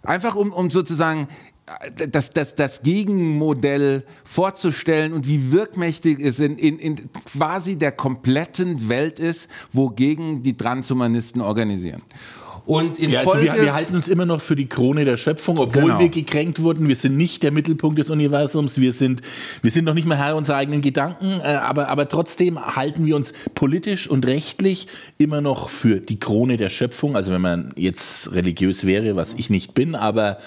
Einfach 0.02 0.36
um, 0.36 0.52
um 0.52 0.72
sozusagen 0.72 1.28
das, 2.12 2.32
das, 2.32 2.56
das 2.56 2.84
Gegenmodell 2.84 4.04
vorzustellen 4.24 5.14
und 5.14 5.28
wie 5.28 5.52
wirkmächtig 5.52 6.20
es 6.20 6.40
in, 6.40 6.58
in, 6.58 6.78
in 6.78 6.96
quasi 7.26 7.78
der 7.78 7.92
kompletten 7.92 8.88
Welt 8.88 9.20
ist, 9.20 9.50
wogegen 9.72 10.44
die 10.44 10.56
Transhumanisten 10.56 11.42
organisieren. 11.42 12.04
Und 12.68 12.98
in 12.98 13.12
ja, 13.12 13.20
also 13.20 13.32
Folge, 13.32 13.54
wir, 13.54 13.62
wir, 13.62 13.74
halten 13.76 13.96
uns 13.96 14.08
immer 14.08 14.26
noch 14.26 14.42
für 14.42 14.56
die 14.56 14.66
Krone 14.66 15.06
der 15.06 15.18
Schöpfung, 15.18 15.60
obwohl 15.60 15.84
genau. 15.84 16.00
wir 16.00 16.10
gekränkt 16.10 16.62
wurden. 16.64 16.88
Wir 16.88 16.96
sind 16.96 17.16
nicht 17.16 17.44
der 17.44 17.52
Mittelpunkt 17.52 18.00
des 18.00 18.10
Universums. 18.10 18.80
Wir 18.80 18.94
sind, 18.94 19.22
wir 19.62 19.70
sind 19.70 19.86
noch 19.86 19.94
nicht 19.94 20.08
mal 20.08 20.18
Herr 20.18 20.36
unserer 20.36 20.58
eigenen 20.58 20.82
Gedanken. 20.82 21.42
Äh, 21.42 21.48
aber, 21.48 21.90
aber 21.90 22.10
trotzdem 22.10 22.60
halten 22.60 23.06
wir 23.06 23.16
uns 23.16 23.34
politisch 23.54 24.10
und 24.10 24.26
rechtlich 24.26 24.88
immer 25.20 25.42
noch 25.42 25.70
für 25.70 26.00
die 26.00 26.20
Krone 26.20 26.58
der 26.58 26.70
Schöpfung. 26.70 27.16
Also 27.16 27.32
wenn 27.32 27.42
man 27.42 27.72
jetzt 27.76 28.34
religiös 28.34 28.84
wäre, 28.84 29.16
was 29.16 29.34
ich 29.34 29.52
nicht 29.52 29.76
bin, 29.76 29.94
aber 29.94 30.38
äh, 30.38 30.42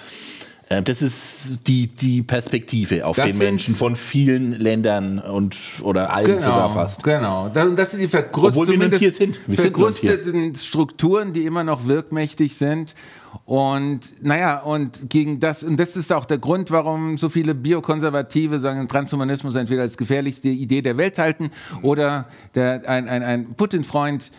das 0.68 1.00
ist 1.00 1.66
die, 1.66 1.86
die 1.86 2.22
Perspektive 2.22 3.06
auf 3.06 3.16
das 3.16 3.28
den 3.28 3.38
Menschen 3.38 3.74
von 3.74 3.96
vielen 3.96 4.52
Ländern 4.52 5.18
und 5.18 5.56
oder 5.82 6.12
allen 6.12 6.26
genau, 6.26 6.40
sogar 6.40 6.70
fast. 6.70 7.04
Genau. 7.04 7.48
Das 7.48 7.92
sind 7.92 8.00
die 8.00 8.08
verkrusteten 8.08 10.54
Strukturen, 10.54 11.32
die 11.32 11.46
immer 11.46 11.64
noch 11.64 11.86
wirkmächtig 11.86 12.54
sind. 12.54 12.94
Und 13.46 14.22
naja, 14.22 14.58
und 14.58 15.08
gegen 15.08 15.40
das, 15.40 15.62
und 15.62 15.78
das 15.78 15.96
ist 15.96 16.12
auch 16.12 16.26
der 16.26 16.38
Grund, 16.38 16.70
warum 16.70 17.16
so 17.16 17.28
viele 17.28 17.54
Biokonservative 17.54 18.60
sagen, 18.60 18.86
Transhumanismus 18.88 19.54
entweder 19.54 19.82
als 19.82 19.96
gefährlichste 19.96 20.48
Idee 20.48 20.82
der 20.82 20.96
Welt 20.98 21.18
halten 21.18 21.50
oder 21.82 22.26
der, 22.54 22.88
ein, 22.88 23.08
ein, 23.08 23.22
ein 23.22 23.54
Putin-Freund 23.54 24.30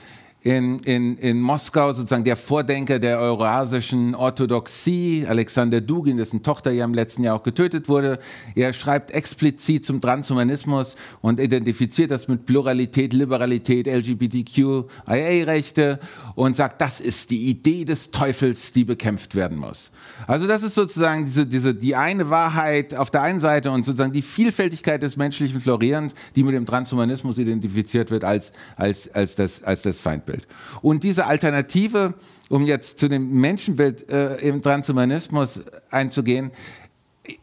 in, 0.42 0.80
in, 0.80 1.18
in 1.18 1.42
Moskau 1.42 1.92
sozusagen 1.92 2.24
der 2.24 2.38
Vordenker 2.38 2.98
der 2.98 3.20
eurasischen 3.20 4.16
Orthodoxie, 4.16 5.26
Alexander 5.28 5.82
Dugin, 5.82 6.16
dessen 6.16 6.44
Tochter 6.44 6.72
ja 6.72 6.86
im 6.86 6.94
letzten 6.94 7.24
Jahr 7.24 7.36
auch 7.36 7.44
getötet 7.44 7.90
wurde. 7.90 8.20
Er 8.56 8.72
schreibt 8.72 9.12
explizit 9.12 9.86
zum 9.86 10.00
Transhumanismus 10.00 10.96
und 11.20 11.42
identifiziert 11.42 12.12
das 12.12 12.30
mit 12.30 12.46
Pluralität, 12.46 13.12
Liberalität, 13.12 13.86
LGBTQIA-Rechte 13.86 16.00
und 16.36 16.56
sagt, 16.56 16.80
das 16.80 17.02
ist 17.02 17.32
die 17.32 17.50
Idee 17.50 17.84
des 17.84 18.12
Teufels, 18.12 18.72
die 18.72 18.86
bekämpft 18.86 19.36
werden 19.36 19.58
muss. 19.58 19.92
Also 20.26 20.48
das 20.48 20.64
ist 20.64 20.76
sozusagen 20.76 21.26
diese, 21.26 21.48
diese, 21.48 21.76
die 21.76 21.98
eine 21.98 22.30
Wahrheit 22.30 22.96
auf 22.96 23.12
der 23.12 23.24
einen 23.24 23.40
Seite 23.40 23.72
und 23.72 23.84
sozusagen 23.84 24.14
die 24.14 24.22
Vielfältigkeit 24.22 25.04
des 25.04 25.18
menschlichen 25.18 25.60
Florierens, 25.60 26.14
die 26.38 26.44
mit 26.44 26.56
dem 26.56 26.66
Transhumanismus 26.66 27.38
identifiziert 27.40 28.10
wird 28.10 28.24
als, 28.24 28.54
als, 28.78 29.14
als, 29.14 29.36
das, 29.36 29.64
als 29.64 29.82
das 29.82 30.00
Feindbild. 30.00 30.29
Menschenbild. 30.30 30.48
Und 30.82 31.04
diese 31.04 31.26
Alternative, 31.26 32.14
um 32.50 32.66
jetzt 32.66 33.00
zu 33.00 33.08
dem 33.08 33.30
Menschenbild 33.40 34.10
äh, 34.10 34.36
im 34.38 34.62
Transhumanismus 34.62 35.62
einzugehen, 35.90 36.52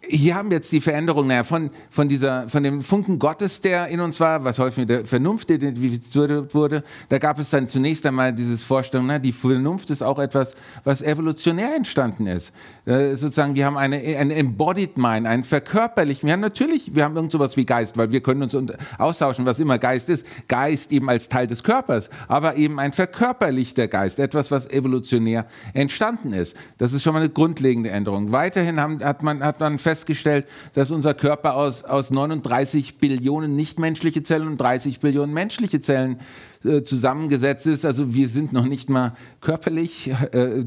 hier 0.08 0.34
haben 0.34 0.50
wir 0.50 0.56
jetzt 0.56 0.72
die 0.72 0.80
Veränderung 0.80 1.26
naja, 1.26 1.44
von, 1.44 1.70
von, 1.90 2.08
dieser, 2.08 2.48
von 2.48 2.62
dem 2.62 2.82
Funken 2.82 3.18
Gottes, 3.18 3.60
der 3.60 3.88
in 3.88 4.00
uns 4.00 4.20
war, 4.20 4.44
was 4.44 4.58
häufig 4.58 4.78
mit 4.78 4.90
der 4.90 5.04
Vernunft 5.04 5.50
identifiziert 5.50 6.54
wurde. 6.54 6.82
Da 7.08 7.18
gab 7.18 7.38
es 7.38 7.50
dann 7.50 7.68
zunächst 7.68 8.06
einmal 8.06 8.32
dieses 8.32 8.64
Vorstellung, 8.64 9.06
na, 9.06 9.18
die 9.18 9.32
Vernunft 9.32 9.90
ist 9.90 10.02
auch 10.02 10.18
etwas, 10.18 10.54
was 10.84 11.02
evolutionär 11.02 11.74
entstanden 11.74 12.26
ist. 12.26 12.52
Äh, 12.84 13.14
sozusagen, 13.16 13.54
wir 13.54 13.66
haben 13.66 13.76
eine, 13.76 13.96
ein 13.96 14.30
Embodied 14.30 14.96
Mind, 14.96 15.26
ein 15.26 15.44
verkörperlich. 15.44 16.22
Wir 16.22 16.32
haben 16.32 16.40
natürlich, 16.40 16.94
wir 16.94 17.04
haben 17.04 17.16
irgend 17.16 17.32
sowas 17.32 17.56
wie 17.56 17.64
Geist, 17.64 17.96
weil 17.96 18.12
wir 18.12 18.20
können 18.20 18.42
uns 18.42 18.56
austauschen, 18.98 19.46
was 19.46 19.58
immer 19.58 19.78
Geist 19.78 20.08
ist. 20.08 20.26
Geist 20.48 20.92
eben 20.92 21.08
als 21.08 21.28
Teil 21.28 21.46
des 21.46 21.62
Körpers, 21.62 22.10
aber 22.28 22.56
eben 22.56 22.78
ein 22.78 22.92
verkörperlichter 22.92 23.88
Geist, 23.88 24.18
etwas, 24.18 24.50
was 24.50 24.70
evolutionär 24.70 25.46
entstanden 25.74 26.32
ist. 26.32 26.56
Das 26.78 26.92
ist 26.92 27.02
schon 27.02 27.12
mal 27.12 27.20
eine 27.20 27.30
grundlegende 27.30 27.90
Änderung. 27.90 28.32
Weiterhin 28.32 28.80
haben, 28.80 29.02
hat 29.02 29.22
man, 29.22 29.42
hat 29.42 29.60
man 29.60 29.78
festgestellt, 29.96 30.46
dass 30.74 30.90
unser 30.90 31.14
Körper 31.14 31.54
aus, 31.54 31.82
aus 31.82 32.10
39 32.10 32.98
Billionen 32.98 33.56
nichtmenschliche 33.56 34.22
Zellen 34.22 34.46
und 34.46 34.60
30 34.60 35.00
Billionen 35.00 35.32
menschliche 35.32 35.80
Zellen 35.80 36.20
äh, 36.66 36.82
zusammengesetzt 36.82 37.66
ist. 37.66 37.84
Also 37.84 38.12
wir 38.12 38.28
sind 38.28 38.52
noch 38.52 38.66
nicht 38.66 38.90
mal 38.90 39.14
körperlich 39.40 40.10
äh, 40.32 40.64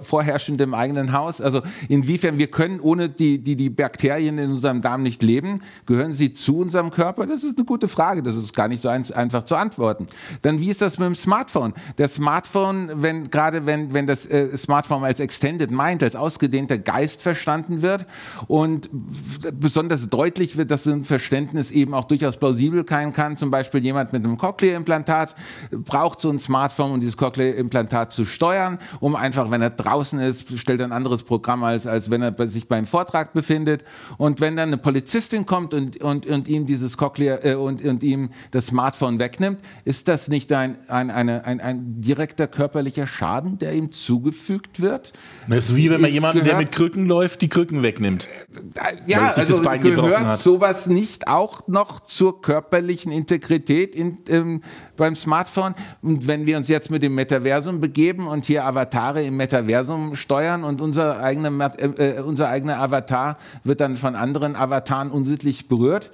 vorherrschend 0.00 0.60
im 0.60 0.74
eigenen 0.74 1.12
Haus. 1.12 1.40
Also 1.40 1.62
inwiefern 1.88 2.38
wir 2.38 2.48
können 2.48 2.80
ohne 2.80 3.08
die, 3.08 3.38
die, 3.38 3.56
die 3.56 3.70
Bakterien 3.70 4.38
in 4.38 4.50
unserem 4.50 4.80
Darm 4.80 5.02
nicht 5.02 5.22
leben, 5.22 5.60
gehören 5.86 6.12
sie 6.12 6.32
zu 6.32 6.58
unserem 6.58 6.90
Körper? 6.90 7.26
Das 7.26 7.44
ist 7.44 7.56
eine 7.56 7.64
gute 7.64 7.88
Frage. 7.88 8.22
Das 8.22 8.36
ist 8.36 8.54
gar 8.54 8.68
nicht 8.68 8.82
so 8.82 8.88
ein, 8.88 9.10
einfach 9.12 9.44
zu 9.44 9.56
antworten. 9.56 10.06
Dann 10.42 10.60
wie 10.60 10.68
ist 10.68 10.82
das 10.82 10.98
mit 10.98 11.06
dem 11.06 11.14
Smartphone? 11.14 11.72
Das 11.96 12.14
Smartphone, 12.14 12.90
wenn 12.96 13.30
gerade 13.30 13.66
wenn, 13.66 13.94
wenn 13.94 14.06
das 14.06 14.26
äh, 14.26 14.56
Smartphone 14.58 15.04
als 15.04 15.20
Extended 15.20 15.70
Mind, 15.70 16.02
als 16.02 16.16
ausgedehnter 16.16 16.78
Geist 16.78 17.22
verstanden 17.22 17.82
wird 17.82 18.06
und 18.48 18.90
besonders 19.58 20.08
deutlich 20.08 20.56
wird, 20.56 20.70
dass 20.70 20.84
so 20.84 20.92
ein 20.92 21.04
Verständnis 21.04 21.70
eben 21.70 21.94
auch 21.94 22.04
durchaus 22.04 22.36
plausibel 22.36 22.84
sein 22.86 23.12
kann. 23.12 23.36
Zum 23.36 23.50
Beispiel 23.50 23.82
jemand 23.82 24.12
mit 24.12 24.24
einem 24.24 24.38
Cochlea-Implantat 24.38 25.35
braucht 25.70 26.20
so 26.20 26.30
ein 26.30 26.38
Smartphone, 26.38 26.92
um 26.92 27.00
dieses 27.00 27.16
Cochlea-Implantat 27.16 28.12
zu 28.12 28.26
steuern, 28.26 28.78
um 29.00 29.16
einfach, 29.16 29.50
wenn 29.50 29.62
er 29.62 29.70
draußen 29.70 30.20
ist, 30.20 30.56
stellt 30.58 30.80
er 30.80 30.86
ein 30.86 30.92
anderes 30.92 31.22
Programm 31.22 31.64
als, 31.64 31.86
als 31.86 32.10
wenn 32.10 32.22
er 32.22 32.48
sich 32.48 32.68
beim 32.68 32.86
Vortrag 32.86 33.32
befindet. 33.32 33.84
Und 34.18 34.40
wenn 34.40 34.56
dann 34.56 34.68
eine 34.68 34.78
Polizistin 34.78 35.46
kommt 35.46 35.74
und, 35.74 36.02
und, 36.02 36.26
und 36.26 36.48
ihm 36.48 36.66
dieses 36.66 36.96
Cochlea 36.96 37.38
äh, 37.42 37.54
und, 37.54 37.84
und 37.84 38.02
ihm 38.02 38.30
das 38.50 38.66
Smartphone 38.66 39.18
wegnimmt, 39.18 39.60
ist 39.84 40.08
das 40.08 40.28
nicht 40.28 40.52
ein, 40.52 40.76
ein, 40.88 41.10
eine, 41.10 41.44
ein, 41.44 41.60
ein 41.60 42.00
direkter 42.00 42.46
körperlicher 42.46 43.06
Schaden, 43.06 43.58
der 43.58 43.74
ihm 43.74 43.92
zugefügt 43.92 44.80
wird? 44.80 45.12
Das 45.48 45.70
ist 45.70 45.76
wie 45.76 45.90
wenn 45.90 46.00
man 46.00 46.10
jemanden, 46.10 46.44
der 46.44 46.56
mit 46.56 46.72
Krücken 46.72 47.06
läuft, 47.06 47.42
die 47.42 47.48
Krücken 47.48 47.82
wegnimmt. 47.82 48.28
Äh, 48.74 48.96
ja, 49.06 49.32
also 49.32 49.62
gehört 49.62 50.38
sowas 50.38 50.86
nicht 50.86 51.28
auch 51.28 51.66
noch 51.68 52.00
zur 52.00 52.40
körperlichen 52.40 53.12
Integrität 53.12 53.94
in, 53.94 54.18
ähm, 54.28 54.62
beim 54.96 55.14
Smartphone. 55.14 55.74
Und 56.02 56.26
wenn 56.26 56.46
wir 56.46 56.56
uns 56.56 56.68
jetzt 56.68 56.90
mit 56.90 57.02
dem 57.02 57.14
Metaversum 57.14 57.80
begeben 57.80 58.26
und 58.26 58.44
hier 58.44 58.64
Avatare 58.64 59.22
im 59.24 59.36
Metaversum 59.36 60.14
steuern 60.16 60.64
und 60.64 60.80
unser, 60.80 61.20
eigene, 61.22 61.72
äh, 61.78 62.18
äh, 62.18 62.20
unser 62.20 62.48
eigener 62.48 62.78
Avatar 62.78 63.38
wird 63.64 63.80
dann 63.80 63.96
von 63.96 64.14
anderen 64.14 64.56
Avataren 64.56 65.10
unsittlich 65.10 65.68
berührt, 65.68 66.10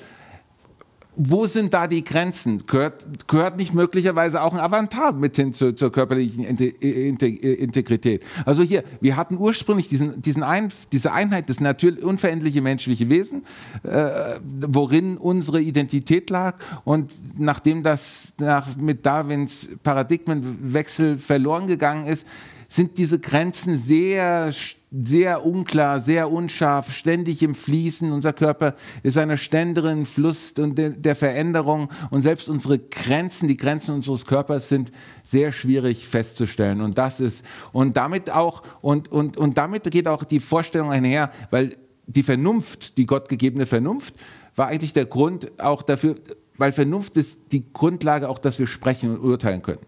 wo 1.14 1.44
sind 1.46 1.74
da 1.74 1.86
die 1.86 2.04
Grenzen? 2.04 2.64
Gehört, 2.66 3.28
gehört 3.28 3.58
nicht 3.58 3.74
möglicherweise 3.74 4.40
auch 4.42 4.54
ein 4.54 4.60
Avantar 4.60 5.12
mit 5.12 5.36
hin 5.36 5.52
zur, 5.52 5.76
zur 5.76 5.92
körperlichen 5.92 6.42
Integrität? 6.44 8.24
Also 8.46 8.62
hier, 8.62 8.82
wir 9.00 9.16
hatten 9.16 9.36
ursprünglich 9.36 9.90
diesen, 9.90 10.22
diesen 10.22 10.42
ein, 10.42 10.72
diese 10.90 11.12
Einheit, 11.12 11.50
das 11.50 11.60
natürlich 11.60 12.02
unveränderliche 12.02 12.62
menschliche 12.62 13.10
Wesen, 13.10 13.44
äh, 13.82 14.38
worin 14.42 15.18
unsere 15.18 15.60
Identität 15.60 16.30
lag. 16.30 16.56
Und 16.84 17.12
nachdem 17.38 17.82
das 17.82 18.32
nach, 18.38 18.74
mit 18.76 19.04
Darwins 19.04 19.68
Paradigmenwechsel 19.82 21.18
verloren 21.18 21.66
gegangen 21.66 22.06
ist, 22.06 22.26
sind 22.72 22.96
diese 22.96 23.18
Grenzen 23.18 23.76
sehr, 23.76 24.50
sehr 24.90 25.44
unklar, 25.44 26.00
sehr 26.00 26.30
unscharf, 26.30 26.90
ständig 26.90 27.42
im 27.42 27.54
Fließen. 27.54 28.10
Unser 28.10 28.32
Körper 28.32 28.76
ist 29.02 29.18
einer 29.18 29.36
ständigen 29.36 30.06
Fluss 30.06 30.52
und 30.52 30.78
der, 30.78 30.88
der 30.90 31.14
Veränderung 31.14 31.90
und 32.10 32.22
selbst 32.22 32.48
unsere 32.48 32.78
Grenzen, 32.78 33.46
die 33.46 33.58
Grenzen 33.58 33.94
unseres 33.94 34.24
Körpers 34.24 34.70
sind 34.70 34.90
sehr 35.22 35.52
schwierig 35.52 36.08
festzustellen. 36.08 36.80
Und 36.80 36.96
das 36.96 37.20
ist, 37.20 37.44
und 37.72 37.98
damit 37.98 38.30
auch, 38.30 38.62
und, 38.80 39.12
und, 39.12 39.36
und 39.36 39.58
damit 39.58 39.90
geht 39.90 40.08
auch 40.08 40.24
die 40.24 40.40
Vorstellung 40.40 40.90
einher, 40.90 41.30
weil 41.50 41.76
die 42.06 42.22
Vernunft, 42.22 42.96
die 42.96 43.04
gottgegebene 43.04 43.66
Vernunft, 43.66 44.14
war 44.56 44.68
eigentlich 44.68 44.94
der 44.94 45.04
Grund 45.04 45.60
auch 45.60 45.82
dafür, 45.82 46.16
weil 46.56 46.72
Vernunft 46.72 47.18
ist 47.18 47.52
die 47.52 47.70
Grundlage 47.70 48.30
auch, 48.30 48.38
dass 48.38 48.58
wir 48.58 48.66
sprechen 48.66 49.10
und 49.10 49.20
urteilen 49.20 49.60
können. 49.60 49.80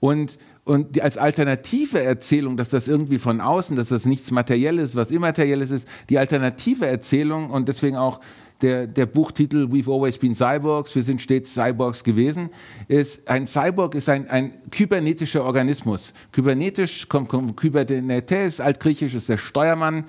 Und 0.00 0.38
und 0.64 0.96
die, 0.96 1.02
als 1.02 1.18
alternative 1.18 2.02
Erzählung, 2.02 2.56
dass 2.56 2.70
das 2.70 2.88
irgendwie 2.88 3.18
von 3.18 3.40
außen, 3.40 3.76
dass 3.76 3.88
das 3.88 4.06
nichts 4.06 4.30
Materielles, 4.30 4.96
was 4.96 5.10
Immaterielles 5.10 5.70
ist, 5.70 5.86
die 6.08 6.18
alternative 6.18 6.86
Erzählung 6.86 7.50
und 7.50 7.68
deswegen 7.68 7.96
auch 7.96 8.20
der, 8.62 8.86
der 8.86 9.04
Buchtitel 9.04 9.66
We've 9.70 9.92
Always 9.92 10.16
Been 10.16 10.34
Cyborgs, 10.34 10.94
wir 10.94 11.02
sind 11.02 11.20
stets 11.20 11.52
Cyborgs 11.52 12.02
gewesen, 12.02 12.48
ist, 12.88 13.28
ein 13.28 13.46
Cyborg 13.46 13.94
ist 13.94 14.08
ein, 14.08 14.30
ein 14.30 14.52
kybernetischer 14.70 15.44
Organismus. 15.44 16.14
Kybernetisch 16.32 17.08
kommt 17.08 17.30
von 17.30 17.54
Kybernetes, 17.54 18.60
altgriechisch 18.60 19.14
ist 19.14 19.28
der 19.28 19.38
Steuermann. 19.38 20.04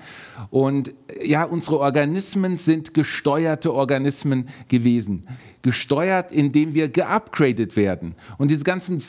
Und 0.50 0.94
ja, 1.22 1.44
unsere 1.44 1.80
Organismen 1.80 2.56
sind 2.56 2.94
gesteuerte 2.94 3.74
Organismen 3.74 4.48
gewesen. 4.68 5.26
Gesteuert, 5.60 6.32
indem 6.32 6.72
wir 6.72 6.88
geupgradet 6.88 7.76
werden. 7.76 8.14
Und 8.38 8.50
diese 8.50 8.64
ganzen 8.64 9.02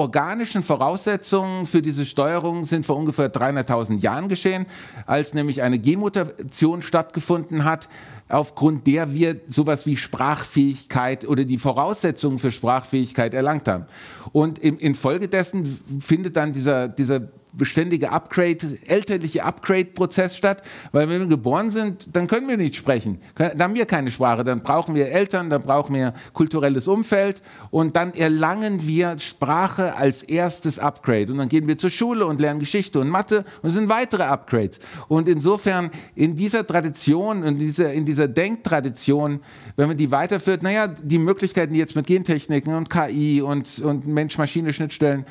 organischen 0.00 0.62
Voraussetzungen 0.62 1.66
für 1.66 1.82
diese 1.82 2.04
Steuerung 2.04 2.64
sind 2.64 2.84
vor 2.84 2.96
ungefähr 2.96 3.32
300.000 3.32 4.00
Jahren 4.00 4.28
geschehen, 4.28 4.66
als 5.06 5.34
nämlich 5.34 5.62
eine 5.62 5.78
Genmutation 5.78 6.82
stattgefunden 6.82 7.64
hat, 7.64 7.88
aufgrund 8.28 8.86
der 8.86 9.12
wir 9.12 9.40
sowas 9.46 9.86
wie 9.86 9.96
Sprachfähigkeit 9.96 11.26
oder 11.26 11.44
die 11.44 11.58
Voraussetzungen 11.58 12.38
für 12.38 12.50
Sprachfähigkeit 12.50 13.34
erlangt 13.34 13.68
haben. 13.68 13.86
Und 14.32 14.58
infolgedessen 14.58 15.66
findet 16.00 16.36
dann 16.36 16.52
dieser, 16.52 16.88
dieser 16.88 17.28
beständige 17.52 18.10
Upgrade, 18.10 18.78
elterliche 18.86 19.44
Upgrade-Prozess 19.44 20.36
statt, 20.36 20.62
weil 20.92 21.08
wenn 21.08 21.20
wir 21.20 21.26
geboren 21.26 21.70
sind, 21.70 22.14
dann 22.14 22.26
können 22.26 22.48
wir 22.48 22.56
nicht 22.56 22.76
sprechen. 22.76 23.18
Dann 23.34 23.60
haben 23.60 23.74
wir 23.74 23.86
keine 23.86 24.10
Sprache, 24.10 24.44
dann 24.44 24.62
brauchen 24.62 24.94
wir 24.94 25.08
Eltern, 25.08 25.50
dann 25.50 25.62
brauchen 25.62 25.94
wir 25.94 26.14
kulturelles 26.32 26.88
Umfeld 26.88 27.42
und 27.70 27.96
dann 27.96 28.14
erlangen 28.14 28.86
wir 28.86 29.18
Sprache 29.18 29.96
als 29.96 30.22
erstes 30.22 30.78
Upgrade. 30.78 31.32
Und 31.32 31.38
dann 31.38 31.48
gehen 31.48 31.66
wir 31.66 31.78
zur 31.78 31.90
Schule 31.90 32.26
und 32.26 32.40
lernen 32.40 32.60
Geschichte 32.60 33.00
und 33.00 33.08
Mathe 33.08 33.44
und 33.62 33.68
es 33.68 33.74
sind 33.74 33.88
weitere 33.88 34.24
Upgrades. 34.24 34.80
Und 35.08 35.28
insofern 35.28 35.90
in 36.14 36.36
dieser 36.36 36.66
Tradition, 36.66 37.42
in 37.42 37.58
dieser, 37.58 37.92
in 37.92 38.04
dieser 38.04 38.28
Denktradition, 38.28 39.40
wenn 39.76 39.88
man 39.88 39.96
die 39.96 40.10
weiterführt, 40.10 40.62
naja, 40.62 40.88
die 40.88 41.18
Möglichkeiten, 41.18 41.72
die 41.72 41.78
jetzt 41.78 41.96
mit 41.96 42.06
Gentechniken 42.06 42.74
und 42.74 42.90
KI 42.90 43.42
und, 43.42 43.78
und 43.80 44.06
Mensch-Maschine-Schnittstellen 44.06 45.24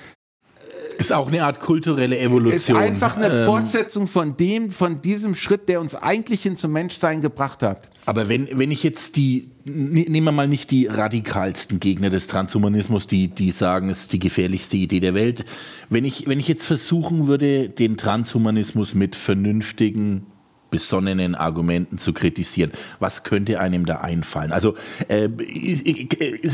ist 0.99 1.13
auch 1.13 1.29
eine 1.29 1.43
Art 1.43 1.59
kulturelle 1.59 2.19
Evolution. 2.19 2.77
Ist 2.77 2.83
einfach 2.83 3.17
eine 3.17 3.27
ähm, 3.27 3.45
Fortsetzung 3.45 4.07
von 4.07 4.35
dem, 4.37 4.69
von 4.69 5.01
diesem 5.01 5.33
Schritt, 5.33 5.69
der 5.69 5.81
uns 5.81 5.95
eigentlich 5.95 6.43
hin 6.43 6.57
zum 6.57 6.73
Menschsein 6.73 7.21
gebracht 7.21 7.63
hat. 7.63 7.89
Aber 8.05 8.27
wenn, 8.27 8.47
wenn 8.51 8.69
ich 8.69 8.83
jetzt 8.83 9.15
die, 9.15 9.49
nehmen 9.65 10.25
wir 10.25 10.31
mal 10.31 10.47
nicht 10.47 10.71
die 10.71 10.87
radikalsten 10.87 11.79
Gegner 11.79 12.09
des 12.09 12.27
Transhumanismus, 12.27 13.07
die, 13.07 13.29
die 13.29 13.51
sagen, 13.51 13.89
es 13.89 14.01
ist 14.01 14.13
die 14.13 14.19
gefährlichste 14.19 14.77
Idee 14.77 14.99
der 14.99 15.13
Welt. 15.13 15.45
Wenn 15.89 16.05
ich, 16.05 16.27
wenn 16.27 16.39
ich 16.39 16.47
jetzt 16.47 16.65
versuchen 16.65 17.27
würde, 17.27 17.69
den 17.69 17.97
Transhumanismus 17.97 18.93
mit 18.93 19.15
vernünftigen 19.15 20.25
besonnenen 20.71 21.33
Argumenten 21.33 21.97
zu 21.97 22.13
kritisieren. 22.13 22.71
Was 22.99 23.23
könnte 23.23 23.59
einem 23.59 23.87
da 23.87 24.01
einfallen? 24.01 24.51
Also 24.51 24.75
äh, 25.07 25.27
ist, 25.27 25.85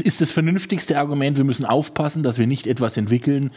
ist 0.01 0.21
das 0.21 0.31
vernünftigste 0.31 0.97
Argument, 0.97 1.35
wir 1.35 1.43
müssen 1.43 1.65
aufpassen, 1.65 2.23
dass 2.23 2.37
wir 2.37 2.47
nicht 2.47 2.65
etwas 2.65 2.95
entwickeln, 2.95 3.51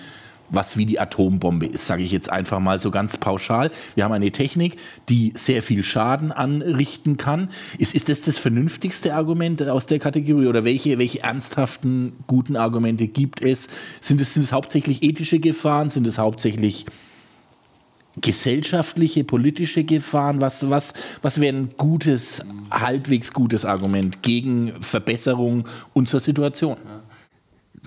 was 0.50 0.76
wie 0.76 0.86
die 0.86 1.00
Atombombe 1.00 1.66
ist, 1.66 1.86
sage 1.86 2.02
ich 2.02 2.12
jetzt 2.12 2.30
einfach 2.30 2.60
mal 2.60 2.78
so 2.78 2.90
ganz 2.90 3.16
pauschal. 3.16 3.70
Wir 3.94 4.04
haben 4.04 4.12
eine 4.12 4.30
Technik, 4.30 4.76
die 5.08 5.32
sehr 5.36 5.62
viel 5.62 5.82
Schaden 5.82 6.32
anrichten 6.32 7.16
kann. 7.16 7.50
Ist, 7.78 7.94
ist 7.94 8.08
das 8.08 8.22
das 8.22 8.38
vernünftigste 8.38 9.14
Argument 9.14 9.62
aus 9.68 9.86
der 9.86 9.98
Kategorie 9.98 10.46
oder 10.46 10.64
welche, 10.64 10.98
welche 10.98 11.22
ernsthaften, 11.22 12.12
guten 12.26 12.56
Argumente 12.56 13.08
gibt 13.08 13.42
es? 13.42 13.68
Sind 14.00 14.20
es, 14.20 14.34
sind 14.34 14.42
es 14.42 14.52
hauptsächlich 14.52 15.02
ethische 15.02 15.38
Gefahren? 15.38 15.90
Sind 15.90 16.06
es 16.06 16.18
hauptsächlich 16.18 16.86
gesellschaftliche, 18.20 19.24
politische 19.24 19.84
Gefahren? 19.84 20.40
Was, 20.40 20.68
was, 20.70 20.94
was 21.22 21.40
wäre 21.40 21.56
ein 21.56 21.70
gutes, 21.76 22.42
halbwegs 22.70 23.32
gutes 23.32 23.64
Argument 23.64 24.22
gegen 24.22 24.72
Verbesserung 24.80 25.66
unserer 25.94 26.20
Situation? 26.20 26.76
Ja. 26.84 27.07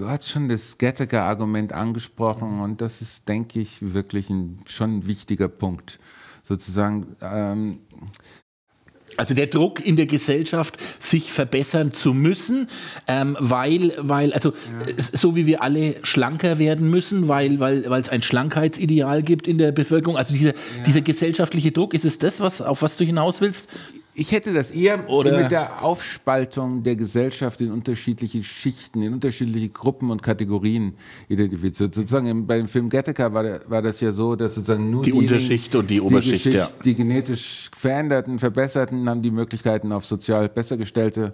Du 0.01 0.09
hast 0.09 0.29
schon 0.29 0.49
das 0.49 0.79
Gattaker-Argument 0.79 1.73
angesprochen 1.73 2.59
und 2.59 2.81
das 2.81 3.03
ist, 3.03 3.29
denke 3.29 3.59
ich, 3.59 3.93
wirklich 3.93 4.31
ein, 4.31 4.57
schon 4.65 4.97
ein 4.97 5.05
wichtiger 5.05 5.47
Punkt. 5.47 5.99
Sozusagen. 6.41 7.15
Ähm, 7.21 7.81
also 9.15 9.35
der 9.35 9.45
Druck 9.45 9.85
in 9.85 9.97
der 9.97 10.07
Gesellschaft, 10.07 10.79
sich 10.97 11.31
verbessern 11.31 11.91
zu 11.91 12.15
müssen, 12.15 12.67
ähm, 13.05 13.37
weil, 13.39 13.93
weil, 13.99 14.33
also 14.33 14.53
ja. 14.87 14.95
so 14.97 15.35
wie 15.35 15.45
wir 15.45 15.61
alle 15.61 15.97
schlanker 16.01 16.57
werden 16.57 16.89
müssen, 16.89 17.27
weil, 17.27 17.59
weil, 17.59 17.87
weil 17.87 18.01
es 18.01 18.09
ein 18.09 18.23
Schlankheitsideal 18.23 19.21
gibt 19.21 19.47
in 19.47 19.59
der 19.59 19.71
Bevölkerung. 19.71 20.17
Also 20.17 20.33
dieser, 20.33 20.55
ja. 20.55 20.83
dieser 20.87 21.01
gesellschaftliche 21.01 21.71
Druck, 21.71 21.93
ist 21.93 22.05
es 22.05 22.17
das, 22.17 22.39
was, 22.39 22.59
auf 22.59 22.81
was 22.81 22.97
du 22.97 23.05
hinaus 23.05 23.39
willst? 23.39 23.69
Ich 24.13 24.31
hätte 24.31 24.53
das 24.53 24.71
eher 24.71 25.09
Oder 25.09 25.41
mit 25.41 25.51
der 25.51 25.83
Aufspaltung 25.83 26.83
der 26.83 26.95
Gesellschaft 26.95 27.61
in 27.61 27.71
unterschiedliche 27.71 28.43
Schichten, 28.43 29.01
in 29.01 29.13
unterschiedliche 29.13 29.69
Gruppen 29.69 30.11
und 30.11 30.21
Kategorien 30.21 30.93
identifiziert. 31.29 31.95
Sozusagen 31.95 32.45
beim 32.45 32.67
Film 32.67 32.89
Gattaca 32.89 33.33
war, 33.33 33.69
war, 33.69 33.81
das 33.81 34.01
ja 34.01 34.11
so, 34.11 34.35
dass 34.35 34.55
sozusagen 34.55 34.89
nur 34.89 35.03
die 35.03 35.13
Unterschicht 35.13 35.75
und 35.75 35.89
die 35.89 36.01
Oberschicht, 36.01 36.45
die, 36.45 36.49
ja. 36.51 36.69
die 36.83 36.95
genetisch 36.95 37.71
veränderten, 37.75 38.39
verbesserten 38.39 39.07
haben 39.09 39.21
die 39.21 39.31
Möglichkeiten 39.31 39.91
auf 39.91 40.05
sozial 40.05 40.49
besser 40.49 40.77
gestellte 40.77 41.33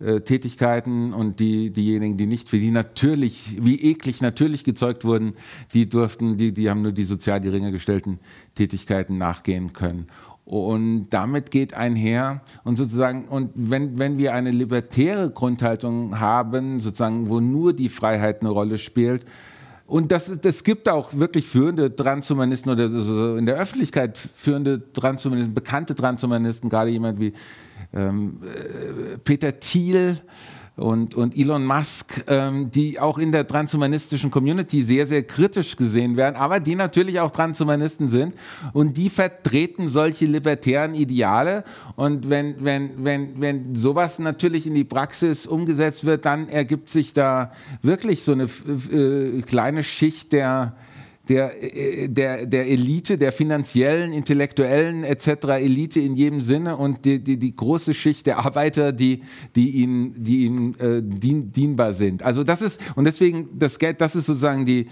äh, 0.00 0.20
Tätigkeiten 0.20 1.12
und 1.12 1.40
die, 1.40 1.70
diejenigen, 1.70 2.16
die 2.16 2.26
nicht, 2.26 2.48
für 2.48 2.60
die 2.60 2.70
natürlich, 2.70 3.56
wie 3.60 3.82
eklig 3.82 4.20
natürlich 4.20 4.62
gezeugt 4.62 5.04
wurden, 5.04 5.34
die 5.74 5.88
durften, 5.88 6.36
die, 6.36 6.52
die 6.52 6.70
haben 6.70 6.82
nur 6.82 6.92
die 6.92 7.02
sozial 7.02 7.40
geringer 7.40 7.72
gestellten 7.72 8.20
Tätigkeiten 8.54 9.18
nachgehen 9.18 9.72
können. 9.72 10.06
Und 10.48 11.10
damit 11.10 11.50
geht 11.50 11.74
einher 11.74 12.40
und 12.64 12.76
sozusagen, 12.76 13.28
und 13.28 13.50
wenn, 13.54 13.98
wenn 13.98 14.16
wir 14.16 14.32
eine 14.32 14.50
libertäre 14.50 15.28
Grundhaltung 15.28 16.20
haben, 16.20 16.80
sozusagen, 16.80 17.28
wo 17.28 17.38
nur 17.38 17.74
die 17.74 17.90
Freiheit 17.90 18.40
eine 18.40 18.48
Rolle 18.48 18.78
spielt, 18.78 19.26
und 19.86 20.10
das, 20.10 20.40
das 20.40 20.64
gibt 20.64 20.88
auch 20.88 21.12
wirklich 21.12 21.46
führende 21.46 21.94
Transhumanisten 21.94 22.72
oder 22.72 22.88
so 22.88 23.36
in 23.36 23.44
der 23.44 23.56
Öffentlichkeit 23.56 24.16
führende 24.16 24.90
Transhumanisten, 24.94 25.54
bekannte 25.54 25.94
Transhumanisten, 25.94 26.70
gerade 26.70 26.88
jemand 26.88 27.20
wie 27.20 27.34
ähm, 27.92 28.38
äh, 28.42 29.18
Peter 29.18 29.54
Thiel, 29.54 30.18
und, 30.78 31.14
und 31.14 31.36
Elon 31.36 31.64
Musk, 31.64 32.24
ähm, 32.28 32.70
die 32.70 33.00
auch 33.00 33.18
in 33.18 33.32
der 33.32 33.46
transhumanistischen 33.46 34.30
Community 34.30 34.82
sehr, 34.82 35.06
sehr 35.06 35.24
kritisch 35.24 35.76
gesehen 35.76 36.16
werden, 36.16 36.36
aber 36.36 36.60
die 36.60 36.76
natürlich 36.76 37.20
auch 37.20 37.30
Transhumanisten 37.30 38.08
sind 38.08 38.34
und 38.72 38.96
die 38.96 39.10
vertreten 39.10 39.88
solche 39.88 40.26
libertären 40.26 40.94
Ideale. 40.94 41.64
Und 41.96 42.30
wenn, 42.30 42.64
wenn, 42.64 43.04
wenn, 43.04 43.40
wenn 43.40 43.74
sowas 43.74 44.18
natürlich 44.18 44.66
in 44.66 44.74
die 44.74 44.84
Praxis 44.84 45.46
umgesetzt 45.46 46.04
wird, 46.04 46.24
dann 46.24 46.48
ergibt 46.48 46.90
sich 46.90 47.12
da 47.12 47.52
wirklich 47.82 48.22
so 48.22 48.32
eine 48.32 48.44
äh, 48.44 49.42
kleine 49.42 49.82
Schicht 49.82 50.32
der, 50.32 50.76
der, 51.28 51.62
äh, 51.62 52.08
der, 52.08 52.46
der 52.46 52.68
Elite, 52.68 53.18
der 53.18 53.32
finanziellen, 53.32 54.12
intellektuellen 54.12 55.04
etc. 55.04 55.28
Elite 55.60 56.00
in 56.00 56.16
jedem 56.16 56.40
Sinne 56.40 56.76
und 56.76 57.04
die, 57.04 57.22
die, 57.22 57.38
die 57.38 57.54
große 57.54 57.94
Schicht 57.94 58.26
der 58.26 58.38
Arbeiter, 58.38 58.92
die, 58.92 59.22
die 59.54 59.70
ihnen, 59.70 60.14
die 60.16 60.44
ihnen 60.44 60.74
äh, 60.80 61.02
dien, 61.02 61.52
dienbar 61.52 61.94
sind. 61.94 62.22
Also 62.22 62.44
das 62.44 62.62
ist, 62.62 62.80
und 62.96 63.04
deswegen 63.04 63.48
das 63.58 63.78
Geld, 63.78 64.00
das 64.00 64.16
ist 64.16 64.26
sozusagen 64.26 64.66
die, 64.66 64.86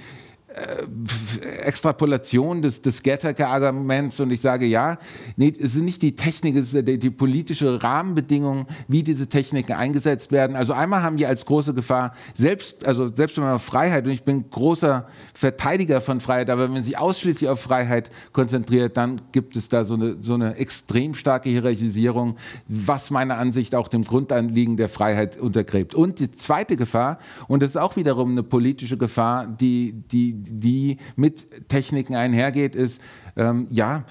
Extrapolation 1.65 2.63
des, 2.63 2.81
des 2.81 3.03
Gattaker-Arguments 3.03 4.21
und 4.21 4.31
ich 4.31 4.41
sage 4.41 4.65
ja, 4.65 4.99
nee, 5.37 5.53
es 5.59 5.75
sind 5.75 5.85
nicht 5.85 6.01
die 6.01 6.17
Technik, 6.17 6.57
es 6.57 6.73
ist 6.73 6.89
die, 6.89 6.99
die 6.99 7.11
politische 7.11 7.83
Rahmenbedingung, 7.83 8.67
wie 8.89 9.03
diese 9.03 9.29
Techniken 9.29 9.73
eingesetzt 9.73 10.33
werden. 10.33 10.57
Also 10.57 10.73
einmal 10.73 11.03
haben 11.03 11.19
die 11.19 11.27
als 11.27 11.45
große 11.45 11.75
Gefahr 11.75 12.15
selbst, 12.35 12.87
also 12.87 13.15
selbst 13.15 13.37
wenn 13.37 13.45
man 13.45 13.59
Freiheit, 13.59 14.07
und 14.07 14.13
ich 14.13 14.25
bin 14.25 14.49
großer 14.49 15.07
Verteidiger 15.35 16.01
von 16.01 16.21
Freiheit, 16.21 16.49
aber 16.49 16.65
wenn 16.65 16.73
man 16.73 16.85
sich 16.85 16.97
ausschließlich 16.97 17.51
auf 17.51 17.61
Freiheit 17.61 18.11
konzentriert, 18.33 18.97
dann 18.97 19.21
gibt 19.33 19.57
es 19.57 19.69
da 19.69 19.85
so 19.85 19.95
eine, 19.95 20.17
so 20.21 20.35
eine 20.35 20.57
extrem 20.57 21.13
starke 21.13 21.51
Hierarchisierung, 21.51 22.37
was 22.67 23.11
meiner 23.11 23.37
Ansicht 23.37 23.75
auch 23.75 23.89
dem 23.89 24.05
Grundanliegen 24.05 24.79
der 24.79 24.89
Freiheit 24.89 25.37
untergräbt. 25.37 25.95
Und 25.95 26.19
die 26.19 26.31
zweite 26.31 26.77
Gefahr, 26.77 27.19
und 27.47 27.63
das 27.63 27.71
ist 27.71 27.77
auch 27.77 27.97
wiederum 27.97 28.31
eine 28.31 28.43
politische 28.43 28.97
Gefahr, 28.97 29.47
die, 29.47 29.93
die, 29.93 30.46
die 30.49 30.99
mit 31.17 31.69
Techniken 31.69 32.15
einhergeht, 32.15 32.75
ist, 32.75 33.01
ähm, 33.37 33.67
ja, 33.71 34.05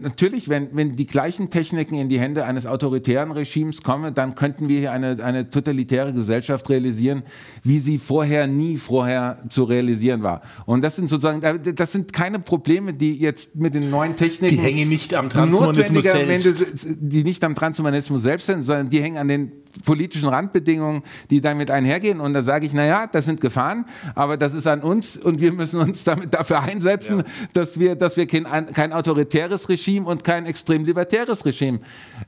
Natürlich, 0.00 0.48
wenn, 0.48 0.74
wenn 0.74 0.96
die 0.96 1.06
gleichen 1.06 1.50
Techniken 1.50 1.96
in 1.96 2.08
die 2.08 2.18
Hände 2.18 2.46
eines 2.46 2.64
autoritären 2.64 3.30
Regimes 3.30 3.82
kommen, 3.82 4.14
dann 4.14 4.34
könnten 4.34 4.68
wir 4.68 4.78
hier 4.78 4.90
eine, 4.90 5.22
eine 5.22 5.50
totalitäre 5.50 6.14
Gesellschaft 6.14 6.70
realisieren, 6.70 7.24
wie 7.62 7.78
sie 7.78 7.98
vorher 7.98 8.46
nie 8.46 8.78
vorher 8.78 9.38
zu 9.50 9.64
realisieren 9.64 10.22
war. 10.22 10.40
Und 10.64 10.80
das 10.80 10.96
sind 10.96 11.10
sozusagen, 11.10 11.60
das 11.74 11.92
sind 11.92 12.14
keine 12.14 12.38
Probleme, 12.38 12.94
die 12.94 13.18
jetzt 13.18 13.56
mit 13.56 13.74
den 13.74 13.90
neuen 13.90 14.16
Techniken. 14.16 14.56
Die 14.56 14.62
hängen 14.62 14.88
nicht 14.88 15.12
am 15.12 15.28
Transhumanismus 15.28 16.04
selbst. 16.04 16.86
die 16.98 17.22
nicht 17.22 17.44
am 17.44 17.54
Transhumanismus 17.54 18.22
selbst 18.22 18.46
sind, 18.46 18.62
sondern 18.62 18.88
die 18.88 19.02
hängen 19.02 19.18
an 19.18 19.28
den 19.28 19.52
politischen 19.84 20.28
Randbedingungen, 20.28 21.02
die 21.30 21.40
damit 21.40 21.70
einhergehen. 21.70 22.20
Und 22.20 22.32
da 22.32 22.42
sage 22.42 22.66
ich, 22.66 22.72
naja, 22.72 23.06
das 23.06 23.24
sind 23.24 23.40
Gefahren, 23.40 23.84
aber 24.14 24.36
das 24.36 24.54
ist 24.54 24.66
an 24.66 24.82
uns 24.82 25.16
und 25.16 25.40
wir 25.40 25.52
müssen 25.52 25.80
uns 25.80 26.04
damit 26.04 26.34
dafür 26.34 26.62
einsetzen, 26.62 27.18
ja. 27.18 27.24
dass 27.52 27.78
wir, 27.78 27.94
dass 27.94 28.16
wir 28.16 28.26
kein, 28.26 28.44
kein 28.72 28.92
autoritäres 28.92 29.68
Regime 29.68 30.06
und 30.06 30.24
kein 30.24 30.46
extrem 30.46 30.84
libertäres 30.84 31.44
Regime 31.44 31.80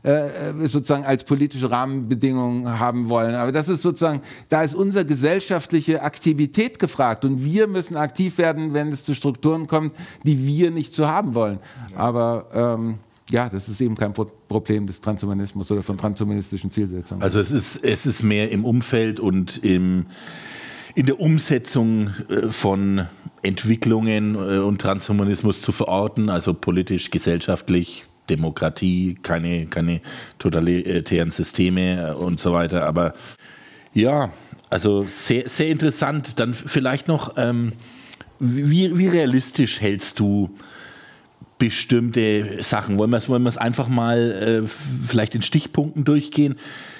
äh, 0.02 0.66
sozusagen 0.66 1.04
als 1.04 1.24
politische 1.24 1.70
Rahmenbedingungen 1.70 2.78
haben 2.78 3.08
wollen. 3.08 3.34
Aber 3.34 3.52
das 3.52 3.68
ist 3.68 3.82
sozusagen, 3.82 4.22
da 4.48 4.62
ist 4.62 4.74
unsere 4.74 5.04
gesellschaftliche 5.04 6.02
Aktivität 6.02 6.78
gefragt 6.78 7.24
und 7.24 7.44
wir 7.44 7.66
müssen 7.66 7.96
aktiv 7.96 8.38
werden, 8.38 8.74
wenn 8.74 8.88
es 8.88 9.04
zu 9.04 9.14
Strukturen 9.14 9.66
kommt, 9.66 9.94
die 10.24 10.46
wir 10.46 10.70
nicht 10.70 10.92
zu 10.92 11.08
haben 11.08 11.34
wollen. 11.34 11.58
Ja. 11.92 11.98
Aber 11.98 12.46
ähm, 12.52 12.98
ja, 13.30 13.48
das 13.48 13.68
ist 13.68 13.80
eben 13.80 13.94
kein 13.94 14.12
Problem 14.12 14.86
des 14.86 15.00
Transhumanismus 15.00 15.70
oder 15.70 15.82
von 15.82 15.96
transhumanistischen 15.96 16.70
Zielsetzungen. 16.70 17.22
Also 17.22 17.40
es 17.40 17.50
ist, 17.50 17.84
es 17.84 18.06
ist 18.06 18.22
mehr 18.22 18.50
im 18.50 18.64
Umfeld 18.64 19.20
und 19.20 19.62
im, 19.62 20.06
in 20.94 21.06
der 21.06 21.20
Umsetzung 21.20 22.10
äh, 22.28 22.46
von 22.48 23.06
Entwicklungen 23.42 24.34
äh, 24.34 24.58
und 24.58 24.80
Transhumanismus 24.80 25.60
zu 25.60 25.72
verorten, 25.72 26.30
also 26.30 26.54
politisch, 26.54 27.10
gesellschaftlich, 27.10 28.06
Demokratie, 28.30 29.14
keine, 29.22 29.66
keine 29.66 30.00
totalitären 30.38 31.30
Systeme 31.30 32.10
äh, 32.10 32.14
und 32.14 32.40
so 32.40 32.52
weiter. 32.52 32.86
Aber 32.86 33.14
ja, 33.92 34.32
also 34.70 35.04
sehr, 35.04 35.48
sehr 35.48 35.68
interessant. 35.68 36.38
Dann 36.40 36.54
vielleicht 36.54 37.08
noch, 37.08 37.34
ähm, 37.36 37.72
wie, 38.38 38.96
wie 38.96 39.08
realistisch 39.08 39.80
hältst 39.80 40.18
du 40.18 40.50
bestimmte 41.58 42.62
Sachen. 42.62 42.98
Wollen 42.98 43.10
wir 43.10 43.16
es 43.16 43.28
wollen 43.28 43.46
einfach 43.58 43.88
mal 43.88 44.62
äh, 44.64 44.68
vielleicht 44.68 45.34
in 45.34 45.42
Stichpunkten 45.42 46.04
durchgehen? 46.04 46.54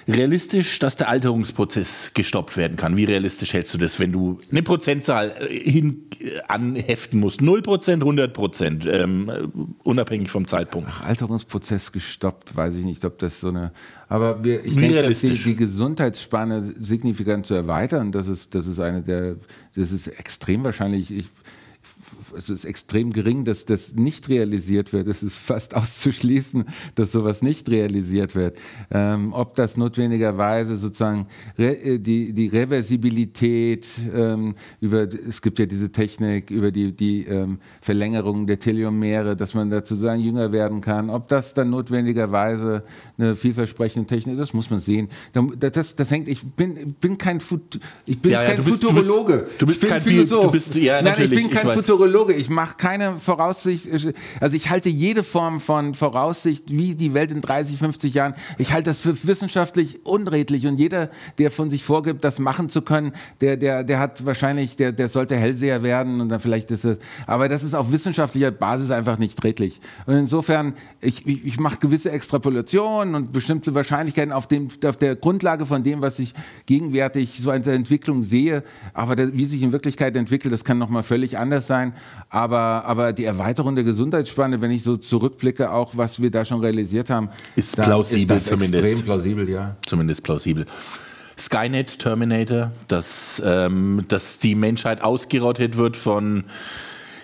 Realistisch, 0.09 0.79
dass 0.79 0.97
der 0.97 1.09
Alterungsprozess 1.09 2.13
gestoppt 2.15 2.57
werden 2.57 2.77
kann. 2.77 2.97
Wie 2.97 3.05
realistisch 3.05 3.53
hältst 3.53 3.75
du 3.75 3.79
das, 3.79 4.01
wenn 4.01 4.11
du 4.11 4.39
eine 4.51 4.63
Prozentzahl 4.63 5.35
äh, 5.39 5.71
hin 5.71 6.09
äh, 6.19 6.41
anheften 6.49 7.21
musst? 7.21 7.41
0%, 7.41 7.63
100%, 8.03 8.91
ähm, 8.91 9.75
unabhängig 9.85 10.31
vom 10.31 10.49
Zeitpunkt. 10.49 10.89
Ach, 10.91 11.05
Alterungsprozess 11.05 11.93
gestoppt, 11.93 12.57
weiß 12.57 12.77
ich 12.77 12.85
nicht, 12.85 13.05
ob 13.05 13.19
das 13.19 13.41
so 13.41 13.49
eine. 13.49 13.73
Aber 14.09 14.43
wir, 14.43 14.65
ich 14.65 14.75
denke, 14.75 15.03
dass 15.03 15.21
die, 15.21 15.35
die, 15.35 15.55
Gesundheitsspanne 15.55 16.75
signifikant 16.81 17.47
zu 17.47 17.55
erweitern, 17.55 18.11
das 18.11 18.27
ist, 18.27 18.55
das 18.55 18.67
ist 18.67 18.81
eine 18.81 19.03
der, 19.03 19.37
das 19.77 19.93
ist 19.93 20.07
extrem 20.07 20.65
wahrscheinlich. 20.65 21.11
Ich, 21.11 21.27
es 22.37 22.51
ist 22.51 22.65
extrem 22.65 23.13
gering, 23.13 23.45
dass 23.45 23.65
das 23.65 23.95
nicht 23.95 24.29
realisiert 24.29 24.93
wird. 24.93 25.09
Es 25.09 25.23
ist 25.23 25.39
fast 25.39 25.75
auszuschließen, 25.77 26.65
dass 26.95 27.13
sowas 27.13 27.43
nicht 27.43 27.69
realisiert 27.69 28.35
wird. 28.35 28.59
Ähm, 28.91 29.33
ob 29.33 29.55
das 29.55 29.77
notwendigerweise 29.77 30.77
sozusagen 30.77 31.27
re, 31.59 31.73
äh, 31.73 31.99
die, 31.99 32.33
die 32.33 32.49
Reversibilität 32.49 33.87
ähm, 34.15 34.55
über, 34.81 35.03
es 35.03 35.43
gibt 35.43 35.59
ja 35.59 35.67
diese 35.67 35.91
Technik 35.91 36.51
über 36.51 36.71
die, 36.71 36.95
die 36.95 37.25
ähm, 37.25 37.59
Verlängerung 37.81 38.47
der 38.47 38.59
Telomere, 38.59 39.37
dass 39.37 39.55
man 39.55 39.71
dazu 39.71 39.97
sagen 39.97 40.21
jünger 40.21 40.53
werden 40.53 40.81
kann. 40.81 41.11
Ob 41.11 41.29
das 41.29 41.55
dann 41.55 41.71
notwendigerweise 41.71 42.83
eine 43.17 43.37
vielversprechende 43.37 44.07
Technik, 44.07 44.35
ist, 44.35 44.41
das 44.41 44.55
muss 44.55 44.71
man 44.71 44.81
sehen. 44.81 45.09
Das, 45.59 45.97
das 45.97 46.11
hängt, 46.11 46.29
ich 46.29 46.43
bin, 46.43 46.95
bin 47.01 47.19
kein, 47.19 47.41
Fut, 47.41 47.79
ich 48.07 48.21
bin 48.21 48.33
ja, 48.33 48.43
ja, 48.43 48.49
kein 48.49 48.65
bist, 48.65 48.83
Futurologe. 48.83 49.39
Du 49.39 49.45
bist, 49.45 49.61
du 49.61 49.67
bist 49.67 49.87
kein 49.87 50.01
Philosoph. 50.01 50.45
Du 50.47 50.51
bist, 50.53 50.75
ja, 50.75 51.03
Nein, 51.03 51.15
ich 51.19 51.31
bin 51.31 51.51
kein 51.51 51.67
ich 51.67 51.75
Futurologe. 51.75 52.18
Ich 52.27 52.51
mache 52.51 52.77
keine 52.77 53.17
Voraussicht, 53.17 53.89
also 54.41 54.57
ich 54.57 54.71
halte 54.71 54.89
jede 54.89 55.23
Form 55.23 55.61
von 55.61 55.95
Voraussicht, 55.95 56.71
wie 56.71 56.95
die 56.95 57.15
Welt 57.15 57.31
in 57.31 57.41
30, 57.41 57.79
50 57.79 58.15
Jahren, 58.15 58.35
ich 58.59 58.73
halte 58.73 58.91
das 58.91 59.01
für 59.01 59.17
wissenschaftlich 59.27 60.05
unredlich 60.05 60.67
und 60.67 60.79
jeder, 60.79 61.11
der 61.39 61.51
von 61.51 61.71
sich 61.71 61.85
vorgibt, 61.85 62.25
das 62.25 62.39
machen 62.39 62.69
zu 62.69 62.83
können, 62.83 63.13
der, 63.41 63.57
der, 63.57 63.85
der 63.85 63.99
hat 64.01 64.25
wahrscheinlich, 64.27 64.77
der, 64.77 64.93
der 64.93 65.09
sollte 65.09 65.37
Hellseher 65.37 65.83
werden 65.83 66.21
und 66.21 66.29
dann 66.29 66.41
vielleicht 66.41 66.71
ist 66.71 66.85
es, 66.85 66.99
aber 67.27 67.49
das 67.49 67.63
ist 67.63 67.75
auf 67.75 67.93
wissenschaftlicher 67.93 68.51
Basis 68.51 68.91
einfach 68.91 69.19
nicht 69.19 69.43
redlich. 69.45 69.81
Und 70.07 70.15
insofern, 70.15 70.75
ich, 71.01 71.27
ich, 71.27 71.45
ich 71.45 71.61
mache 71.61 71.79
gewisse 71.79 72.11
Extrapolationen 72.11 73.15
und 73.15 73.33
bestimmte 73.33 73.75
Wahrscheinlichkeiten 73.75 74.33
auf, 74.33 74.47
dem, 74.47 74.69
auf 74.85 74.97
der 74.97 75.17
Grundlage 75.17 75.67
von 75.67 75.83
dem, 75.83 76.01
was 76.01 76.19
ich 76.19 76.35
gegenwärtig 76.67 77.41
so 77.41 77.51
eine 77.51 77.65
Entwicklung 77.73 78.23
sehe, 78.23 78.63
aber 78.95 79.17
der, 79.17 79.33
wie 79.35 79.45
sich 79.45 79.63
in 79.63 79.73
Wirklichkeit 79.73 80.17
entwickelt, 80.17 80.53
das 80.53 80.65
kann 80.65 80.79
nochmal 80.79 81.03
völlig 81.03 81.39
anders 81.39 81.67
sein. 81.67 81.93
Aber, 82.31 82.85
aber 82.85 83.13
die 83.13 83.25
Erweiterung 83.25 83.75
der 83.75 83.85
Gesundheitsspanne, 83.85 84.61
wenn 84.61 84.71
ich 84.71 84.83
so 84.83 84.97
zurückblicke, 84.97 85.71
auch 85.71 85.97
was 85.97 86.21
wir 86.21 86.31
da 86.31 86.45
schon 86.45 86.61
realisiert 86.61 87.09
haben, 87.09 87.31
ist 87.57 87.77
plausibel 87.77 88.37
ist 88.37 88.47
zumindest. 88.47 88.85
Extrem 88.85 89.05
plausibel, 89.05 89.49
ja. 89.49 89.77
Zumindest 89.87 90.23
plausibel. 90.23 90.67
Skynet 91.39 91.99
Terminator, 91.99 92.73
dass, 92.89 93.41
ähm, 93.45 94.05
dass 94.09 94.41
die 94.41 94.55
Menschheit 94.55 95.03
ausgerottet 95.03 95.77
wird 95.77 95.97
von 95.97 96.45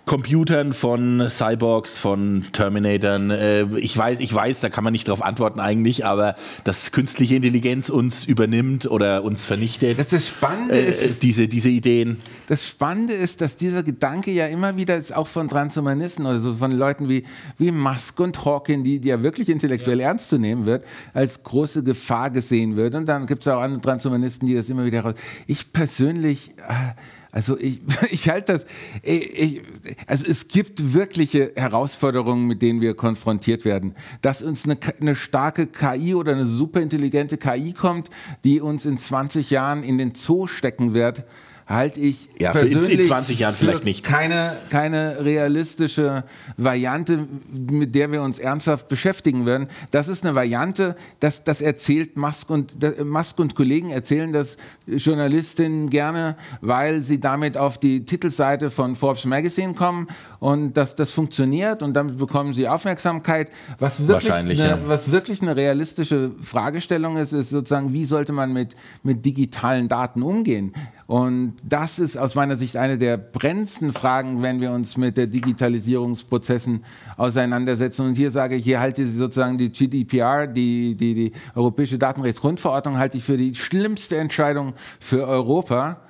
Computern, 0.06 0.74
von 0.74 1.28
Cyborgs, 1.30 1.98
von 1.98 2.44
Terminatoren. 2.52 3.30
Äh, 3.30 3.62
ich, 3.78 3.96
weiß, 3.96 4.20
ich 4.20 4.34
weiß, 4.34 4.60
da 4.60 4.68
kann 4.68 4.84
man 4.84 4.92
nicht 4.92 5.08
darauf 5.08 5.22
antworten 5.22 5.60
eigentlich, 5.60 6.04
aber 6.04 6.34
dass 6.64 6.92
künstliche 6.92 7.36
Intelligenz 7.36 7.88
uns 7.88 8.24
übernimmt 8.24 8.90
oder 8.90 9.24
uns 9.24 9.44
vernichtet. 9.44 9.98
Das, 9.98 10.08
das 10.08 10.28
Spannende 10.28 10.78
äh, 10.78 10.88
ist, 10.88 11.22
diese, 11.22 11.48
diese 11.48 11.70
Ideen. 11.70 12.20
Das 12.48 12.68
Spannende 12.68 13.14
ist, 13.14 13.40
dass 13.40 13.56
dieser 13.56 13.82
Gedanke 13.82 14.30
ja 14.30 14.46
immer 14.46 14.76
wieder 14.76 14.96
ist, 14.96 15.16
auch 15.16 15.26
von 15.26 15.48
Transhumanisten 15.48 16.26
oder 16.26 16.38
so 16.38 16.54
von 16.54 16.72
Leuten 16.72 17.08
wie, 17.08 17.24
wie 17.56 17.70
Musk 17.70 18.20
und 18.20 18.44
Hawking, 18.44 18.84
die, 18.84 19.00
die 19.00 19.08
ja 19.08 19.22
wirklich 19.22 19.48
intellektuell 19.48 20.00
ja. 20.00 20.08
ernst 20.08 20.28
zu 20.28 20.38
nehmen 20.38 20.66
wird, 20.66 20.84
als 21.14 21.42
große 21.42 21.82
Gefahr 21.82 22.30
gesehen 22.30 22.76
wird. 22.76 22.94
Und 22.94 23.06
dann 23.06 23.26
gibt 23.26 23.42
es 23.42 23.48
auch 23.48 23.60
andere 23.60 23.80
Transhumanisten, 23.80 24.46
die 24.46 24.54
das 24.54 24.68
immer 24.68 24.84
wieder 24.84 24.98
heraus. 24.98 25.14
Ich 25.46 25.72
persönlich. 25.72 26.50
Äh, 26.58 26.94
also 27.34 27.58
ich, 27.58 27.80
ich 28.10 28.28
halte 28.28 28.52
das, 28.52 28.66
ich, 29.02 29.60
also 30.06 30.24
es 30.26 30.46
gibt 30.46 30.94
wirkliche 30.94 31.52
Herausforderungen, 31.56 32.46
mit 32.46 32.62
denen 32.62 32.80
wir 32.80 32.94
konfrontiert 32.94 33.64
werden. 33.64 33.96
Dass 34.22 34.40
uns 34.40 34.64
eine, 34.64 34.78
eine 35.00 35.16
starke 35.16 35.66
KI 35.66 36.14
oder 36.14 36.32
eine 36.32 36.46
superintelligente 36.46 37.36
KI 37.36 37.72
kommt, 37.72 38.08
die 38.44 38.60
uns 38.60 38.86
in 38.86 38.98
20 38.98 39.50
Jahren 39.50 39.82
in 39.82 39.98
den 39.98 40.14
Zoo 40.14 40.46
stecken 40.46 40.94
wird, 40.94 41.24
halte 41.66 41.98
ich 42.00 42.28
ja, 42.38 42.52
persönlich 42.52 43.00
in 43.00 43.06
20 43.06 43.38
Jahren 43.38 43.54
vielleicht 43.54 43.84
nicht. 43.84 44.04
Keine, 44.04 44.56
keine 44.68 45.24
realistische 45.24 46.24
Variante, 46.56 47.26
mit 47.52 47.94
der 47.94 48.12
wir 48.12 48.22
uns 48.22 48.38
ernsthaft 48.38 48.88
beschäftigen 48.88 49.46
würden. 49.46 49.68
Das 49.90 50.08
ist 50.08 50.24
eine 50.24 50.34
Variante, 50.34 50.94
das, 51.20 51.44
das 51.44 51.62
erzählt 51.62 52.16
Musk 52.16 52.50
und, 52.50 52.76
Musk 53.04 53.38
und 53.38 53.54
Kollegen 53.54 53.90
erzählen 53.90 54.32
das 54.32 54.58
Journalistinnen 54.86 55.88
gerne, 55.88 56.36
weil 56.60 57.02
sie 57.02 57.18
damit 57.18 57.56
auf 57.56 57.78
die 57.78 58.04
Titelseite 58.04 58.70
von 58.70 58.94
Forbes 58.94 59.24
Magazine 59.24 59.72
kommen 59.72 60.08
und 60.40 60.76
dass 60.76 60.96
das 60.96 61.12
funktioniert 61.12 61.82
und 61.82 61.94
damit 61.94 62.18
bekommen 62.18 62.52
sie 62.52 62.68
Aufmerksamkeit. 62.68 63.50
Was 63.78 64.06
wirklich, 64.06 64.32
eine, 64.32 64.52
ja. 64.52 64.78
was 64.86 65.10
wirklich 65.10 65.40
eine 65.40 65.56
realistische 65.56 66.32
Fragestellung 66.42 67.16
ist, 67.16 67.32
ist 67.32 67.50
sozusagen, 67.50 67.94
wie 67.94 68.04
sollte 68.04 68.32
man 68.32 68.52
mit, 68.52 68.76
mit 69.02 69.24
digitalen 69.24 69.88
Daten 69.88 70.22
umgehen? 70.22 70.74
Und 71.06 71.54
das 71.62 71.98
ist 71.98 72.16
aus 72.16 72.34
meiner 72.34 72.56
Sicht 72.56 72.76
eine 72.76 72.96
der 72.96 73.16
brennendsten 73.16 73.92
Fragen, 73.92 74.42
wenn 74.42 74.60
wir 74.60 74.72
uns 74.72 74.96
mit 74.96 75.16
der 75.16 75.26
Digitalisierungsprozessen 75.26 76.84
auseinandersetzen. 77.16 78.06
Und 78.06 78.14
hier 78.14 78.30
sage 78.30 78.56
ich, 78.56 78.64
hier 78.64 78.80
halte 78.80 79.02
ich 79.02 79.12
sozusagen 79.12 79.58
die 79.58 79.70
GDPR, 79.70 80.46
die, 80.46 80.94
die, 80.94 81.14
die 81.14 81.32
Europäische 81.54 81.98
Datenrechtsgrundverordnung, 81.98 82.96
halte 82.96 83.18
ich 83.18 83.24
für 83.24 83.36
die 83.36 83.54
schlimmste 83.54 84.16
Entscheidung 84.16 84.72
für 84.98 85.26
Europa 85.26 86.00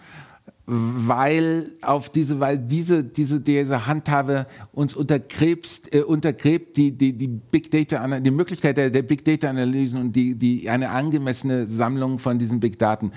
weil 0.66 1.74
auf 1.82 2.08
diese, 2.08 2.40
weil 2.40 2.58
diese, 2.58 3.04
diese, 3.04 3.40
diese 3.40 3.86
Handhabe 3.86 4.46
uns 4.72 4.96
untergräbt, 4.96 5.94
äh, 5.94 6.00
untergräbt 6.00 6.76
die, 6.78 6.92
die, 6.92 7.12
die 7.12 7.28
Big 7.28 7.70
Data, 7.70 8.20
die 8.20 8.30
Möglichkeit 8.30 8.78
der, 8.78 8.88
der 8.88 9.02
Big 9.02 9.24
Data 9.24 9.50
Analysen 9.50 10.00
und 10.00 10.16
die, 10.16 10.34
die, 10.34 10.70
eine 10.70 10.88
angemessene 10.88 11.68
Sammlung 11.68 12.18
von 12.18 12.38
diesen 12.38 12.60
Big 12.60 12.78
Daten. 12.78 13.12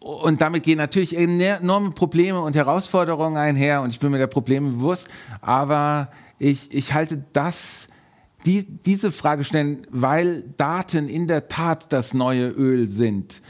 Und 0.00 0.40
damit 0.40 0.62
gehen 0.62 0.78
natürlich 0.78 1.16
enorme 1.16 1.90
Probleme 1.90 2.40
und 2.40 2.54
Herausforderungen 2.54 3.36
einher 3.36 3.82
und 3.82 3.90
ich 3.90 3.98
bin 3.98 4.10
mir 4.10 4.18
der 4.18 4.28
Probleme 4.28 4.70
bewusst, 4.70 5.08
aber 5.40 6.10
ich, 6.38 6.72
ich 6.72 6.94
halte 6.94 7.24
das, 7.32 7.88
die, 8.46 8.64
diese 8.64 9.10
Frage 9.10 9.42
stellen, 9.42 9.86
weil 9.90 10.44
Daten 10.56 11.08
in 11.08 11.26
der 11.26 11.48
Tat 11.48 11.92
das 11.92 12.14
neue 12.14 12.48
Öl 12.48 12.88
sind. 12.88 13.42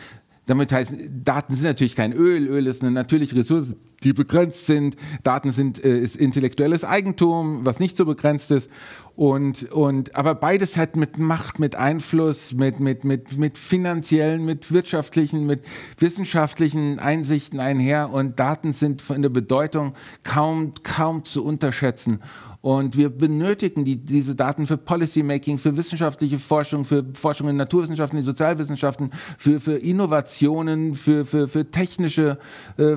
Damit 0.46 0.72
heißt, 0.72 0.94
Daten 1.22 1.54
sind 1.54 1.64
natürlich 1.64 1.94
kein 1.94 2.14
Öl. 2.14 2.46
Öl 2.46 2.66
ist 2.66 2.80
eine 2.80 2.90
natürliche 2.90 3.36
Ressource, 3.36 3.76
die 4.04 4.12
begrenzt 4.12 4.66
sind. 4.66 4.96
Daten 5.22 5.50
sind 5.50 5.84
äh, 5.84 5.98
ist 5.98 6.16
intellektuelles 6.16 6.84
Eigentum, 6.84 7.64
was 7.64 7.80
nicht 7.80 7.96
so 7.96 8.04
begrenzt 8.04 8.50
ist. 8.50 8.70
Und, 9.18 9.72
und, 9.72 10.14
aber 10.14 10.36
beides 10.36 10.76
hat 10.76 10.94
mit 10.94 11.18
Macht, 11.18 11.58
mit 11.58 11.74
Einfluss, 11.74 12.52
mit, 12.52 12.78
mit, 12.78 13.02
mit, 13.02 13.36
mit 13.36 13.58
finanziellen, 13.58 14.44
mit 14.44 14.70
wirtschaftlichen, 14.70 15.44
mit 15.44 15.64
wissenschaftlichen 15.98 17.00
Einsichten 17.00 17.58
einher. 17.58 18.10
Und 18.12 18.38
Daten 18.38 18.72
sind 18.72 19.02
von 19.02 19.20
der 19.20 19.30
Bedeutung 19.30 19.94
kaum, 20.22 20.72
kaum 20.84 21.24
zu 21.24 21.44
unterschätzen. 21.44 22.20
Und 22.60 22.96
wir 22.96 23.10
benötigen 23.10 23.84
die, 23.84 23.96
diese 23.96 24.36
Daten 24.36 24.68
für 24.68 24.76
Policymaking, 24.76 25.58
für 25.58 25.76
wissenschaftliche 25.76 26.38
Forschung, 26.38 26.84
für 26.84 27.04
Forschung 27.14 27.48
in 27.48 27.56
Naturwissenschaften, 27.56 28.18
in 28.18 28.24
Sozialwissenschaften, 28.24 29.10
für, 29.36 29.58
für 29.58 29.78
Innovationen, 29.78 30.94
für, 30.94 31.24
für, 31.24 31.48
für 31.48 31.68
technische 31.68 32.38
äh, 32.76 32.96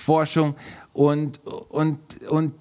Forschung. 0.00 0.54
Und, 0.92 1.40
und, 1.46 1.98
und 2.28 2.52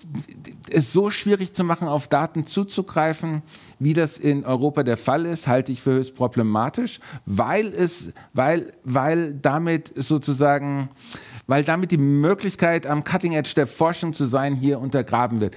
es 0.69 0.93
so 0.93 1.09
schwierig 1.09 1.53
zu 1.53 1.63
machen, 1.63 1.87
auf 1.87 2.07
Daten 2.07 2.45
zuzugreifen, 2.45 3.41
wie 3.79 3.93
das 3.93 4.19
in 4.19 4.45
Europa 4.45 4.83
der 4.83 4.97
Fall 4.97 5.25
ist, 5.25 5.47
halte 5.47 5.71
ich 5.71 5.81
für 5.81 5.93
höchst 5.93 6.15
problematisch, 6.15 6.99
weil, 7.25 7.67
es, 7.67 8.13
weil, 8.33 8.71
weil 8.83 9.33
damit 9.33 9.91
sozusagen, 9.95 10.89
weil 11.47 11.63
damit 11.63 11.89
die 11.89 11.97
Möglichkeit, 11.97 12.85
am 12.85 13.03
Cutting 13.03 13.33
Edge 13.33 13.53
der 13.55 13.65
Forschung 13.65 14.13
zu 14.13 14.25
sein, 14.25 14.53
hier 14.53 14.79
untergraben 14.79 15.41
wird. 15.41 15.55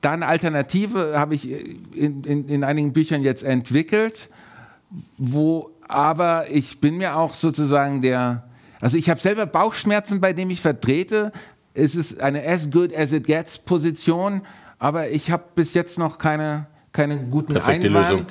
Dann 0.00 0.22
Alternative 0.22 1.14
habe 1.18 1.34
ich 1.34 1.50
in, 1.50 2.22
in, 2.22 2.48
in 2.48 2.64
einigen 2.64 2.92
Büchern 2.92 3.22
jetzt 3.22 3.42
entwickelt, 3.42 4.28
wo 5.18 5.70
aber 5.88 6.50
ich 6.50 6.80
bin 6.80 6.96
mir 6.96 7.16
auch 7.16 7.34
sozusagen 7.34 8.00
der, 8.00 8.44
also 8.82 8.98
ich 8.98 9.08
habe 9.08 9.20
selber 9.20 9.46
Bauchschmerzen, 9.46 10.20
bei 10.20 10.34
dem 10.34 10.50
ich 10.50 10.60
vertrete. 10.60 11.32
Es 11.72 11.94
ist 11.94 12.20
eine 12.20 12.46
as 12.46 12.70
good 12.70 12.94
as 12.94 13.12
it 13.12 13.24
gets 13.24 13.58
Position, 13.58 14.42
aber 14.78 15.08
ich 15.08 15.30
habe 15.30 15.44
bis 15.54 15.72
jetzt 15.72 15.98
noch 15.98 16.18
keine, 16.18 16.66
keine 16.92 17.28
guten 17.28 17.54
Perfekte 17.54 17.88
Einwand. 17.88 18.10
Lösung 18.10 18.26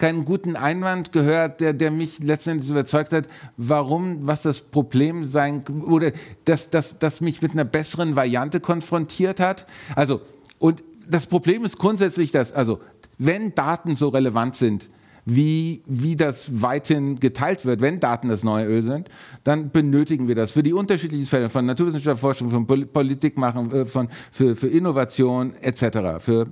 keinen 0.00 0.24
guten 0.24 0.56
Einwand 0.56 1.12
gehört, 1.12 1.60
der, 1.60 1.74
der 1.74 1.90
mich 1.90 2.18
letztendlich 2.20 2.70
überzeugt 2.70 3.12
hat, 3.12 3.28
warum, 3.58 4.26
was 4.26 4.42
das 4.42 4.62
Problem 4.62 5.22
sein, 5.24 5.62
oder 5.86 6.10
dass 6.46 6.70
das, 6.70 6.98
das 6.98 7.20
mich 7.20 7.42
mit 7.42 7.52
einer 7.52 7.64
besseren 7.64 8.16
Variante 8.16 8.58
konfrontiert 8.60 9.38
hat. 9.38 9.66
Also, 9.94 10.22
und 10.58 10.82
das 11.06 11.26
Problem 11.26 11.64
ist 11.64 11.78
grundsätzlich, 11.78 12.32
dass, 12.32 12.52
also, 12.52 12.80
wenn 13.18 13.54
Daten 13.54 13.94
so 13.94 14.08
relevant 14.08 14.56
sind, 14.56 14.88
wie, 15.24 15.82
wie 15.86 16.16
das 16.16 16.62
weithin 16.62 17.20
geteilt 17.20 17.64
wird, 17.64 17.80
wenn 17.80 18.00
Daten 18.00 18.28
das 18.28 18.44
neue 18.44 18.66
Öl 18.66 18.82
sind, 18.82 19.08
dann 19.44 19.70
benötigen 19.70 20.28
wir 20.28 20.34
das 20.34 20.52
für 20.52 20.62
die 20.62 20.72
unterschiedlichen 20.72 21.26
Fälle 21.26 21.48
von 21.48 21.66
Naturwissenschaftsforschung, 21.66 22.50
von 22.50 22.66
Politik 22.66 23.38
machen, 23.38 23.72
äh, 23.72 23.86
von, 23.86 24.08
für, 24.30 24.56
für 24.56 24.68
Innovation 24.68 25.54
etc., 25.54 26.18
für 26.18 26.46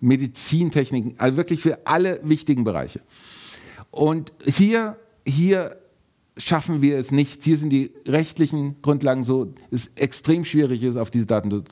Medizintechniken, 0.00 1.14
also 1.18 1.36
wirklich 1.36 1.60
für 1.60 1.86
alle 1.86 2.20
wichtigen 2.22 2.64
Bereiche. 2.64 3.00
Und 3.90 4.32
hier, 4.44 4.96
hier 5.26 5.76
schaffen 6.36 6.82
wir 6.82 6.98
es 6.98 7.10
nicht. 7.10 7.44
Hier 7.44 7.56
sind 7.56 7.70
die 7.70 7.92
rechtlichen 8.06 8.80
Grundlagen 8.82 9.24
so, 9.24 9.52
es 9.70 9.92
extrem 9.96 10.44
schwierig 10.44 10.82
ist, 10.82 10.96
auf 10.96 11.10
diese 11.10 11.26
Daten 11.26 11.64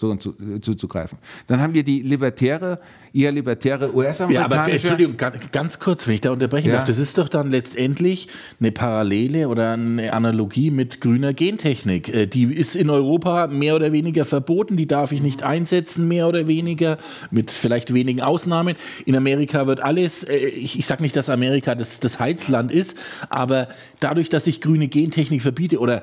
zuzugreifen. 0.61 1.19
Dann 1.47 1.61
haben 1.61 1.75
wir 1.75 1.83
die 1.83 2.01
libertäre, 2.01 2.81
eher 3.13 3.33
libertäre 3.33 3.95
US-amerikanische... 3.95 4.35
Ja, 4.35 4.45
aber 4.45 4.73
Entschuldigung, 4.73 5.17
ganz 5.53 5.79
kurz, 5.79 6.07
wenn 6.07 6.15
ich 6.15 6.21
da 6.21 6.31
unterbrechen 6.31 6.69
ja. 6.69 6.77
darf. 6.77 6.85
Das 6.85 6.99
ist 6.99 7.19
doch 7.19 7.29
dann 7.29 7.51
letztendlich 7.51 8.29
eine 8.61 8.73
Parallele 8.73 9.49
oder 9.49 9.73
eine 9.73 10.13
Analogie 10.13 10.71
mit 10.71 11.01
grüner 11.01 11.33
Gentechnik. 11.35 12.09
Äh, 12.09 12.27
die 12.27 12.45
ist 12.45 12.77
in 12.77 12.91
Europa 12.91 13.47
mehr 13.47 13.77
oder 13.77 13.93
weniger 13.93 14.25
verboten, 14.25 14.77
die 14.77 14.87
darf 14.87 15.13
ich 15.13 15.23
nicht 15.23 15.43
einsetzen, 15.43 16.09
mehr 16.09 16.29
oder 16.29 16.47
weniger, 16.47 16.99
mit 17.31 17.51
vielleicht 17.51 17.95
wenigen 17.95 18.21
Ausnahmen. 18.21 18.77
In 19.07 19.17
Amerika 19.17 19.67
wird 19.67 19.81
alles, 19.81 20.25
äh, 20.25 20.37
ich, 20.37 20.79
ich 20.79 20.87
sage 20.87 21.03
nicht, 21.03 21.17
dass 21.17 21.29
Amerika 21.29 21.75
das, 21.75 22.01
das 22.01 22.19
Heizland 22.19 22.73
ist, 22.73 22.97
aber 23.29 23.69
dadurch, 24.01 24.29
dass 24.29 24.47
ich 24.47 24.61
grüne 24.61 24.89
Gentechnik 24.89 25.43
verbiete 25.43 25.79
oder 25.79 26.03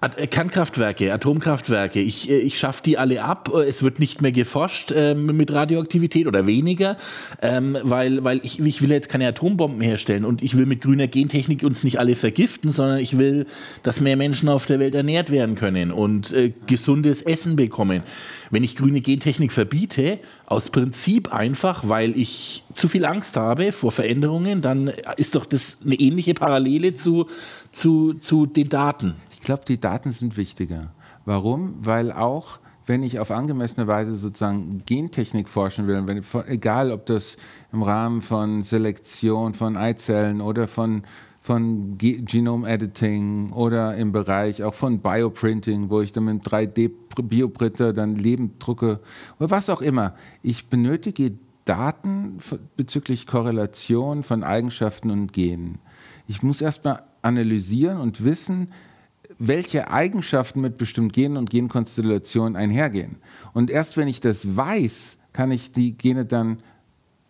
Kernkraftwerke, 0.00 1.12
Atomkraftwerke, 1.12 2.00
ich, 2.00 2.30
äh, 2.30 2.38
ich 2.38 2.56
schaffe 2.56 2.84
die 2.84 2.98
alle 2.98 3.24
ab. 3.24 3.50
Äh, 3.52 3.64
es 3.64 3.82
wird 3.82 3.98
nicht 3.98 4.22
mehr 4.22 4.30
geforscht 4.30 4.92
ähm, 4.94 5.26
mit 5.26 5.52
Radioaktivität 5.52 6.28
oder 6.28 6.46
weniger, 6.46 6.96
ähm, 7.42 7.76
weil, 7.82 8.22
weil 8.22 8.40
ich, 8.44 8.60
ich 8.60 8.80
will 8.80 8.90
jetzt 8.90 9.08
keine 9.08 9.26
Atombomben 9.26 9.80
herstellen 9.80 10.24
und 10.24 10.40
ich 10.40 10.56
will 10.56 10.66
mit 10.66 10.82
grüner 10.82 11.08
Gentechnik 11.08 11.64
uns 11.64 11.82
nicht 11.82 11.98
alle 11.98 12.14
vergiften, 12.14 12.70
sondern 12.70 13.00
ich 13.00 13.18
will, 13.18 13.46
dass 13.82 14.00
mehr 14.00 14.16
Menschen 14.16 14.48
auf 14.48 14.66
der 14.66 14.78
Welt 14.78 14.94
ernährt 14.94 15.30
werden 15.30 15.56
können 15.56 15.90
und 15.90 16.32
äh, 16.32 16.52
gesundes 16.68 17.22
Essen 17.22 17.56
bekommen. 17.56 18.04
Wenn 18.50 18.62
ich 18.62 18.76
grüne 18.76 19.00
Gentechnik 19.00 19.50
verbiete, 19.52 20.20
aus 20.46 20.70
Prinzip 20.70 21.32
einfach, 21.32 21.88
weil 21.88 22.16
ich 22.16 22.62
zu 22.72 22.86
viel 22.86 23.04
Angst 23.04 23.36
habe 23.36 23.72
vor 23.72 23.90
Veränderungen, 23.90 24.62
dann 24.62 24.92
ist 25.16 25.34
doch 25.34 25.44
das 25.44 25.78
eine 25.84 25.96
ähnliche 25.96 26.34
Parallele 26.34 26.94
zu, 26.94 27.26
zu, 27.72 28.14
zu 28.14 28.46
den 28.46 28.68
Daten. 28.68 29.16
Glaube, 29.48 29.64
die 29.66 29.80
Daten 29.80 30.10
sind 30.10 30.36
wichtiger. 30.36 30.92
Warum? 31.24 31.76
Weil 31.80 32.12
auch 32.12 32.58
wenn 32.84 33.02
ich 33.02 33.18
auf 33.18 33.30
angemessene 33.30 33.86
Weise 33.86 34.14
sozusagen 34.14 34.84
Gentechnik 34.84 35.48
forschen 35.48 35.86
will, 35.86 36.06
wenn, 36.06 36.22
egal 36.48 36.92
ob 36.92 37.06
das 37.06 37.38
im 37.72 37.82
Rahmen 37.82 38.20
von 38.20 38.62
Selektion 38.62 39.54
von 39.54 39.78
Eizellen 39.78 40.42
oder 40.42 40.68
von, 40.68 41.02
von 41.40 41.96
Genome-Editing 41.96 43.52
oder 43.54 43.96
im 43.96 44.12
Bereich 44.12 44.62
auch 44.64 44.74
von 44.74 44.98
Bioprinting, 44.98 45.88
wo 45.88 46.02
ich 46.02 46.12
dann 46.12 46.26
mit 46.26 46.42
3D-Bioprinter 46.42 47.94
dann 47.94 48.16
lebend 48.16 48.56
drucke 48.58 49.00
oder 49.38 49.50
was 49.50 49.70
auch 49.70 49.80
immer. 49.80 50.14
Ich 50.42 50.68
benötige 50.68 51.38
Daten 51.64 52.36
bezüglich 52.76 53.26
Korrelation 53.26 54.24
von 54.24 54.44
Eigenschaften 54.44 55.10
und 55.10 55.32
Genen. 55.32 55.78
Ich 56.26 56.42
muss 56.42 56.60
erstmal 56.60 57.02
analysieren 57.22 57.96
und 57.96 58.22
wissen, 58.24 58.68
welche 59.38 59.90
Eigenschaften 59.90 60.60
mit 60.60 60.78
bestimmten 60.78 61.12
Genen 61.12 61.36
und 61.36 61.50
Genkonstellationen 61.50 62.56
einhergehen. 62.56 63.16
Und 63.52 63.70
erst 63.70 63.96
wenn 63.96 64.08
ich 64.08 64.20
das 64.20 64.56
weiß, 64.56 65.18
kann 65.32 65.50
ich 65.52 65.72
die 65.72 65.96
Gene 65.96 66.24
dann 66.24 66.58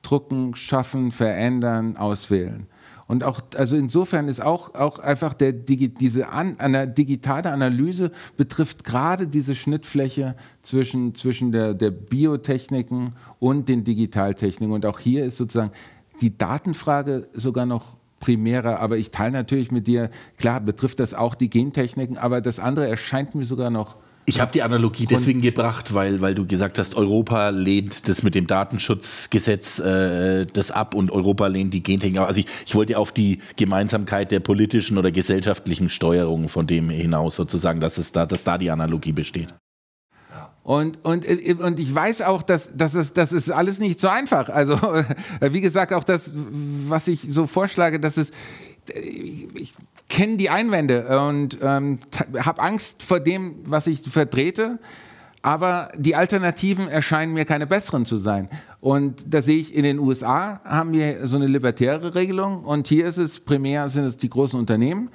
drucken, 0.02 0.54
schaffen, 0.54 1.12
verändern, 1.12 1.96
auswählen. 1.96 2.66
Und 3.06 3.24
auch, 3.24 3.40
also 3.56 3.74
insofern 3.74 4.28
ist 4.28 4.40
auch, 4.40 4.74
auch 4.74 4.98
einfach 4.98 5.32
der, 5.32 5.52
diese 5.52 6.28
an, 6.28 6.61
eine 6.61 6.86
digitale 6.86 7.50
Analyse 7.50 8.12
betrifft 8.36 8.84
gerade 8.84 9.26
diese 9.26 9.54
Schnittfläche 9.54 10.36
zwischen, 10.62 11.14
zwischen 11.14 11.50
der, 11.50 11.72
der 11.72 11.90
Biotechniken 11.90 13.14
und 13.38 13.68
den 13.68 13.84
Digitaltechniken. 13.84 14.74
Und 14.74 14.84
auch 14.84 14.98
hier 14.98 15.24
ist 15.24 15.38
sozusagen 15.38 15.72
die 16.20 16.36
Datenfrage 16.36 17.28
sogar 17.32 17.66
noch 17.66 17.97
primärer, 18.20 18.80
aber 18.80 18.98
ich 18.98 19.10
teile 19.10 19.32
natürlich 19.32 19.70
mit 19.70 19.86
dir, 19.86 20.10
klar 20.38 20.60
betrifft 20.60 21.00
das 21.00 21.14
auch 21.14 21.34
die 21.34 21.50
Gentechniken, 21.50 22.18
aber 22.18 22.40
das 22.40 22.60
andere 22.60 22.88
erscheint 22.88 23.34
mir 23.34 23.44
sogar 23.44 23.70
noch 23.70 23.96
ich 24.28 24.42
habe 24.42 24.52
die 24.52 24.62
Analogie 24.62 25.06
deswegen 25.06 25.40
gebracht, 25.40 25.94
weil, 25.94 26.20
weil 26.20 26.34
du 26.34 26.46
gesagt 26.46 26.78
hast, 26.78 26.96
Europa 26.96 27.48
lehnt 27.48 28.10
das 28.10 28.22
mit 28.22 28.34
dem 28.34 28.46
Datenschutzgesetz 28.46 29.78
äh, 29.78 30.44
das 30.44 30.70
ab 30.70 30.94
und 30.94 31.10
Europa 31.10 31.46
lehnt 31.46 31.72
die 31.72 31.82
Gentechnik. 31.82 32.20
Also 32.20 32.40
ich, 32.40 32.46
ich 32.66 32.74
wollte 32.74 32.98
auf 32.98 33.10
die 33.10 33.38
Gemeinsamkeit 33.56 34.30
der 34.30 34.40
politischen 34.40 34.98
oder 34.98 35.10
gesellschaftlichen 35.10 35.88
Steuerung 35.88 36.50
von 36.50 36.66
dem 36.66 36.90
hinaus 36.90 37.36
sozusagen, 37.36 37.80
dass, 37.80 37.96
es 37.96 38.12
da, 38.12 38.26
dass 38.26 38.44
da 38.44 38.58
die 38.58 38.70
Analogie 38.70 39.12
besteht. 39.12 39.48
Und, 40.68 41.02
und, 41.02 41.24
und 41.60 41.80
ich 41.80 41.94
weiß 41.94 42.20
auch, 42.20 42.42
dass, 42.42 42.76
dass 42.76 42.92
es, 42.92 43.14
das 43.14 43.32
ist 43.32 43.50
alles 43.50 43.78
nicht 43.78 44.02
so 44.02 44.08
einfach. 44.08 44.50
Also, 44.50 44.78
wie 45.40 45.62
gesagt, 45.62 45.94
auch 45.94 46.04
das, 46.04 46.30
was 46.34 47.08
ich 47.08 47.22
so 47.22 47.46
vorschlage, 47.46 47.98
dass 47.98 48.18
es, 48.18 48.32
ich 48.92 49.72
kenne 50.10 50.36
die 50.36 50.50
Einwände 50.50 51.18
und 51.20 51.56
ähm, 51.62 52.00
habe 52.40 52.60
Angst 52.60 53.02
vor 53.02 53.18
dem, 53.18 53.54
was 53.64 53.86
ich 53.86 54.02
vertrete. 54.02 54.78
Aber 55.40 55.90
die 55.96 56.14
Alternativen 56.14 56.86
erscheinen 56.86 57.32
mir 57.32 57.46
keine 57.46 57.66
besseren 57.66 58.04
zu 58.04 58.18
sein. 58.18 58.50
Und 58.82 59.32
da 59.32 59.40
sehe 59.40 59.56
ich, 59.56 59.74
in 59.74 59.84
den 59.84 59.98
USA 59.98 60.60
haben 60.64 60.92
wir 60.92 61.26
so 61.26 61.38
eine 61.38 61.46
libertäre 61.46 62.14
Regelung 62.14 62.64
und 62.64 62.88
hier 62.88 63.06
ist 63.06 63.16
es 63.16 63.40
primär, 63.40 63.88
sind 63.88 64.04
es 64.04 64.18
die 64.18 64.28
großen 64.28 64.60
Unternehmen, 64.60 65.08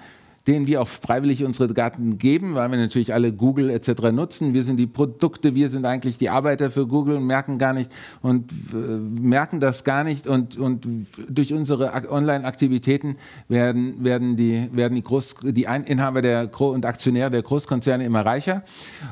denen 0.48 0.68
wir 0.68 0.82
auch 0.82 0.88
freiwillig 0.88 1.46
unsere 1.46 1.74
Daten 1.74 2.18
geben, 2.18 2.54
weil 2.54 2.70
wir 2.70 2.78
natürlich 2.78 3.14
alle 3.14 3.32
Google 3.32 3.70
etc. 3.70 4.12
nutzen. 4.12 4.54
Wir 4.54 4.64
sind 4.64 4.76
die 4.76 4.88
Produkte, 4.88 5.56
wir 5.56 5.70
sind 5.70 5.86
eigentlich 5.86 6.18
die 6.18 6.30
Arbeiter 6.30 6.70
für 6.70 6.86
Google 6.86 7.16
und 7.16 7.26
merken 7.26 7.58
gar 7.58 7.72
nicht 7.72 7.92
und 8.22 8.52
äh, 8.74 8.76
merken 8.76 9.62
das 9.62 9.86
gar 9.86 10.04
nicht 10.04 10.28
und, 10.28 10.58
und 10.58 10.86
durch 11.30 11.54
unsere 11.54 11.94
Online-Aktivitäten 12.10 13.16
werden, 13.48 14.04
werden 14.04 14.36
die, 14.36 14.68
werden 14.74 14.96
die, 14.96 15.04
Groß, 15.04 15.38
die 15.44 15.64
Inhaber 15.64 16.22
der 16.22 16.48
Gro 16.48 16.72
und 16.72 16.86
Aktionäre 16.86 17.32
der 17.32 17.42
Großkonzerne 17.42 18.04
immer 18.04 18.26
reicher. 18.26 18.64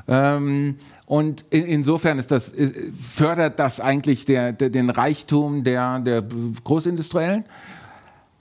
Ähm, 0.09 0.75
und 1.05 1.45
in, 1.49 1.65
insofern 1.65 2.19
ist 2.19 2.32
das, 2.32 2.53
äh, 2.53 2.71
fördert 3.01 3.57
das 3.57 3.79
eigentlich 3.79 4.25
der, 4.25 4.51
der, 4.51 4.69
den 4.69 4.89
Reichtum 4.89 5.63
der, 5.63 5.99
der 5.99 6.25
Großindustriellen. 6.63 7.45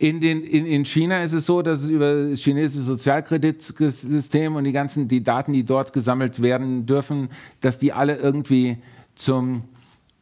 In, 0.00 0.18
den, 0.18 0.42
in, 0.42 0.64
in 0.64 0.86
China 0.86 1.22
ist 1.22 1.34
es 1.34 1.44
so, 1.44 1.60
dass 1.60 1.82
es 1.82 1.90
über 1.90 2.30
das 2.30 2.40
chinesische 2.40 2.84
Sozialkreditsystem 2.84 4.56
und 4.56 4.64
die 4.64 4.72
ganzen 4.72 5.08
die 5.08 5.22
Daten, 5.22 5.52
die 5.52 5.62
dort 5.62 5.92
gesammelt 5.92 6.40
werden 6.40 6.86
dürfen, 6.86 7.28
dass 7.60 7.78
die 7.78 7.92
alle 7.92 8.16
irgendwie 8.16 8.78
zum, 9.14 9.64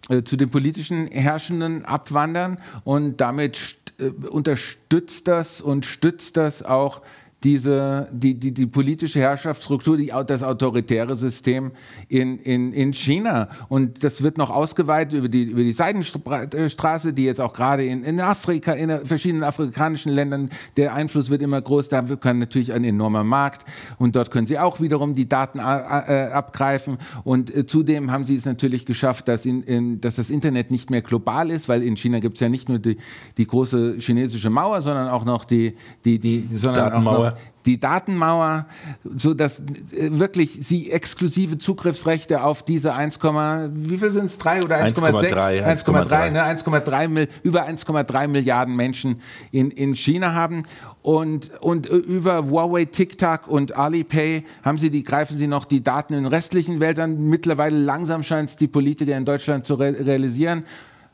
äh, 0.09 0.25
zu 0.25 0.37
den 0.37 0.51
politischen 0.51 1.07
Herrschenden 1.07 1.85
abwandern. 1.85 2.59
Und 2.83 3.19
damit 3.19 3.77
äh, 4.01 4.09
unterstützt 4.09 5.29
das 5.29 5.61
und 5.61 5.87
stützt 5.87 6.37
das 6.37 6.65
auch 6.65 7.01
diese, 7.45 8.09
die, 8.13 8.35
die, 8.35 8.53
die 8.53 8.67
politische 8.67 9.21
Herrschaftsstruktur, 9.21 9.97
die, 9.97 10.13
das 10.27 10.43
autoritäre 10.43 11.15
System 11.15 11.71
in, 12.09 12.39
in, 12.39 12.73
in 12.73 12.93
China. 12.93 13.49
Und 13.69 14.03
das 14.03 14.25
wird 14.25 14.39
noch 14.39 14.51
ausgeweitet 14.51 15.17
über 15.17 15.29
die, 15.29 15.45
über 15.45 15.63
die 15.63 15.73
Seidenstraße, 15.73 17.13
die 17.13 17.25
jetzt 17.25 17.41
auch 17.41 17.53
gerade 17.53 17.85
in, 17.85 18.03
in 18.03 18.21
Afrika, 18.21 18.73
in 18.73 19.07
verschiedenen 19.07 19.45
afrikanischen 19.45 20.13
Ländern, 20.13 20.51
der 20.77 20.95
Einfluss 20.95 21.31
wird 21.31 21.41
immer 21.43 21.61
groß. 21.61 21.89
Da 21.89 22.03
kann 22.03 22.41
natürlich 22.41 22.73
ein 22.73 22.83
enormer 22.83 23.23
Markt 23.23 23.65
und 23.99 24.17
dort 24.17 24.33
können 24.33 24.49
sie 24.49 24.59
auch 24.59 24.81
wiederum 24.81 25.15
die 25.15 25.29
Daten 25.29 25.61
äh, 25.61 25.63
äh, 25.63 26.33
abgreifen. 26.33 26.99
Und 27.23 27.55
äh, 27.55 27.67
zudem 27.67 28.11
haben 28.11 28.25
sie 28.25 28.35
es 28.35 28.47
natürlich 28.47 28.85
geschafft, 28.85 29.29
dass, 29.29 29.47
in, 29.47 29.63
in, 29.63 30.01
dass 30.01 30.17
das 30.17 30.31
Internet 30.31 30.73
nicht 30.73 30.91
mehr 30.91 31.03
global 31.03 31.51
ist, 31.51 31.69
weil 31.69 31.85
in 31.85 31.97
China 31.97 32.19
gibt 32.19 32.35
es 32.35 32.41
ja 32.41 32.49
nicht 32.49 32.69
nur 32.69 32.81
die, 32.81 32.97
die 33.37 33.47
große 33.47 33.97
chinesische 33.99 34.51
Mauer, 34.51 34.83
sondern 34.83 35.09
auch 35.09 35.25
noch 35.25 35.45
die, 35.45 35.77
die, 36.05 36.19
die 36.19 36.49
sondern 36.53 36.93
auch 36.93 37.03
noch 37.03 37.28
die 37.67 37.79
Datenmauer, 37.79 38.67
so 39.15 39.35
dass 39.35 39.61
äh, 39.61 40.09
wirklich 40.11 40.59
sie 40.63 40.91
exklusive 40.91 41.59
Zugriffsrechte 41.59 42.43
auf 42.43 42.65
diese 42.65 42.95
1, 42.95 43.21
wie 43.23 43.99
viel 43.99 44.11
sind 44.11 44.27
es? 44.27 44.39
3 44.39 44.65
oder 44.65 44.77
1,6? 44.79 45.63
1,3, 45.85 46.31
ne? 46.31 46.45
1,3 46.45 47.29
über 47.43 47.69
1,3 47.69 48.29
Milliarden 48.29 48.75
Menschen 48.75 49.21
in, 49.53 49.71
in 49.71 49.95
China 49.95 50.33
haben. 50.33 50.65
Und, 51.03 51.51
und 51.61 51.91
äh, 51.91 51.95
über 51.95 52.49
Huawei, 52.49 52.87
TikTok 52.87 53.49
und 53.49 53.77
Alipay 53.77 54.45
haben 54.63 54.79
sie 54.79 54.91
die, 54.91 55.05
greifen 55.05 55.37
sie 55.37 55.47
noch 55.47 55.67
die 55.67 55.83
Daten 55.83 56.15
in 56.15 56.27
restlichen 56.27 56.83
an. 56.83 57.29
Mittlerweile 57.29 57.79
langsam 57.79 58.23
scheint 58.23 58.49
es 58.49 58.57
die 58.57 58.69
Politiker 58.69 59.17
in 59.17 59.25
Deutschland 59.25 59.67
zu 59.67 59.75
re 59.75 59.95
realisieren 59.99 60.65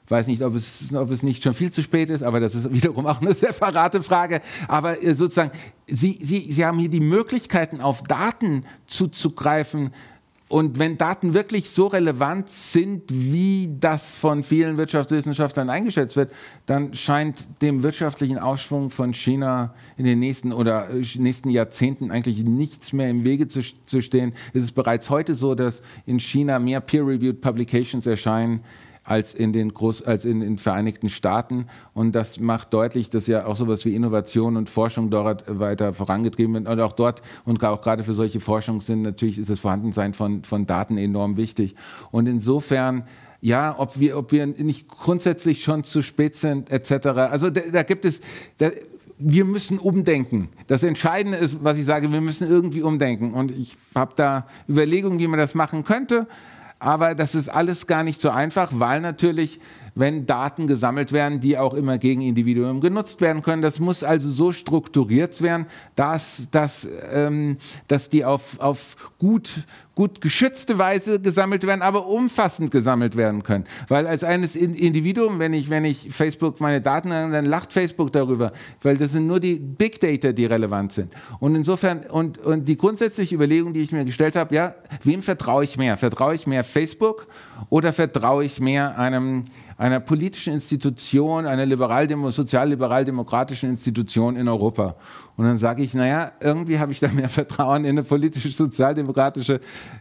weiß 0.09 0.27
nicht, 0.27 0.43
ob 0.43 0.55
es, 0.55 0.95
ob 0.95 1.11
es 1.11 1.23
nicht 1.23 1.43
schon 1.43 1.55
viel 1.55 1.73
zu 1.73 1.83
spät 1.83 2.11
ist, 2.11 2.23
aber 2.23 2.41
das 2.41 2.55
ist 2.55 2.73
wiederum 2.73 3.07
auch 3.07 3.21
eine 3.21 3.35
separate 3.35 4.03
Frage. 4.03 4.43
Aber 4.69 5.03
äh, 5.03 5.15
sozusagen, 5.15 5.53
Sie, 5.87 6.19
Sie, 6.21 6.53
Sie 6.53 6.65
haben 6.65 6.79
hier 6.79 6.91
die 6.91 7.01
Möglichkeiten, 7.01 7.81
auf 7.81 8.03
Daten 8.03 8.65
zuzugreifen. 8.87 9.93
Und 10.49 10.79
wenn 10.79 10.99
Daten 10.99 11.33
wirklich 11.33 11.71
so 11.71 11.87
relevant 11.87 12.51
sind, 12.51 13.05
wie 13.09 13.71
das 13.81 14.15
von 14.15 14.43
vielen 14.43 14.77
Wirtschaftswissenschaftlern 14.77 15.71
eingeschätzt 15.71 16.17
wird, 16.17 16.31
dann 16.67 16.93
scheint 16.93 17.63
dem 17.63 17.83
wirtschaftlichen 17.83 18.39
Aufschwung 18.39 18.91
von 18.91 19.15
China 19.15 19.75
in 19.97 20.05
den 20.05 20.19
nächsten 20.19 20.53
oder 20.53 20.91
äh, 20.91 21.03
nächsten 21.17 21.49
Jahrzehnten 21.49 22.11
eigentlich 22.11 22.45
nichts 22.45 22.93
mehr 22.93 23.09
im 23.09 23.25
Wege 23.25 23.49
zu, 23.49 23.63
zu 23.87 24.03
stehen. 24.03 24.35
Es 24.53 24.65
ist 24.65 24.73
bereits 24.73 25.09
heute 25.09 25.35
so, 25.35 25.55
dass 25.55 25.83
in 26.05 26.21
China 26.21 26.59
mehr 26.59 26.83
Peer-reviewed 26.83 27.41
Publications 27.41 28.07
erscheinen 28.07 28.61
als 29.05 29.35
in 29.35 29.53
den, 29.53 29.75
Groß, 29.75 30.03
als 30.03 30.25
in 30.25 30.41
den 30.41 30.59
Vereinigten 30.59 31.09
Staaten. 31.09 31.67
Und 31.93 32.15
das 32.15 32.41
macht 32.41 32.73
deutlich, 32.73 33.11
dass 33.11 33.27
ja 33.27 33.47
auch 33.47 33.57
sowas 33.57 33.85
wie 33.85 33.95
Innovation 33.95 34.57
und 34.57 34.69
Forschung 34.69 35.11
dort 35.11 35.45
weiter 35.47 35.95
vorangetrieben 35.95 36.55
wird. 36.55 36.69
Und 36.69 36.81
auch 36.81 36.93
dort 36.93 37.23
und 37.45 37.63
auch 37.63 37.83
gerade 37.83 38.03
für 38.03 38.15
solche 38.15 38.41
Forschung 38.41 38.81
sind 38.81 39.03
natürlich 39.03 39.39
ist 39.39 39.51
das 39.51 39.61
Vorhandensein 39.61 40.15
von, 40.15 40.43
von 40.43 40.67
Daten 40.67 40.97
enorm 40.97 41.37
wichtig. 41.37 41.75
Und 42.11 42.27
insofern 42.27 43.05
ja, 43.41 43.75
ob 43.79 44.01
wir, 44.01 44.17
ob 44.17 44.33
wir 44.33 44.47
nicht 44.47 44.89
grundsätzlich 44.89 45.63
schon 45.63 45.85
zu 45.85 46.01
spät 46.01 46.35
sind, 46.35 46.71
etc. 46.71 47.09
Also 47.09 47.51
da, 47.51 47.61
da 47.71 47.83
gibt 47.83 48.07
es, 48.07 48.23
da, 48.57 48.71
wir 49.19 49.45
müssen 49.45 49.79
umdenken. 49.79 50.49
Das 50.67 50.83
Entscheidende 50.83 51.37
ist, 51.37 51.63
was 51.63 51.77
ich 51.77 51.85
sage, 51.85 52.11
wir 52.11 52.23
müssen 52.23 52.49
irgendwie 52.49 52.81
umdenken. 52.81 53.35
Und 53.35 53.51
ich 53.51 53.77
habe 53.95 54.15
da 54.17 54.47
Überlegungen, 54.67 55.19
wie 55.19 55.27
man 55.27 55.39
das 55.39 55.55
machen 55.55 55.85
könnte. 55.85 56.27
Aber 56.85 57.15
das 57.15 57.35
ist 57.35 57.49
alles 57.49 57.87
gar 57.87 58.05
nicht 58.05 58.21
so 58.21 58.29
einfach, 58.29 58.71
weil 58.75 59.01
natürlich 59.01 59.59
wenn 59.95 60.27
Daten 60.27 60.67
gesammelt 60.67 61.13
werden, 61.13 61.41
die 61.41 61.57
auch 61.57 61.75
immer 61.75 61.99
gegen 61.99 62.21
Individuen 62.21 62.81
genutzt 62.81 63.21
werden 63.21 63.43
können. 63.43 63.63
Das 63.63 63.79
muss 63.79 64.03
also 64.03 64.31
so 64.31 64.53
strukturiert 64.53 65.41
werden, 65.41 65.67
dass, 65.95 66.49
dass, 66.51 66.89
ähm, 67.13 67.57
dass 67.89 68.11
die 68.11 68.25
auf, 68.25 68.59
auf 68.61 68.97
gut, 69.19 69.65
gut 69.95 70.21
geschützte 70.21 70.79
Weise 70.79 71.21
gesammelt 71.21 71.65
werden, 71.67 71.83
aber 71.83 72.07
umfassend 72.07 72.71
gesammelt 72.71 73.17
werden 73.17 73.45
können. 73.45 73.65
Weil 73.89 74.07
als 74.07 74.25
eines 74.25 74.57
Individuum, 74.57 75.39
wenn 75.39 75.53
ich, 75.53 75.71
wenn 75.71 75.85
ich 75.85 76.09
Facebook 76.11 76.61
meine 76.61 76.81
Daten 76.81 77.13
habe, 77.13 77.33
dann 77.33 77.47
lacht 77.47 77.73
Facebook 77.73 78.11
darüber, 78.13 78.53
weil 78.83 78.97
das 78.97 79.13
sind 79.13 79.27
nur 79.27 79.39
die 79.39 79.55
Big 79.61 80.01
Data, 80.01 80.33
die 80.33 80.47
relevant 80.47 80.93
sind. 80.93 81.13
Und 81.39 81.55
insofern, 81.55 82.01
und, 82.11 82.39
und 82.39 82.67
die 82.67 82.77
grundsätzliche 82.77 83.35
Überlegung, 83.35 83.73
die 83.73 83.83
ich 83.83 83.93
mir 83.93 84.05
gestellt 84.05 84.35
habe, 84.35 84.55
ja, 84.55 84.75
wem 85.05 85.23
vertraue 85.23 85.63
ich 85.63 85.77
mehr? 85.77 85.97
Vertraue 85.97 86.35
ich 86.35 86.47
mehr 86.47 86.65
Facebook 86.65 87.29
oder 87.71 87.93
vertraue 87.93 88.45
ich 88.45 88.61
mehr 88.61 88.99
einem 88.99 89.45
einer 89.77 90.01
politischen 90.01 90.55
Institution, 90.55 91.47
einer 91.47 91.67
liberal 91.67 92.09
sozial-liberal-demokratischen 92.31 93.71
Institution 93.71 94.37
in 94.37 94.49
Europa. 94.49 94.97
Und 95.37 95.47
dann 95.47 95.59
sage 95.59 95.83
ich, 95.83 95.95
naja, 95.95 96.33
irgendwie 96.41 96.79
habe 96.79 96.93
ich 96.93 97.01
da 97.01 97.09
mehr 97.09 97.29
Vertrauen 97.31 97.85
in 97.85 97.91
eine 97.91 98.03
politische, 98.03 98.49
sozialdemokratische, 98.51 99.61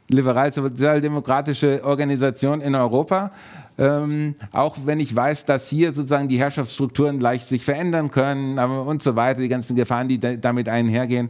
liberal-sozialdemokratische 0.09 1.81
Organisation 1.83 2.61
in 2.61 2.75
Europa. 2.75 3.31
Ähm, 3.77 4.35
auch 4.51 4.77
wenn 4.85 4.99
ich 4.99 5.15
weiß, 5.15 5.45
dass 5.45 5.67
hier 5.67 5.91
sozusagen 5.91 6.27
die 6.27 6.37
Herrschaftsstrukturen 6.37 7.19
leicht 7.19 7.47
sich 7.47 7.65
verändern 7.65 8.11
können 8.11 8.59
und 8.59 9.01
so 9.01 9.15
weiter, 9.15 9.41
die 9.41 9.49
ganzen 9.49 9.75
Gefahren, 9.75 10.07
die 10.07 10.19
da, 10.19 10.35
damit 10.35 10.69
einhergehen. 10.69 11.29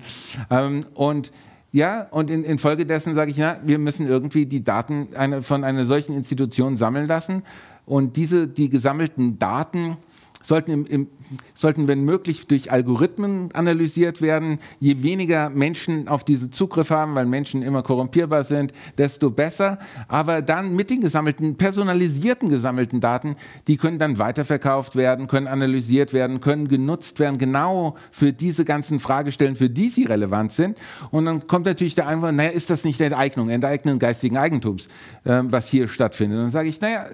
Ähm, 0.50 0.86
und 0.94 1.32
ja, 1.72 2.06
und 2.12 2.30
in, 2.30 2.44
infolgedessen 2.44 3.16
sage 3.16 3.32
ich, 3.32 3.38
na, 3.38 3.58
wir 3.64 3.80
müssen 3.80 4.08
irgendwie 4.08 4.46
die 4.46 4.64
Daten 4.64 5.08
eine, 5.16 5.42
von 5.42 5.64
einer 5.64 5.86
solchen 5.86 6.16
Institution 6.16 6.78
sammeln 6.78 7.08
lassen 7.08 7.44
und 7.86 8.16
diese, 8.16 8.48
die 8.48 8.70
gesammelten 8.70 9.40
Daten 9.40 9.98
sollten, 10.42 10.72
im, 10.72 10.86
im, 10.86 11.08
sollten, 11.54 11.88
wenn 11.88 12.04
möglich, 12.04 12.48
durch 12.48 12.72
Algorithmen 12.72 13.52
analysiert 13.54 14.22
werden. 14.22 14.60
Je 14.80 15.04
weniger 15.04 15.50
Menschen 15.50 16.08
auf 16.08 16.24
diese 16.24 16.50
Zugriff 16.50 16.90
haben, 16.90 17.16
weil 17.16 17.26
Menschen 17.26 17.62
immer 17.64 17.84
korrumpierbar 17.84 18.44
sind, 18.44 18.74
desto 18.98 19.30
besser. 19.30 19.80
Aber 20.08 20.42
dann 20.42 20.76
mit 20.76 20.90
den 20.90 21.02
gesammelten, 21.02 21.56
personalisierten 21.56 22.50
gesammelten 22.50 23.00
Daten, 23.00 23.36
die 23.68 23.78
können 23.78 24.00
dann 24.00 24.20
weiterverkauft 24.20 24.96
werden, 24.96 25.28
können 25.28 25.48
analysiert 25.48 26.14
werden, 26.14 26.42
können 26.42 26.68
genutzt 26.68 27.20
werden, 27.20 27.38
genau 27.38 27.96
für 28.12 28.34
diese 28.34 28.66
ganzen 28.66 29.00
Fragestellen, 29.00 29.56
für 29.56 29.70
die 29.70 29.90
sie 29.90 30.06
relevant 30.06 30.52
sind. 30.52 30.78
Und 31.12 31.26
dann 31.26 31.48
kommt 31.48 31.66
natürlich 31.66 31.96
der 31.96 32.08
Einwand, 32.08 32.38
naja, 32.38 32.50
ist 32.50 32.70
das 32.70 32.84
nicht 32.84 33.02
Enteignung, 33.02 33.50
Enteignung 33.50 34.00
geistigen 34.00 34.38
Eigentums, 34.38 34.88
äh, 35.24 35.42
was 35.44 35.70
hier 35.70 35.88
stattfindet? 35.88 36.38
Und 36.38 36.44
dann 36.46 36.52
sage 36.52 36.70
ich, 36.70 36.80
naja, 36.82 37.06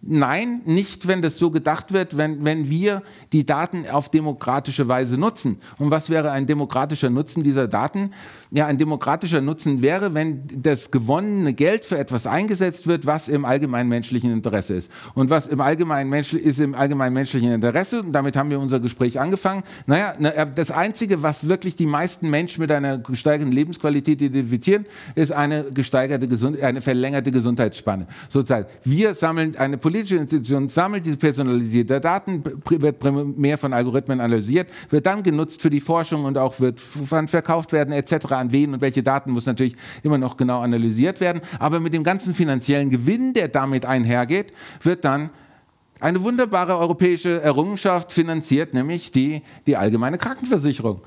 nein, 0.00 0.62
nicht, 0.64 1.06
wenn 1.06 1.22
das 1.22 1.38
so 1.38 1.50
gedacht 1.50 1.92
wird, 1.92 2.16
wenn, 2.16 2.44
wenn 2.44 2.70
wir 2.70 3.02
die 3.32 3.46
Daten 3.46 3.88
auf 3.90 4.10
demokratische 4.10 4.88
Weise 4.88 5.18
nutzen. 5.18 5.58
Und 5.78 5.90
was 5.90 6.10
wäre 6.10 6.30
ein 6.30 6.46
demokratischer 6.46 7.10
Nutzen 7.10 7.42
dieser 7.42 7.68
Daten? 7.68 8.12
Ja, 8.50 8.66
ein 8.66 8.78
demokratischer 8.78 9.40
Nutzen 9.40 9.82
wäre, 9.82 10.14
wenn 10.14 10.42
das 10.54 10.90
gewonnene 10.90 11.54
Geld 11.54 11.84
für 11.84 11.98
etwas 11.98 12.26
eingesetzt 12.26 12.86
wird, 12.86 13.06
was 13.06 13.28
im 13.28 13.44
allgemeinen 13.44 13.88
menschlichen 13.88 14.32
Interesse 14.32 14.74
ist. 14.74 14.90
Und 15.14 15.30
was 15.30 15.48
im 15.48 15.60
allgemeinen 15.60 16.10
Mensch 16.10 16.34
ist 16.34 16.60
im 16.60 16.74
allgemeinen 16.74 17.14
menschlichen 17.14 17.52
Interesse, 17.52 18.02
und 18.02 18.12
damit 18.12 18.36
haben 18.36 18.50
wir 18.50 18.60
unser 18.60 18.80
Gespräch 18.80 19.18
angefangen. 19.18 19.62
Naja, 19.86 20.14
das 20.44 20.70
Einzige, 20.70 21.22
was 21.22 21.48
wirklich 21.48 21.76
die 21.76 21.86
meisten 21.86 22.28
Menschen 22.28 22.60
mit 22.60 22.70
einer 22.70 22.98
gesteigerten 22.98 23.52
Lebensqualität 23.52 24.20
identifizieren, 24.20 24.86
ist 25.14 25.32
eine 25.32 25.64
gesteigerte 25.72 26.28
Gesund 26.28 26.60
eine 26.62 26.80
verlängerte 26.82 27.30
Gesundheitsspanne. 27.30 28.06
Sozusagen, 28.28 28.66
wir 28.84 29.14
sammeln, 29.14 29.56
eine 29.56 29.78
politische 29.78 30.16
Institution 30.16 30.68
sammelt 30.68 31.06
diese 31.06 31.16
personalisierte 31.16 32.00
Daten, 32.00 32.42
wird 32.68 32.98
primär 33.24 33.58
von 33.58 33.72
Algorithmen 33.72 34.20
analysiert, 34.20 34.68
wird 34.90 35.06
dann 35.06 35.22
genutzt 35.22 35.62
für 35.62 35.70
die 35.70 35.80
Forschung 35.80 36.24
und 36.24 36.38
auch 36.38 36.60
wird 36.60 36.80
verkauft 36.80 37.72
werden 37.72 37.92
etc. 37.92 38.32
An 38.32 38.52
wen 38.52 38.74
und 38.74 38.80
welche 38.80 39.02
Daten 39.02 39.32
muss 39.32 39.46
natürlich 39.46 39.76
immer 40.02 40.18
noch 40.18 40.36
genau 40.36 40.60
analysiert 40.60 41.20
werden. 41.20 41.42
Aber 41.58 41.80
mit 41.80 41.92
dem 41.92 42.04
ganzen 42.04 42.34
finanziellen 42.34 42.90
Gewinn, 42.90 43.32
der 43.32 43.48
damit 43.48 43.84
einhergeht, 43.84 44.52
wird 44.82 45.04
dann 45.04 45.30
eine 46.00 46.22
wunderbare 46.22 46.76
europäische 46.76 47.40
Errungenschaft 47.42 48.12
finanziert, 48.12 48.74
nämlich 48.74 49.12
die, 49.12 49.42
die 49.66 49.76
allgemeine 49.76 50.18
Krankenversicherung. 50.18 51.00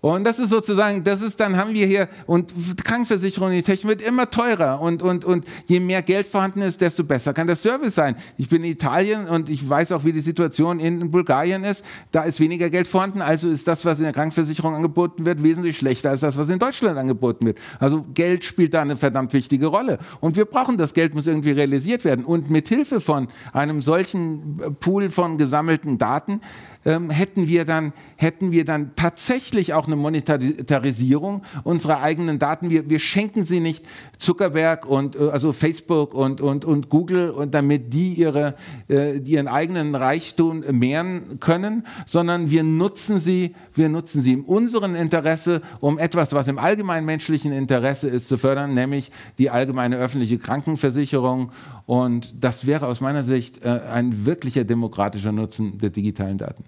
Und 0.00 0.24
das 0.24 0.38
ist 0.38 0.50
sozusagen, 0.50 1.02
das 1.02 1.22
ist, 1.22 1.40
dann 1.40 1.56
haben 1.56 1.74
wir 1.74 1.86
hier, 1.86 2.08
und 2.26 2.54
Krankenversicherung, 2.84 3.50
die 3.50 3.62
Technik 3.62 3.88
wird 3.88 4.02
immer 4.02 4.30
teurer. 4.30 4.80
Und, 4.80 5.02
und, 5.02 5.24
und 5.24 5.44
je 5.66 5.80
mehr 5.80 6.02
Geld 6.02 6.26
vorhanden 6.26 6.62
ist, 6.62 6.80
desto 6.80 7.02
besser 7.02 7.32
kann 7.32 7.48
der 7.48 7.56
Service 7.56 7.96
sein. 7.96 8.14
Ich 8.36 8.48
bin 8.48 8.62
in 8.62 8.70
Italien 8.70 9.26
und 9.26 9.50
ich 9.50 9.68
weiß 9.68 9.92
auch, 9.92 10.04
wie 10.04 10.12
die 10.12 10.20
Situation 10.20 10.78
in 10.78 11.10
Bulgarien 11.10 11.64
ist. 11.64 11.84
Da 12.12 12.22
ist 12.22 12.38
weniger 12.38 12.70
Geld 12.70 12.86
vorhanden, 12.86 13.22
also 13.22 13.48
ist 13.48 13.66
das, 13.66 13.84
was 13.84 13.98
in 13.98 14.04
der 14.04 14.12
Krankenversicherung 14.12 14.74
angeboten 14.74 15.26
wird, 15.26 15.42
wesentlich 15.42 15.78
schlechter 15.78 16.10
als 16.10 16.20
das, 16.20 16.38
was 16.38 16.48
in 16.48 16.60
Deutschland 16.60 16.96
angeboten 16.96 17.46
wird. 17.46 17.58
Also 17.80 18.04
Geld 18.14 18.44
spielt 18.44 18.74
da 18.74 18.82
eine 18.82 18.96
verdammt 18.96 19.32
wichtige 19.32 19.66
Rolle. 19.66 19.98
Und 20.20 20.36
wir 20.36 20.44
brauchen 20.44 20.76
das 20.76 20.94
Geld, 20.94 21.14
muss 21.14 21.26
irgendwie 21.26 21.50
realisiert 21.50 22.04
werden. 22.04 22.24
Und 22.24 22.50
mit 22.50 22.68
Hilfe 22.68 23.00
von 23.00 23.28
einem 23.52 23.82
solchen 23.82 24.60
Pool 24.78 25.10
von 25.10 25.38
gesammelten 25.38 25.98
Daten 25.98 26.40
ähm, 26.84 27.10
hätten, 27.10 27.48
wir 27.48 27.64
dann, 27.64 27.92
hätten 28.16 28.52
wir 28.52 28.64
dann 28.64 28.92
tatsächlich 28.96 29.74
auch 29.74 29.86
eine 29.86 29.96
Monetarisierung 29.96 31.42
unserer 31.64 32.00
eigenen 32.00 32.38
Daten. 32.38 32.70
Wir, 32.70 32.88
wir 32.88 32.98
schenken 32.98 33.42
sie 33.42 33.60
nicht 33.60 33.84
Zuckerberg 34.18 34.86
und 34.86 35.16
äh, 35.16 35.30
also 35.30 35.52
Facebook 35.52 36.14
und, 36.14 36.40
und, 36.40 36.64
und 36.64 36.88
Google 36.88 37.30
und 37.30 37.54
damit 37.54 37.92
die 37.92 38.14
ihre, 38.14 38.54
äh, 38.88 39.18
ihren 39.18 39.48
eigenen 39.48 39.94
Reichtum 39.94 40.64
mehren 40.70 41.40
können, 41.40 41.86
sondern 42.06 42.50
wir 42.50 42.62
nutzen 42.62 43.18
sie, 43.18 43.54
wir 43.74 43.88
nutzen 43.88 44.22
sie 44.22 44.32
in 44.34 44.42
unserem 44.42 44.94
Interesse, 44.94 45.62
um 45.80 45.98
etwas, 45.98 46.32
was 46.32 46.48
im 46.48 46.58
allgemeinen 46.58 47.06
menschlichen 47.06 47.52
Interesse 47.52 48.08
ist, 48.08 48.28
zu 48.28 48.38
fördern, 48.38 48.74
nämlich 48.74 49.10
die 49.38 49.50
allgemeine 49.50 49.96
öffentliche 49.96 50.38
Krankenversicherung. 50.38 51.52
Und 51.88 52.44
das 52.44 52.66
wäre 52.66 52.86
aus 52.86 53.00
meiner 53.00 53.22
Sicht 53.22 53.64
äh, 53.64 53.80
ein 53.90 54.26
wirklicher 54.26 54.62
demokratischer 54.62 55.32
Nutzen 55.32 55.78
der 55.78 55.88
digitalen 55.88 56.36
Daten. 56.38 56.64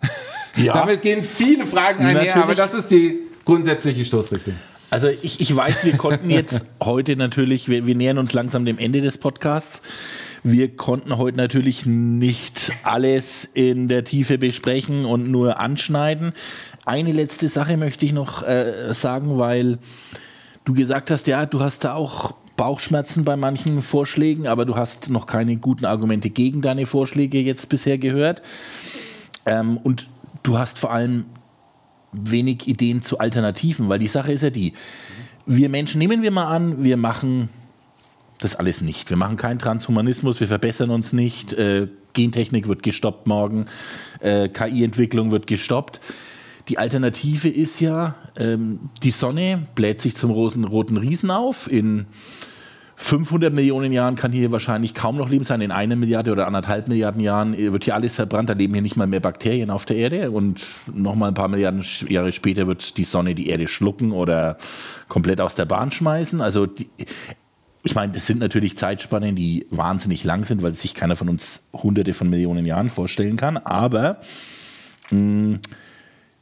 Ja. 0.58 0.72
Damit 0.72 1.02
gehen 1.02 1.22
viele 1.22 1.66
Fragen 1.66 1.98
einher, 1.98 2.14
Natürlich. 2.14 2.36
aber 2.36 2.54
das 2.54 2.72
ist 2.72 2.90
die 2.90 3.18
grundsätzliche 3.44 4.06
Stoßrichtung. 4.06 4.54
Also 4.88 5.08
ich, 5.08 5.38
ich 5.38 5.54
weiß, 5.54 5.84
wir 5.84 5.98
konnten 5.98 6.30
jetzt 6.30 6.64
heute 6.82 7.14
natürlich, 7.14 7.68
wir, 7.68 7.86
wir 7.86 7.94
nähern 7.94 8.16
uns 8.16 8.32
langsam 8.32 8.64
dem 8.64 8.78
Ende 8.78 9.02
des 9.02 9.18
Podcasts. 9.18 9.82
Wir 10.42 10.74
konnten 10.74 11.18
heute 11.18 11.36
natürlich 11.36 11.84
nicht 11.84 12.72
alles 12.84 13.46
in 13.52 13.88
der 13.88 14.04
Tiefe 14.04 14.38
besprechen 14.38 15.04
und 15.04 15.30
nur 15.30 15.60
anschneiden. 15.60 16.32
Eine 16.86 17.12
letzte 17.12 17.50
Sache 17.50 17.76
möchte 17.76 18.06
ich 18.06 18.14
noch 18.14 18.42
äh, 18.42 18.94
sagen, 18.94 19.36
weil 19.36 19.76
du 20.64 20.72
gesagt 20.72 21.10
hast, 21.10 21.26
ja, 21.26 21.44
du 21.44 21.60
hast 21.60 21.84
da 21.84 21.92
auch 21.92 22.34
Bauchschmerzen 22.56 23.24
bei 23.24 23.36
manchen 23.36 23.82
Vorschlägen, 23.82 24.46
aber 24.46 24.64
du 24.64 24.76
hast 24.76 25.10
noch 25.10 25.26
keine 25.26 25.56
guten 25.56 25.84
Argumente 25.84 26.30
gegen 26.30 26.62
deine 26.62 26.86
Vorschläge 26.86 27.40
jetzt 27.40 27.68
bisher 27.68 27.98
gehört. 27.98 28.42
Ähm, 29.44 29.76
und 29.76 30.08
du 30.42 30.58
hast 30.58 30.78
vor 30.78 30.92
allem 30.92 31.26
wenig 32.12 32.66
Ideen 32.66 33.02
zu 33.02 33.18
Alternativen, 33.18 33.88
weil 33.88 33.98
die 33.98 34.08
Sache 34.08 34.32
ist 34.32 34.42
ja 34.42 34.50
die, 34.50 34.72
wir 35.44 35.68
Menschen, 35.68 35.98
nehmen 35.98 36.22
wir 36.22 36.30
mal 36.30 36.46
an, 36.46 36.82
wir 36.82 36.96
machen 36.96 37.48
das 38.38 38.56
alles 38.56 38.80
nicht. 38.80 39.10
Wir 39.10 39.16
machen 39.16 39.36
keinen 39.36 39.58
Transhumanismus, 39.58 40.40
wir 40.40 40.48
verbessern 40.48 40.90
uns 40.90 41.12
nicht, 41.12 41.52
äh, 41.54 41.88
Gentechnik 42.12 42.68
wird 42.68 42.82
gestoppt 42.82 43.26
morgen, 43.26 43.66
äh, 44.20 44.48
KI-Entwicklung 44.48 45.30
wird 45.30 45.46
gestoppt. 45.46 46.00
Die 46.68 46.78
Alternative 46.78 47.48
ist 47.48 47.80
ja, 47.80 48.14
ähm, 48.36 48.90
die 49.02 49.10
Sonne 49.10 49.66
bläht 49.74 50.00
sich 50.00 50.14
zum 50.14 50.30
roten 50.30 50.96
Riesen 50.96 51.30
auf 51.30 51.70
in 51.70 52.06
500 52.98 53.52
Millionen 53.52 53.92
Jahren 53.92 54.16
kann 54.16 54.32
hier 54.32 54.50
wahrscheinlich 54.52 54.94
kaum 54.94 55.16
noch 55.16 55.28
Leben 55.28 55.44
sein. 55.44 55.60
In 55.60 55.70
einer 55.70 55.96
Milliarde 55.96 56.32
oder 56.32 56.46
anderthalb 56.46 56.88
Milliarden 56.88 57.20
Jahren 57.20 57.56
wird 57.56 57.84
hier 57.84 57.94
alles 57.94 58.14
verbrannt. 58.14 58.48
Da 58.48 58.54
leben 58.54 58.72
hier 58.72 58.82
nicht 58.82 58.96
mal 58.96 59.06
mehr 59.06 59.20
Bakterien 59.20 59.70
auf 59.70 59.84
der 59.84 59.96
Erde. 59.96 60.30
Und 60.30 60.64
nochmal 60.92 61.30
ein 61.30 61.34
paar 61.34 61.48
Milliarden 61.48 61.84
Jahre 62.08 62.32
später 62.32 62.66
wird 62.66 62.96
die 62.96 63.04
Sonne 63.04 63.34
die 63.34 63.48
Erde 63.48 63.68
schlucken 63.68 64.12
oder 64.12 64.56
komplett 65.08 65.42
aus 65.42 65.54
der 65.54 65.66
Bahn 65.66 65.90
schmeißen. 65.90 66.40
Also 66.40 66.64
die, 66.64 66.88
ich 67.82 67.94
meine, 67.94 68.12
das 68.12 68.26
sind 68.26 68.40
natürlich 68.40 68.78
Zeitspannen, 68.78 69.36
die 69.36 69.66
wahnsinnig 69.70 70.24
lang 70.24 70.44
sind, 70.44 70.62
weil 70.62 70.72
sich 70.72 70.94
keiner 70.94 71.16
von 71.16 71.28
uns 71.28 71.66
hunderte 71.74 72.14
von 72.14 72.30
Millionen 72.30 72.64
Jahren 72.64 72.88
vorstellen 72.88 73.36
kann. 73.36 73.58
Aber 73.58 74.20
mh, 75.10 75.58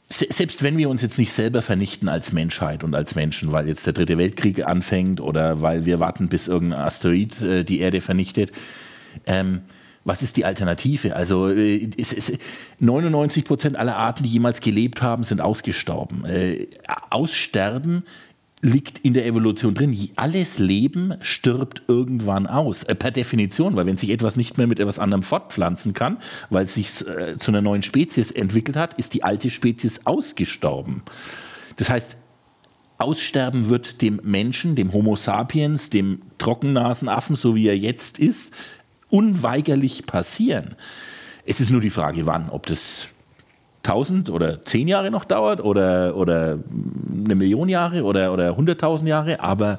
selbst 0.09 0.63
wenn 0.63 0.77
wir 0.77 0.91
uns 0.91 1.03
jetzt 1.03 1.19
nicht 1.19 1.33
selber 1.33 1.63
vernichten 1.63 2.09
als 2.09 2.33
Menschheit 2.33 2.85
und 2.85 2.95
als 2.95 3.15
Menschen, 3.15 3.53
weil 3.53 3.67
jetzt 3.67 3.87
der 3.87 3.95
dritte 3.95 4.19
Weltkrieg 4.19 4.65
anfängt 4.67 5.21
oder 5.21 5.63
weil 5.63 5.87
wir 5.87 5.99
warten, 5.99 6.29
bis 6.29 6.47
irgendein 6.47 6.81
Asteroid 6.81 7.41
äh, 7.43 7.65
die 7.65 7.81
Erde 7.81 8.01
vernichtet, 8.01 8.53
ähm, 9.27 9.63
was 10.05 10.23
ist 10.23 10.37
die 10.37 10.45
Alternative? 10.45 11.17
Also 11.17 11.49
äh, 11.49 11.89
es, 11.97 12.13
es, 12.13 12.39
99 12.79 13.45
Prozent 13.45 13.77
aller 13.77 13.97
Arten, 13.97 14.23
die 14.23 14.29
jemals 14.29 14.61
gelebt 14.61 15.03
haben, 15.03 15.25
sind 15.25 15.41
ausgestorben. 15.41 16.25
Äh, 16.27 16.69
aussterben 17.11 18.05
liegt 18.65 19.01
in 19.01 19.13
der 19.13 19.27
Evolution 19.27 19.75
drin. 19.75 20.11
Alles 20.17 20.59
Leben 20.59 21.15
stirbt 21.21 21.83
irgendwann 21.87 22.47
aus, 22.47 22.83
äh, 22.85 22.95
per 22.95 23.11
Definition, 23.11 23.77
weil 23.77 23.85
wenn 23.85 23.99
sich 23.99 24.09
etwas 24.09 24.39
nicht 24.39 24.57
mehr 24.57 24.67
mit 24.67 24.81
etwas 24.81 24.99
anderem 24.99 25.23
fortpflanzen 25.23 25.93
kann, 25.93 26.17
weil 26.49 26.65
es 26.65 26.75
sich 26.75 27.07
äh, 27.07 27.37
zu 27.37 27.51
einer 27.51 27.61
neuen 27.61 27.83
Spezies 27.83 28.31
entwickelt 28.31 28.77
hat, 28.77 28.95
ist 28.95 29.13
die 29.13 29.23
alte 29.23 29.51
Spezies 29.51 30.07
ausgestorben. 30.07 31.03
Das 31.77 31.91
heißt, 31.91 32.17
Aussterben 32.97 33.69
wird 33.69 34.01
dem 34.01 34.21
Menschen, 34.23 34.77
dem 34.77 34.95
Homo 34.95 35.17
sapiens, 35.17 35.91
dem 35.91 36.23
Trockennasenaffen, 36.39 37.37
so 37.37 37.55
wie 37.55 37.67
er 37.67 37.77
jetzt 37.77 38.19
ist, 38.19 38.55
unweigerlich 39.11 40.07
passieren. 40.07 40.75
Es 41.45 41.61
ist 41.61 41.71
nur 41.71 41.83
die 41.83 41.91
Frage, 41.91 42.25
wann, 42.25 42.49
ob 42.49 42.67
das 42.67 43.09
1000 43.85 44.31
oder 44.31 44.65
10 44.65 44.89
Jahre 44.89 45.11
noch 45.11 45.25
dauert 45.25 45.63
oder, 45.63 46.17
oder 46.17 46.59
eine 47.25 47.35
Million 47.35 47.69
Jahre 47.69 48.05
oder, 48.05 48.33
oder 48.33 48.51
100.000 48.51 49.07
Jahre. 49.07 49.41
Aber 49.41 49.79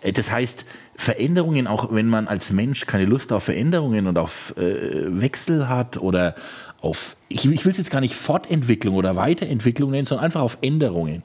äh, 0.00 0.12
das 0.12 0.30
heißt, 0.30 0.66
Veränderungen, 0.96 1.66
auch 1.66 1.92
wenn 1.92 2.08
man 2.08 2.26
als 2.26 2.52
Mensch 2.52 2.86
keine 2.86 3.04
Lust 3.04 3.32
auf 3.32 3.44
Veränderungen 3.44 4.06
und 4.06 4.18
auf 4.18 4.54
äh, 4.56 5.20
Wechsel 5.20 5.68
hat 5.68 5.98
oder 5.98 6.34
auf, 6.80 7.16
ich, 7.28 7.50
ich 7.50 7.64
will 7.64 7.72
es 7.72 7.78
jetzt 7.78 7.90
gar 7.90 8.00
nicht 8.00 8.14
Fortentwicklung 8.14 8.94
oder 8.94 9.16
Weiterentwicklung 9.16 9.90
nennen, 9.90 10.06
sondern 10.06 10.24
einfach 10.24 10.40
auf 10.40 10.58
Änderungen 10.62 11.22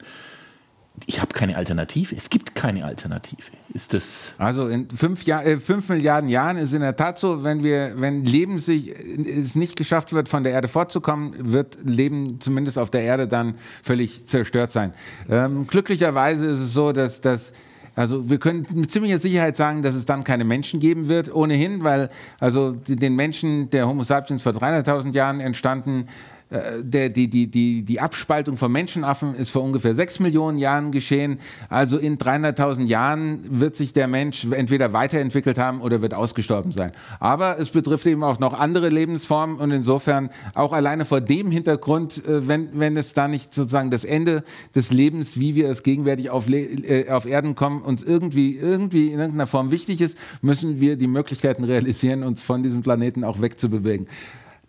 ich 1.06 1.20
habe 1.20 1.32
keine 1.32 1.56
Alternative. 1.56 2.14
Es 2.14 2.30
gibt 2.30 2.54
keine 2.54 2.84
Alternative. 2.84 3.42
Ist 3.74 3.94
das 3.94 4.34
also 4.38 4.68
in 4.68 4.88
fünf, 4.90 5.24
Jahr, 5.24 5.44
äh, 5.44 5.56
fünf 5.56 5.88
Milliarden 5.88 6.28
Jahren 6.28 6.56
ist 6.56 6.72
in 6.72 6.80
der 6.80 6.96
Tat 6.96 7.18
so, 7.18 7.44
wenn 7.44 7.62
wir, 7.62 7.94
wenn 7.96 8.24
Leben 8.24 8.58
sich 8.58 8.90
es 8.90 9.54
nicht 9.54 9.76
geschafft 9.76 10.12
wird, 10.12 10.28
von 10.28 10.42
der 10.42 10.52
Erde 10.52 10.68
fortzukommen, 10.68 11.52
wird 11.52 11.78
Leben 11.84 12.40
zumindest 12.40 12.78
auf 12.78 12.90
der 12.90 13.02
Erde 13.02 13.26
dann 13.26 13.54
völlig 13.82 14.26
zerstört 14.26 14.70
sein. 14.70 14.92
Ähm, 15.30 15.66
glücklicherweise 15.66 16.46
ist 16.46 16.58
es 16.58 16.72
so, 16.72 16.92
dass 16.92 17.20
das 17.20 17.52
also 17.94 18.30
wir 18.30 18.38
können 18.38 18.66
mit 18.72 18.90
ziemlicher 18.90 19.18
Sicherheit 19.18 19.56
sagen, 19.56 19.82
dass 19.82 19.94
es 19.94 20.06
dann 20.06 20.24
keine 20.24 20.44
Menschen 20.44 20.80
geben 20.80 21.08
wird, 21.08 21.34
ohnehin, 21.34 21.84
weil 21.84 22.08
also 22.40 22.72
den 22.72 23.14
Menschen, 23.16 23.68
der 23.68 23.86
Homo 23.86 24.02
sapiens 24.02 24.40
vor 24.40 24.52
300.000 24.52 25.12
Jahren 25.12 25.40
entstanden, 25.40 26.08
äh, 26.08 26.31
der, 26.82 27.08
die, 27.08 27.28
die, 27.28 27.46
die, 27.46 27.82
die 27.82 28.00
Abspaltung 28.00 28.56
von 28.56 28.70
Menschenaffen 28.70 29.34
ist 29.34 29.50
vor 29.50 29.62
ungefähr 29.62 29.94
sechs 29.94 30.20
Millionen 30.20 30.58
Jahren 30.58 30.92
geschehen. 30.92 31.38
Also 31.68 31.98
in 31.98 32.18
300.000 32.18 32.86
Jahren 32.86 33.40
wird 33.48 33.76
sich 33.76 33.92
der 33.92 34.08
Mensch 34.08 34.46
entweder 34.50 34.92
weiterentwickelt 34.92 35.58
haben 35.58 35.80
oder 35.80 36.02
wird 36.02 36.14
ausgestorben 36.14 36.72
sein. 36.72 36.92
Aber 37.20 37.58
es 37.58 37.70
betrifft 37.70 38.06
eben 38.06 38.22
auch 38.22 38.38
noch 38.38 38.52
andere 38.52 38.88
Lebensformen 38.88 39.58
und 39.58 39.70
insofern 39.70 40.30
auch 40.54 40.72
alleine 40.72 41.04
vor 41.04 41.20
dem 41.20 41.50
Hintergrund, 41.50 42.24
äh, 42.26 42.46
wenn, 42.46 42.68
wenn 42.78 42.96
es 42.96 43.14
da 43.14 43.28
nicht 43.28 43.54
sozusagen 43.54 43.90
das 43.90 44.04
Ende 44.04 44.44
des 44.74 44.92
Lebens, 44.92 45.38
wie 45.38 45.54
wir 45.54 45.70
es 45.70 45.82
gegenwärtig 45.82 46.30
auf, 46.30 46.48
äh, 46.50 47.08
auf 47.08 47.26
Erden 47.26 47.54
kommen, 47.54 47.82
uns 47.82 48.02
irgendwie, 48.02 48.56
irgendwie 48.56 49.06
in 49.08 49.18
irgendeiner 49.18 49.46
Form 49.46 49.70
wichtig 49.70 50.00
ist, 50.00 50.18
müssen 50.42 50.80
wir 50.80 50.96
die 50.96 51.06
Möglichkeiten 51.06 51.64
realisieren, 51.64 52.22
uns 52.22 52.42
von 52.42 52.62
diesem 52.62 52.82
Planeten 52.82 53.24
auch 53.24 53.40
wegzubewegen 53.40 54.06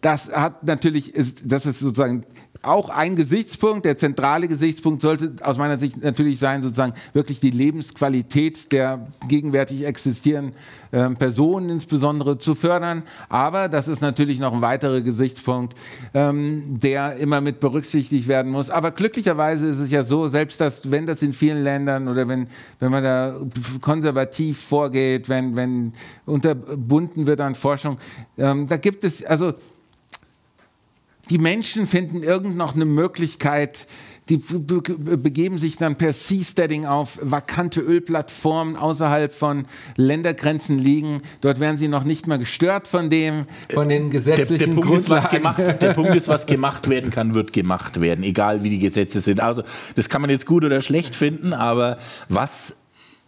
das 0.03 0.31
hat 0.33 0.65
natürlich, 0.65 1.15
ist, 1.15 1.43
das 1.45 1.65
ist 1.65 1.79
sozusagen 1.79 2.25
auch 2.61 2.89
ein 2.89 3.15
Gesichtspunkt. 3.15 3.85
Der 3.85 3.97
zentrale 3.97 4.49
Gesichtspunkt 4.49 5.01
sollte 5.01 5.33
aus 5.41 5.57
meiner 5.57 5.77
Sicht 5.77 6.03
natürlich 6.03 6.39
sein, 6.39 6.61
sozusagen 6.61 6.93
wirklich 7.13 7.39
die 7.39 7.51
Lebensqualität 7.51 8.71
der 8.73 9.07
gegenwärtig 9.29 9.85
existierenden 9.85 10.55
äh, 10.91 11.09
Personen 11.11 11.69
insbesondere 11.69 12.37
zu 12.37 12.53
fördern. 12.53 13.03
Aber 13.29 13.69
das 13.69 13.87
ist 13.87 14.01
natürlich 14.01 14.39
noch 14.39 14.53
ein 14.53 14.61
weiterer 14.61 14.99
Gesichtspunkt, 14.99 15.77
ähm, 16.13 16.79
der 16.79 17.15
immer 17.15 17.39
mit 17.39 17.61
berücksichtigt 17.61 18.27
werden 18.27 18.51
muss. 18.51 18.69
Aber 18.69 18.91
glücklicherweise 18.91 19.67
ist 19.67 19.79
es 19.79 19.89
ja 19.89 20.03
so, 20.03 20.27
selbst 20.27 20.59
dass, 20.59 20.91
wenn 20.91 21.05
das 21.05 21.21
in 21.21 21.31
vielen 21.31 21.63
Ländern 21.63 22.09
oder 22.09 22.27
wenn, 22.27 22.47
wenn 22.79 22.91
man 22.91 23.03
da 23.03 23.35
konservativ 23.79 24.59
vorgeht, 24.59 25.29
wenn, 25.29 25.55
wenn 25.55 25.93
unterbunden 26.25 27.25
wird 27.25 27.39
an 27.39 27.55
Forschung, 27.55 27.97
ähm, 28.37 28.67
da 28.67 28.75
gibt 28.75 29.05
es, 29.05 29.23
also 29.25 29.53
die 31.29 31.37
Menschen 31.37 31.87
finden 31.87 32.23
irgend 32.23 32.57
noch 32.57 32.75
eine 32.75 32.85
Möglichkeit, 32.85 33.87
die 34.29 34.37
begeben 34.37 35.57
sich 35.57 35.75
dann 35.75 35.97
per 35.97 36.13
Seasteading 36.13 36.85
auf 36.85 37.19
vakante 37.21 37.81
Ölplattformen 37.81 38.77
außerhalb 38.77 39.33
von 39.33 39.65
Ländergrenzen 39.97 40.79
liegen. 40.79 41.21
Dort 41.41 41.59
werden 41.59 41.75
sie 41.75 41.89
noch 41.89 42.05
nicht 42.05 42.25
mal 42.25 42.39
gestört 42.39 42.87
von 42.87 43.09
dem, 43.09 43.45
von 43.73 43.89
den 43.89 44.09
gesetzlichen 44.09 44.75
der, 44.75 44.75
der 44.75 44.81
Punkt. 44.81 44.97
Ist, 44.97 45.09
was 45.09 45.29
gemacht, 45.29 45.81
der 45.81 45.93
Punkt 45.93 46.15
ist, 46.15 46.27
was 46.29 46.45
gemacht 46.45 46.89
werden 46.89 47.09
kann, 47.09 47.33
wird 47.33 47.51
gemacht 47.51 47.99
werden, 47.99 48.23
egal 48.23 48.63
wie 48.63 48.69
die 48.69 48.79
Gesetze 48.79 49.19
sind. 49.19 49.41
Also 49.41 49.63
das 49.95 50.07
kann 50.07 50.21
man 50.21 50.29
jetzt 50.29 50.45
gut 50.45 50.63
oder 50.63 50.81
schlecht 50.81 51.17
finden, 51.17 51.51
aber 51.51 51.97
was 52.29 52.82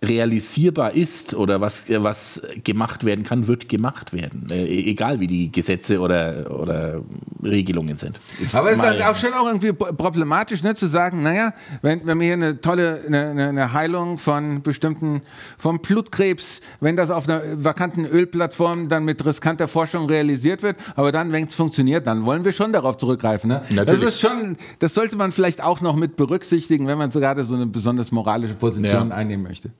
realisierbar 0.08 0.94
ist 0.94 1.34
oder 1.34 1.62
was, 1.62 1.84
was 1.88 2.42
gemacht 2.64 3.06
werden 3.06 3.24
kann, 3.24 3.48
wird 3.48 3.70
gemacht 3.70 4.14
werden. 4.14 4.48
Äh, 4.50 4.66
egal 4.66 5.20
wie 5.20 5.28
die 5.28 5.52
Gesetze 5.52 6.00
oder, 6.00 6.52
oder 6.60 7.02
Regelungen 7.44 7.98
sind. 7.98 8.20
Ist 8.42 8.56
Aber 8.56 8.72
es 8.72 8.78
ist 8.78 8.84
halt 8.84 9.02
auch 9.02 9.16
schon 9.16 9.34
auch 9.34 9.48
irgendwie 9.48 9.74
problematisch, 9.74 10.64
ne, 10.64 10.76
zu 10.76 10.88
sagen, 10.88 11.24
naja, 11.24 11.54
wenn, 11.82 12.06
wenn 12.06 12.20
wir 12.20 12.26
hier 12.26 12.34
eine 12.34 12.62
tolle 12.62 13.02
eine, 13.06 13.50
eine 13.50 13.74
Heilung 13.74 14.18
von 14.18 14.62
bestimmten, 14.62 15.22
vom 15.58 15.80
Blutkrebs, 15.80 16.62
wenn 16.80 16.96
das 16.96 17.12
auf 17.12 17.28
einer 17.28 17.42
vakanten 17.64 18.06
Ölplattform 18.06 18.90
dann 18.90 19.06
mit 19.06 19.26
riskanter 19.26 19.68
Forschung 19.68 20.08
realisiert 20.08 20.64
wird, 20.64 20.78
aber 20.96 21.12
dann, 21.12 21.32
wenn 21.32 21.46
es 21.46 21.56
funktioniert, 21.56 22.08
dann 22.08 22.26
wollen 22.26 22.46
wir 22.46 22.52
schon 22.52 22.74
darauf 22.74 22.98
zurückgreifen. 22.98 23.50
Ne? 23.50 23.62
Natürlich. 23.70 24.02
Das 24.02 24.16
ist 24.16 24.22
schon, 24.22 24.58
das 24.80 24.94
sollte 24.94 25.16
man 25.16 25.32
vielleicht 25.32 25.64
auch 25.64 25.82
noch 25.82 25.96
mit 25.96 26.16
berücksichtigen, 26.16 26.88
wenn 26.88 26.98
man 26.98 27.10
gerade 27.10 27.44
so 27.44 27.56
eine 27.56 27.66
besonders 27.66 28.12
moralische 28.12 28.56
Position 28.56 29.10
ja. 29.10 29.16
einnehmen 29.16 29.44
möchte. 29.44 29.72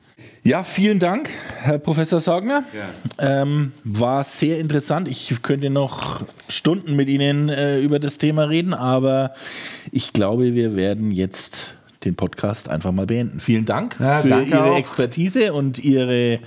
Ja, 0.44 0.64
vielen 0.64 1.00
Dank, 1.00 1.30
Herr 1.62 1.80
Professor 1.80 2.20
Sagner. 2.20 2.64
Ja. 3.20 3.42
Ähm, 3.42 3.72
war 3.84 4.24
sehr 4.24 4.60
interessant. 4.60 5.08
Ich 5.08 5.42
könnte 5.42 5.70
noch 5.70 6.22
Stunden 6.48 6.96
mit 6.96 7.10
Ihnen 7.10 7.50
äh, 7.50 7.80
über 7.80 8.00
das 8.00 8.18
Thema 8.18 8.44
reden, 8.44 8.74
aber 8.74 9.34
ich 9.92 10.14
glaube, 10.14 10.54
wir 10.54 10.76
werden 10.76 11.12
jetzt 11.12 11.76
den 12.04 12.16
Podcast 12.16 12.70
einfach 12.70 12.92
mal 12.92 13.08
beenden. 13.08 13.40
Vielen 13.40 13.66
Dank 13.66 13.98
ja, 14.00 14.20
für 14.20 14.44
Ihre 14.44 14.64
auch. 14.64 14.78
Expertise 14.78 15.52
und 15.52 15.80
Ihre 15.80 16.40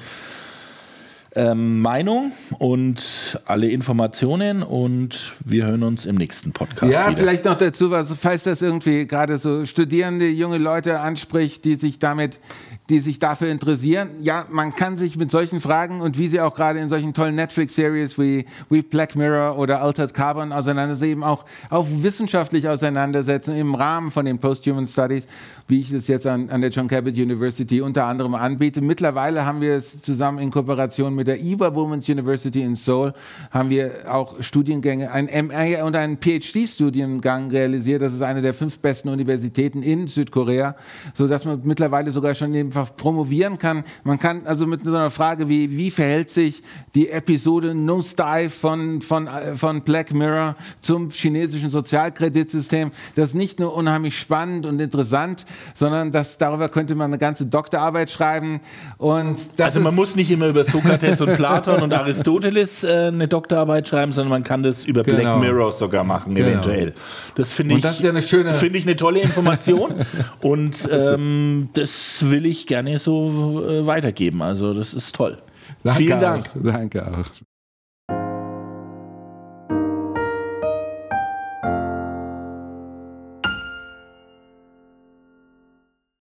ähm, 1.34 1.80
Meinung 1.80 2.32
und 2.58 3.40
alle 3.44 3.68
Informationen 3.68 4.62
und 4.62 5.34
wir 5.44 5.66
hören 5.66 5.82
uns 5.82 6.06
im 6.06 6.16
nächsten 6.16 6.52
Podcast. 6.52 6.92
Ja, 6.92 7.08
wieder. 7.08 7.18
vielleicht 7.18 7.44
noch 7.44 7.58
dazu, 7.58 7.92
also 7.94 8.14
falls 8.14 8.44
das 8.44 8.62
irgendwie 8.62 9.06
gerade 9.06 9.38
so 9.38 9.66
Studierende, 9.66 10.26
junge 10.28 10.58
Leute 10.58 11.00
anspricht, 11.00 11.64
die 11.64 11.74
sich 11.74 11.98
damit 11.98 12.40
die 12.88 13.00
sich 13.00 13.18
dafür 13.18 13.48
interessieren. 13.48 14.10
Ja, 14.20 14.46
man 14.50 14.74
kann 14.74 14.96
sich 14.96 15.18
mit 15.18 15.30
solchen 15.30 15.60
Fragen 15.60 16.00
und 16.00 16.16
wie 16.16 16.28
sie 16.28 16.40
auch 16.40 16.54
gerade 16.54 16.78
in 16.78 16.88
solchen 16.88 17.12
tollen 17.12 17.34
Netflix-Series 17.34 18.18
wie, 18.18 18.46
wie 18.70 18.82
Black 18.82 19.14
Mirror 19.14 19.58
oder 19.58 19.82
Altered 19.82 20.14
Carbon 20.14 20.52
auseinandersetzen, 20.52 21.10
eben 21.10 21.24
auch, 21.24 21.44
auch 21.68 21.86
wissenschaftlich 21.88 22.68
auseinandersetzen 22.68 23.54
im 23.54 23.74
Rahmen 23.74 24.10
von 24.10 24.24
den 24.24 24.38
Post-Human 24.38 24.86
Studies, 24.86 25.26
wie 25.68 25.80
ich 25.80 25.92
es 25.92 26.08
jetzt 26.08 26.26
an, 26.26 26.48
an 26.48 26.62
der 26.62 26.70
John 26.70 26.88
Cabot 26.88 27.14
University 27.14 27.82
unter 27.82 28.06
anderem 28.06 28.34
anbiete. 28.34 28.80
Mittlerweile 28.80 29.44
haben 29.44 29.60
wir 29.60 29.74
es 29.74 30.00
zusammen 30.00 30.38
in 30.38 30.50
Kooperation 30.50 31.14
mit 31.14 31.26
der 31.26 31.38
Eva 31.40 31.74
Women's 31.74 32.08
University 32.08 32.62
in 32.62 32.74
Seoul, 32.74 33.12
haben 33.50 33.68
wir 33.68 33.92
auch 34.10 34.42
Studiengänge, 34.42 35.12
ein 35.12 35.28
MA 35.46 35.84
und 35.84 35.94
einen 35.94 36.16
PhD-Studiengang 36.16 37.50
realisiert. 37.50 38.00
Das 38.00 38.14
ist 38.14 38.22
eine 38.22 38.40
der 38.40 38.54
fünf 38.54 38.78
besten 38.78 39.10
Universitäten 39.10 39.82
in 39.82 40.06
Südkorea, 40.06 40.74
sodass 41.12 41.44
man 41.44 41.60
mittlerweile 41.64 42.12
sogar 42.12 42.34
schon 42.34 42.54
einfach 42.54 42.96
promovieren 42.96 43.58
kann. 43.58 43.84
Man 44.04 44.18
kann 44.18 44.46
also 44.46 44.66
mit 44.66 44.84
so 44.84 44.90
einer 44.90 45.10
Frage 45.10 45.50
wie, 45.50 45.76
wie 45.76 45.90
verhält 45.90 46.30
sich 46.30 46.62
die 46.94 47.10
Episode 47.10 47.74
Nose 47.74 48.16
Dive 48.16 48.48
von, 48.48 49.02
von, 49.02 49.28
von 49.54 49.82
Black 49.82 50.14
Mirror 50.14 50.56
zum 50.80 51.10
chinesischen 51.10 51.68
Sozialkreditsystem, 51.68 52.90
das 53.16 53.30
ist 53.30 53.34
nicht 53.34 53.60
nur 53.60 53.74
unheimlich 53.74 54.18
spannend 54.18 54.64
und 54.64 54.80
interessant, 54.80 55.44
sondern 55.74 56.12
das, 56.12 56.38
darüber 56.38 56.68
könnte 56.68 56.94
man 56.94 57.06
eine 57.06 57.18
ganze 57.18 57.46
Doktorarbeit 57.46 58.10
schreiben. 58.10 58.60
Und 58.96 59.40
also 59.58 59.80
man 59.80 59.94
muss 59.94 60.16
nicht 60.16 60.30
immer 60.30 60.48
über 60.48 60.64
Sokrates 60.64 61.20
und 61.20 61.34
Platon 61.34 61.82
und 61.82 61.92
Aristoteles 61.92 62.84
äh, 62.84 63.08
eine 63.08 63.28
Doktorarbeit 63.28 63.88
schreiben, 63.88 64.12
sondern 64.12 64.30
man 64.30 64.44
kann 64.44 64.62
das 64.62 64.84
über 64.84 65.02
genau. 65.02 65.18
Black 65.18 65.40
Mirror 65.40 65.72
sogar 65.72 66.04
machen, 66.04 66.34
genau. 66.34 66.48
eventuell. 66.48 66.94
Das 67.34 67.52
finde 67.52 67.76
ich, 67.76 67.82
das 67.82 68.00
ja 68.02 68.10
eine 68.10 68.22
schöne 68.22 68.54
finde 68.54 68.78
ich 68.78 68.86
eine 68.86 68.96
tolle 68.96 69.20
Information 69.20 69.94
und 70.40 70.88
ähm, 70.90 71.68
das 71.74 72.30
will 72.30 72.46
ich 72.46 72.66
gerne 72.66 72.98
so 72.98 73.64
äh, 73.66 73.86
weitergeben. 73.86 74.42
Also 74.42 74.74
das 74.74 74.94
ist 74.94 75.14
toll. 75.14 75.38
Danke 75.82 75.98
Vielen 75.98 76.20
Dank. 76.20 76.50
Auch. 76.56 76.72
Danke 76.72 77.06
auch. 77.06 77.57